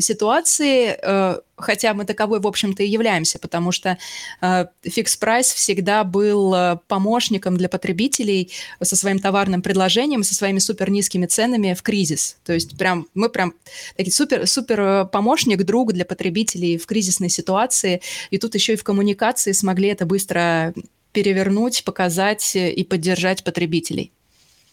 ситуации, 0.00 1.40
хотя 1.60 1.94
мы 1.94 2.04
таковой, 2.04 2.40
в 2.40 2.46
общем-то, 2.46 2.82
и 2.82 2.88
являемся, 2.88 3.38
потому 3.38 3.72
что 3.72 3.98
э, 4.40 4.66
Price 4.84 5.54
всегда 5.54 6.04
был 6.04 6.54
э, 6.54 6.78
помощником 6.88 7.56
для 7.56 7.68
потребителей 7.68 8.50
со 8.82 8.96
своим 8.96 9.18
товарным 9.18 9.62
предложением, 9.62 10.22
со 10.22 10.34
своими 10.34 10.58
супер 10.58 10.90
низкими 10.90 11.26
ценами 11.26 11.74
в 11.74 11.82
кризис. 11.82 12.36
То 12.44 12.52
есть 12.52 12.76
прям 12.76 13.06
мы 13.14 13.28
прям 13.28 13.54
такие 13.96 14.12
супер, 14.12 14.46
супер 14.46 14.80
э, 14.80 15.04
помощник, 15.06 15.62
друг 15.64 15.92
для 15.92 16.04
потребителей 16.04 16.78
в 16.78 16.86
кризисной 16.86 17.28
ситуации. 17.28 18.00
И 18.30 18.38
тут 18.38 18.54
еще 18.54 18.74
и 18.74 18.76
в 18.76 18.84
коммуникации 18.84 19.52
смогли 19.52 19.88
это 19.88 20.06
быстро 20.06 20.74
перевернуть, 21.12 21.84
показать 21.84 22.54
и 22.54 22.84
поддержать 22.84 23.42
потребителей. 23.42 24.12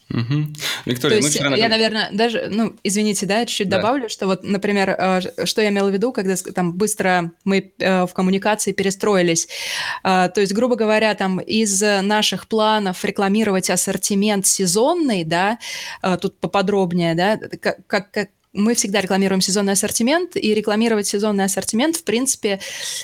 Угу. 0.10 0.48
Виктория, 0.86 1.20
То 1.20 1.26
есть, 1.26 1.42
ну, 1.42 1.56
я, 1.56 1.68
наверное, 1.68 2.10
даже, 2.14 2.48
ну, 2.50 2.74
извините, 2.84 3.26
да, 3.26 3.46
чуть-чуть 3.46 3.68
да. 3.68 3.78
добавлю, 3.78 4.08
что 4.08 4.26
вот, 4.26 4.44
например, 4.44 4.96
э, 4.98 5.46
что 5.46 5.62
я 5.62 5.68
имела 5.68 5.90
в 5.90 5.94
виду, 5.94 6.14
когда 6.14 6.36
там 6.36 6.74
быстро 6.74 7.32
мы 7.44 7.74
э, 7.78 8.06
в 8.06 8.14
коммуникации 8.14 8.72
перестроились. 8.72 9.50
Э, 10.06 10.30
то 10.34 10.40
есть, 10.40 10.54
грубо 10.54 10.76
говоря, 10.76 11.14
там 11.14 11.40
из 11.40 11.82
наших 11.82 12.48
планов 12.48 13.04
рекламировать 13.04 13.70
ассортимент 13.70 14.46
сезонный, 14.46 15.26
да, 15.26 15.60
тут 16.22 16.40
поподробнее, 16.40 17.14
да, 17.14 17.38
как, 17.38 17.88
как, 17.88 18.30
мы 18.54 18.76
всегда 18.76 19.02
рекламируем 19.02 19.42
сезонный 19.42 19.74
ассортимент, 19.74 20.36
и 20.36 20.54
рекламировать 20.54 21.08
сезонный 21.08 21.44
ассортимент, 21.44 21.98
в 21.98 22.04
принципе, 22.04 22.60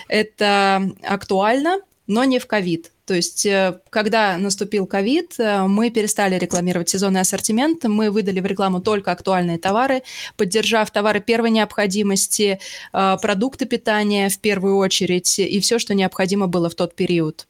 это 0.08 0.89
актуально, 1.04 1.80
но 2.08 2.24
не 2.24 2.39
в 2.39 2.47
ковид. 2.47 2.93
То 3.06 3.14
есть, 3.14 3.45
э, 3.45 3.80
когда 3.89 4.38
наступил 4.38 4.88
ковид, 4.88 5.34
э, 5.38 5.64
мы 5.68 5.89
перестали 5.89 6.38
рекламировать 6.38 6.88
сезонный 6.88 7.20
ассортимент, 7.20 7.84
мы 7.84 8.10
выдали 8.10 8.39
в 8.39 8.45
рекламу 8.45 8.80
только 8.80 9.12
актуальные 9.12 9.58
товары, 9.58 10.04
поддержав 10.38 10.89
товары 10.89 11.20
первой 11.20 11.49
необходимости, 11.49 12.60
э, 12.93 13.18
продукты 13.22 13.66
питания 13.66 14.30
в 14.30 14.39
первую 14.39 14.78
очередь 14.78 15.38
и 15.38 15.60
все, 15.60 15.80
что 15.80 15.93
необходимо 15.93 16.47
было 16.47 16.70
в 16.70 16.76
тот 16.76 16.95
период. 16.95 17.45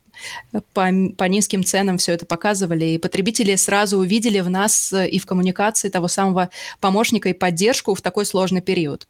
По, 0.74 0.89
по 1.18 1.24
низким 1.26 1.64
ценам 1.64 1.97
все 1.97 2.14
это 2.14 2.26
показывали, 2.26 2.86
и 2.86 2.97
потребители 2.97 3.56
сразу 3.56 3.97
увидели 3.97 4.39
в 4.39 4.49
нас 4.49 4.91
и 4.93 5.20
в 5.20 5.26
коммуникации 5.26 5.89
того 5.89 6.08
самого 6.08 6.49
помощника 6.80 7.30
и 7.30 7.34
поддержку 7.34 7.93
в 7.93 8.01
такой 8.01 8.26
сложный 8.26 8.62
период. 8.62 9.08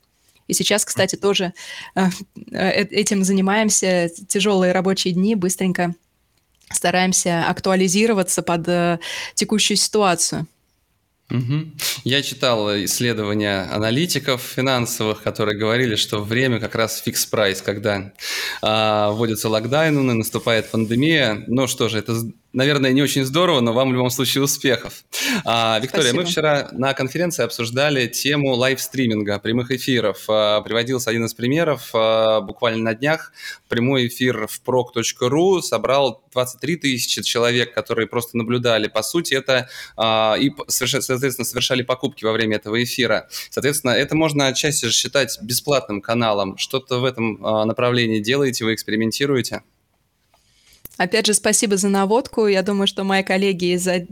И 0.48 0.54
сейчас, 0.54 0.84
кстати, 0.86 1.16
тоже 1.16 1.54
этим 2.52 3.24
занимаемся. 3.24 4.10
Тяжелые 4.28 4.72
рабочие 4.74 5.14
дни 5.14 5.36
быстренько 5.36 5.94
стараемся 6.74 7.46
актуализироваться 7.48 8.42
под 8.42 8.68
э, 8.68 9.00
текущую 9.36 9.78
ситуацию. 9.78 10.48
Угу. 11.32 11.72
Я 12.04 12.22
читал 12.22 12.70
исследования 12.84 13.64
аналитиков 13.72 14.42
финансовых, 14.42 15.24
которые 15.24 15.58
говорили, 15.58 15.96
что 15.96 16.22
время 16.22 16.60
как 16.60 16.76
раз 16.76 17.02
Fix 17.02 17.26
Price, 17.26 17.62
когда 17.62 18.12
а, 18.62 19.12
вводятся 19.12 19.50
локдауны, 19.50 20.14
наступает 20.14 20.70
пандемия. 20.70 21.44
Но 21.48 21.66
что 21.66 21.90
же, 21.90 21.98
это 21.98 22.14
наверное, 22.54 22.92
не 22.92 23.02
очень 23.02 23.26
здорово, 23.26 23.60
но 23.60 23.74
вам 23.74 23.90
в 23.90 23.94
любом 23.94 24.10
случае 24.10 24.44
успехов. 24.44 25.04
А, 25.44 25.80
Виктория, 25.80 26.12
Спасибо. 26.12 26.22
мы 26.22 26.30
вчера 26.30 26.70
на 26.72 26.94
конференции 26.94 27.44
обсуждали 27.44 28.08
тему 28.08 28.54
лайвстриминга, 28.54 29.40
прямых 29.40 29.72
эфиров. 29.72 30.24
А, 30.30 30.62
приводился 30.62 31.10
один 31.10 31.26
из 31.26 31.34
примеров. 31.34 31.90
А, 31.94 32.42
буквально 32.42 32.84
на 32.84 32.96
днях 32.96 33.34
прямой 33.68 34.08
эфир 34.08 34.48
в 34.48 34.62
proc.ru 34.66 35.62
собрал 35.62 36.24
23 36.32 36.78
тысячи 36.78 37.22
человек, 37.24 37.74
которые 37.74 38.08
просто 38.08 38.38
наблюдали. 38.38 38.88
По 38.88 39.02
сути, 39.02 39.34
это 39.34 39.68
а, 39.98 40.36
и, 40.40 40.52
соответственно, 40.68 41.46
совершали 41.46 41.82
покупки 41.82 42.24
во 42.24 42.32
время 42.32 42.58
этого 42.58 42.82
эфира. 42.84 43.28
Соответственно, 43.50 43.92
это 43.92 44.16
можно 44.16 44.48
отчасти 44.48 44.90
считать 44.90 45.40
бесплатным 45.42 46.02
каналом. 46.02 46.58
Что-то 46.58 47.00
в 47.00 47.06
этом 47.06 47.44
а, 47.44 47.66
направлении 47.66 48.20
делаете, 48.20 48.66
вы 48.66 48.76
экспериментируете? 48.76 49.64
Опять 50.98 51.26
же, 51.26 51.34
спасибо 51.34 51.76
за 51.78 51.90
наводку. 51.90 52.46
Я 52.46 52.62
думаю, 52.62 52.86
что 52.86 53.04
мои 53.04 53.24
коллеги 53.24 53.74
из, 53.74 53.88
э, 53.88 54.06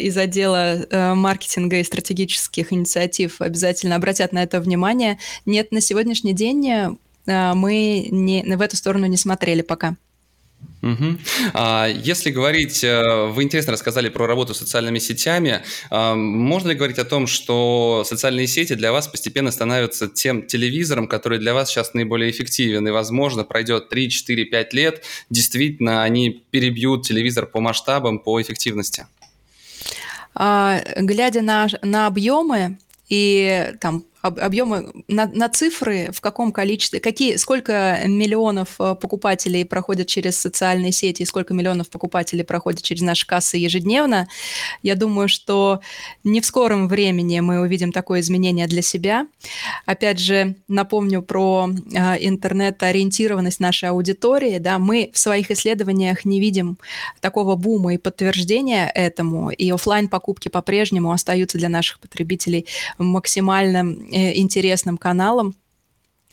из 0.00 0.16
отдела 0.16 0.76
э, 0.76 1.14
маркетинга 1.14 1.80
и 1.80 1.84
стратегических 1.84 2.72
инициатив 2.72 3.40
обязательно 3.40 3.96
обратят 3.96 4.32
на 4.32 4.42
это 4.42 4.60
внимание. 4.60 5.18
Нет, 5.46 5.72
на 5.72 5.80
сегодняшний 5.80 6.32
день 6.32 6.70
э, 6.70 7.54
мы 7.54 8.06
не, 8.10 8.44
в 8.44 8.60
эту 8.60 8.76
сторону 8.76 9.06
не 9.06 9.16
смотрели 9.16 9.62
пока. 9.62 9.96
Угу. 10.80 11.18
А, 11.54 11.86
если 11.88 12.30
говорить, 12.30 12.84
э, 12.84 13.26
вы 13.26 13.42
интересно 13.42 13.72
рассказали 13.72 14.08
про 14.08 14.26
работу 14.26 14.54
с 14.54 14.58
социальными 14.58 15.00
сетями, 15.00 15.62
а, 15.90 16.14
можно 16.14 16.68
ли 16.68 16.74
говорить 16.76 16.98
о 16.98 17.04
том, 17.04 17.26
что 17.26 18.04
социальные 18.06 18.46
сети 18.46 18.74
для 18.74 18.92
вас 18.92 19.08
постепенно 19.08 19.50
становятся 19.50 20.08
тем 20.08 20.46
телевизором, 20.46 21.08
который 21.08 21.40
для 21.40 21.52
вас 21.52 21.68
сейчас 21.70 21.94
наиболее 21.94 22.30
эффективен, 22.30 22.86
и, 22.86 22.90
возможно, 22.92 23.42
пройдет 23.42 23.88
3, 23.88 24.08
4, 24.08 24.44
5 24.44 24.72
лет, 24.72 25.04
действительно 25.30 26.04
они 26.04 26.44
перебьют 26.50 27.02
телевизор 27.02 27.46
по 27.46 27.60
масштабам, 27.60 28.20
по 28.20 28.40
эффективности? 28.40 29.06
А, 30.34 30.80
глядя 30.96 31.42
на, 31.42 31.66
на 31.82 32.06
объемы 32.06 32.78
и 33.08 33.72
там 33.80 34.04
объемы 34.28 34.92
на, 35.08 35.26
на 35.26 35.48
цифры, 35.48 36.10
в 36.12 36.20
каком 36.20 36.52
количестве, 36.52 37.00
какие, 37.00 37.36
сколько 37.36 38.00
миллионов 38.06 38.76
э, 38.78 38.94
покупателей 38.94 39.64
проходят 39.64 40.06
через 40.06 40.38
социальные 40.38 40.92
сети 40.92 41.22
и 41.22 41.26
сколько 41.26 41.54
миллионов 41.54 41.90
покупателей 41.90 42.44
проходят 42.44 42.82
через 42.82 43.02
наши 43.02 43.26
кассы 43.26 43.56
ежедневно, 43.56 44.28
я 44.82 44.94
думаю, 44.94 45.28
что 45.28 45.80
не 46.24 46.40
в 46.40 46.46
скором 46.46 46.88
времени 46.88 47.40
мы 47.40 47.60
увидим 47.60 47.92
такое 47.92 48.20
изменение 48.20 48.66
для 48.66 48.82
себя. 48.82 49.26
Опять 49.86 50.18
же, 50.18 50.56
напомню 50.68 51.22
про 51.22 51.68
э, 51.68 52.26
интернет-ориентированность 52.26 53.60
нашей 53.60 53.88
аудитории. 53.88 54.58
Да, 54.58 54.78
мы 54.78 55.10
в 55.12 55.18
своих 55.18 55.50
исследованиях 55.50 56.24
не 56.24 56.40
видим 56.40 56.78
такого 57.20 57.56
бума 57.56 57.94
и 57.94 57.98
подтверждения 57.98 58.90
этому, 58.94 59.50
и 59.50 59.70
офлайн 59.70 60.08
покупки 60.08 60.48
по-прежнему 60.48 61.12
остаются 61.12 61.58
для 61.58 61.68
наших 61.68 62.00
потребителей 62.00 62.66
максимально 62.98 63.88
Э, 64.10 64.17
интересным 64.34 64.98
каналом. 64.98 65.54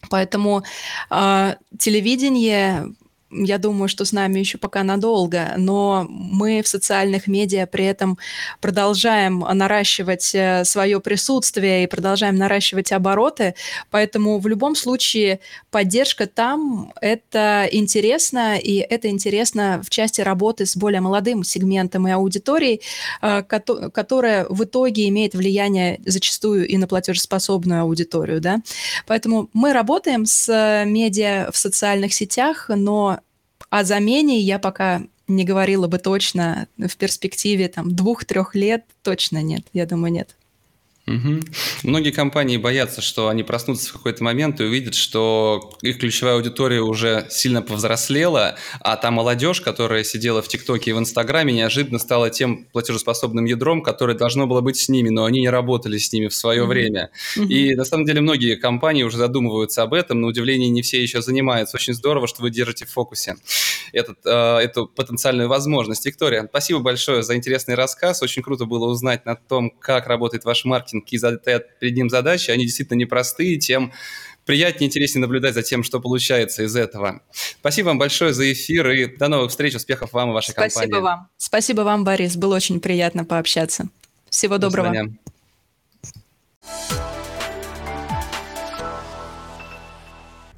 Поэтому 0.09 0.63
э, 1.09 1.55
телевидение 1.79 2.87
я 3.31 3.57
думаю, 3.57 3.89
что 3.89 4.05
с 4.05 4.11
нами 4.11 4.39
еще 4.39 4.57
пока 4.57 4.83
надолго, 4.83 5.53
но 5.57 6.05
мы 6.07 6.61
в 6.61 6.67
социальных 6.67 7.27
медиа 7.27 7.65
при 7.65 7.85
этом 7.85 8.17
продолжаем 8.61 9.39
наращивать 9.39 10.33
э, 10.35 10.63
свое 10.63 10.99
присутствие 10.99 11.83
и 11.83 11.87
продолжаем 11.87 12.35
наращивать 12.35 12.91
обороты, 12.91 13.55
поэтому 13.89 14.39
в 14.39 14.47
любом 14.47 14.75
случае 14.75 15.39
поддержка 15.71 16.27
там– 16.27 16.93
это 17.01 17.67
интересно, 17.71 18.57
и 18.57 18.77
это 18.77 19.09
интересно 19.09 19.81
в 19.83 19.89
части 19.89 20.21
работы 20.21 20.65
с 20.65 20.77
более 20.77 21.01
молодым 21.01 21.43
сегментом 21.43 22.07
и 22.07 22.11
аудиторией, 22.11 22.81
э, 23.21 23.41
которая 23.43 24.45
в 24.49 24.63
итоге 24.63 25.09
имеет 25.09 25.33
влияние 25.33 25.99
зачастую 26.05 26.67
и 26.67 26.77
на 26.77 26.87
платежеспособную 26.87 27.81
аудиторию. 27.81 28.39
Да? 28.39 28.61
Поэтому 29.07 29.49
мы 29.53 29.73
работаем 29.73 30.25
с 30.25 30.83
медиа 30.85 31.49
в 31.51 31.57
социальных 31.57 32.13
сетях, 32.13 32.69
но 32.69 33.19
о 33.69 33.83
замене 33.83 34.39
я 34.39 34.59
пока 34.59 35.01
не 35.27 35.43
говорила 35.43 35.87
бы 35.87 35.97
точно 35.97 36.67
в 36.77 36.95
перспективе 36.97 37.67
там 37.67 37.95
двух-трех 37.95 38.55
лет 38.55 38.85
точно 39.01 39.41
нет, 39.41 39.65
я 39.73 39.85
думаю, 39.85 40.13
нет. 40.13 40.35
Угу. 41.07 41.41
Многие 41.83 42.09
компании 42.09 42.57
боятся, 42.57 43.01
что 43.01 43.27
они 43.27 43.43
проснутся 43.43 43.89
в 43.89 43.93
какой-то 43.93 44.23
момент 44.23 44.59
и 44.59 44.63
увидят, 44.63 44.95
что 44.95 45.77
их 45.83 45.99
ключевая 45.99 46.35
аудитория 46.35 46.81
уже 46.81 47.27
сильно 47.29 47.61
повзрослела, 47.61 48.55
а 48.79 48.97
та 48.97 49.11
молодежь, 49.11 49.61
которая 49.61 50.03
сидела 50.03 50.41
в 50.41 50.47
ТикТоке 50.47 50.91
и 50.91 50.93
в 50.93 50.97
Инстаграме, 50.97 51.53
неожиданно 51.53 51.99
стала 51.99 52.31
тем 52.31 52.65
платежеспособным 52.73 53.45
ядром, 53.45 53.83
которое 53.83 54.17
должно 54.17 54.47
было 54.47 54.61
быть 54.61 54.77
с 54.77 54.89
ними, 54.89 55.09
но 55.09 55.25
они 55.25 55.41
не 55.41 55.49
работали 55.49 55.99
с 55.99 56.11
ними 56.11 56.27
в 56.27 56.33
свое 56.33 56.63
угу. 56.63 56.69
время. 56.69 57.11
Угу. 57.37 57.45
И 57.45 57.75
на 57.75 57.85
самом 57.85 58.05
деле 58.05 58.21
многие 58.21 58.55
компании 58.55 59.03
уже 59.03 59.17
задумываются 59.17 59.83
об 59.83 59.93
этом, 59.93 60.21
на 60.21 60.27
удивление 60.27 60.69
не 60.69 60.81
все 60.81 61.01
еще 61.01 61.21
занимаются. 61.21 61.77
Очень 61.77 61.93
здорово, 61.93 62.27
что 62.27 62.41
вы 62.41 62.49
держите 62.49 62.85
в 62.85 62.89
фокусе 62.89 63.35
этот, 63.93 64.17
э, 64.25 64.57
эту 64.57 64.87
потенциальную 64.87 65.49
возможность. 65.49 66.05
Виктория, 66.05 66.47
спасибо 66.49 66.79
большое 66.79 67.21
за 67.21 67.35
интересный 67.35 67.75
рассказ. 67.75 68.23
Очень 68.23 68.41
круто 68.41 68.65
было 68.65 68.87
узнать 68.87 69.25
на 69.25 69.35
том, 69.35 69.69
как 69.69 70.07
работает 70.07 70.45
ваш 70.45 70.65
маркетинг 70.65 70.94
маркетинг 70.95 71.11
и 71.11 71.17
стоят 71.17 71.79
перед 71.79 71.95
ним 71.95 72.09
задачи, 72.09 72.51
они 72.51 72.65
действительно 72.65 72.97
непростые, 72.97 73.57
тем 73.57 73.91
приятнее, 74.45 74.87
интереснее 74.87 75.21
наблюдать 75.21 75.55
за 75.55 75.63
тем, 75.63 75.83
что 75.83 75.99
получается 75.99 76.63
из 76.63 76.75
этого. 76.75 77.21
Спасибо 77.59 77.87
вам 77.87 77.97
большое 77.97 78.33
за 78.33 78.51
эфир 78.51 78.89
и 78.91 79.17
до 79.17 79.27
новых 79.27 79.51
встреч, 79.51 79.75
успехов 79.75 80.13
вам 80.13 80.29
и 80.29 80.33
вашей 80.33 80.51
Спасибо 80.51 80.73
компании. 80.73 80.91
Спасибо 80.91 81.03
вам. 81.03 81.29
Спасибо 81.37 81.81
вам, 81.81 82.03
Борис, 82.03 82.35
было 82.35 82.55
очень 82.55 82.79
приятно 82.79 83.25
пообщаться. 83.25 83.87
Всего 84.29 84.57
до 84.57 84.67
доброго. 84.67 84.87
Свидания. 84.89 85.17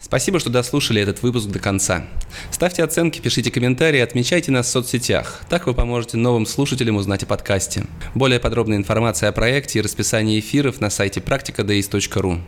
Спасибо, 0.07 0.39
что 0.39 0.49
дослушали 0.49 1.01
этот 1.01 1.21
выпуск 1.21 1.49
до 1.49 1.59
конца. 1.59 2.05
Ставьте 2.49 2.81
оценки, 2.81 3.19
пишите 3.19 3.51
комментарии, 3.51 3.99
отмечайте 3.99 4.53
нас 4.53 4.67
в 4.67 4.69
соцсетях. 4.69 5.41
Так 5.49 5.67
вы 5.67 5.73
поможете 5.73 6.15
новым 6.15 6.45
слушателям 6.45 6.95
узнать 6.95 7.23
о 7.23 7.25
подкасте. 7.25 7.83
Более 8.15 8.39
подробная 8.39 8.77
информация 8.77 9.27
о 9.27 9.33
проекте 9.33 9.79
и 9.79 9.81
расписании 9.81 10.39
эфиров 10.39 10.79
на 10.79 10.89
сайте 10.89 11.19
практикадеис.ру. 11.19 12.39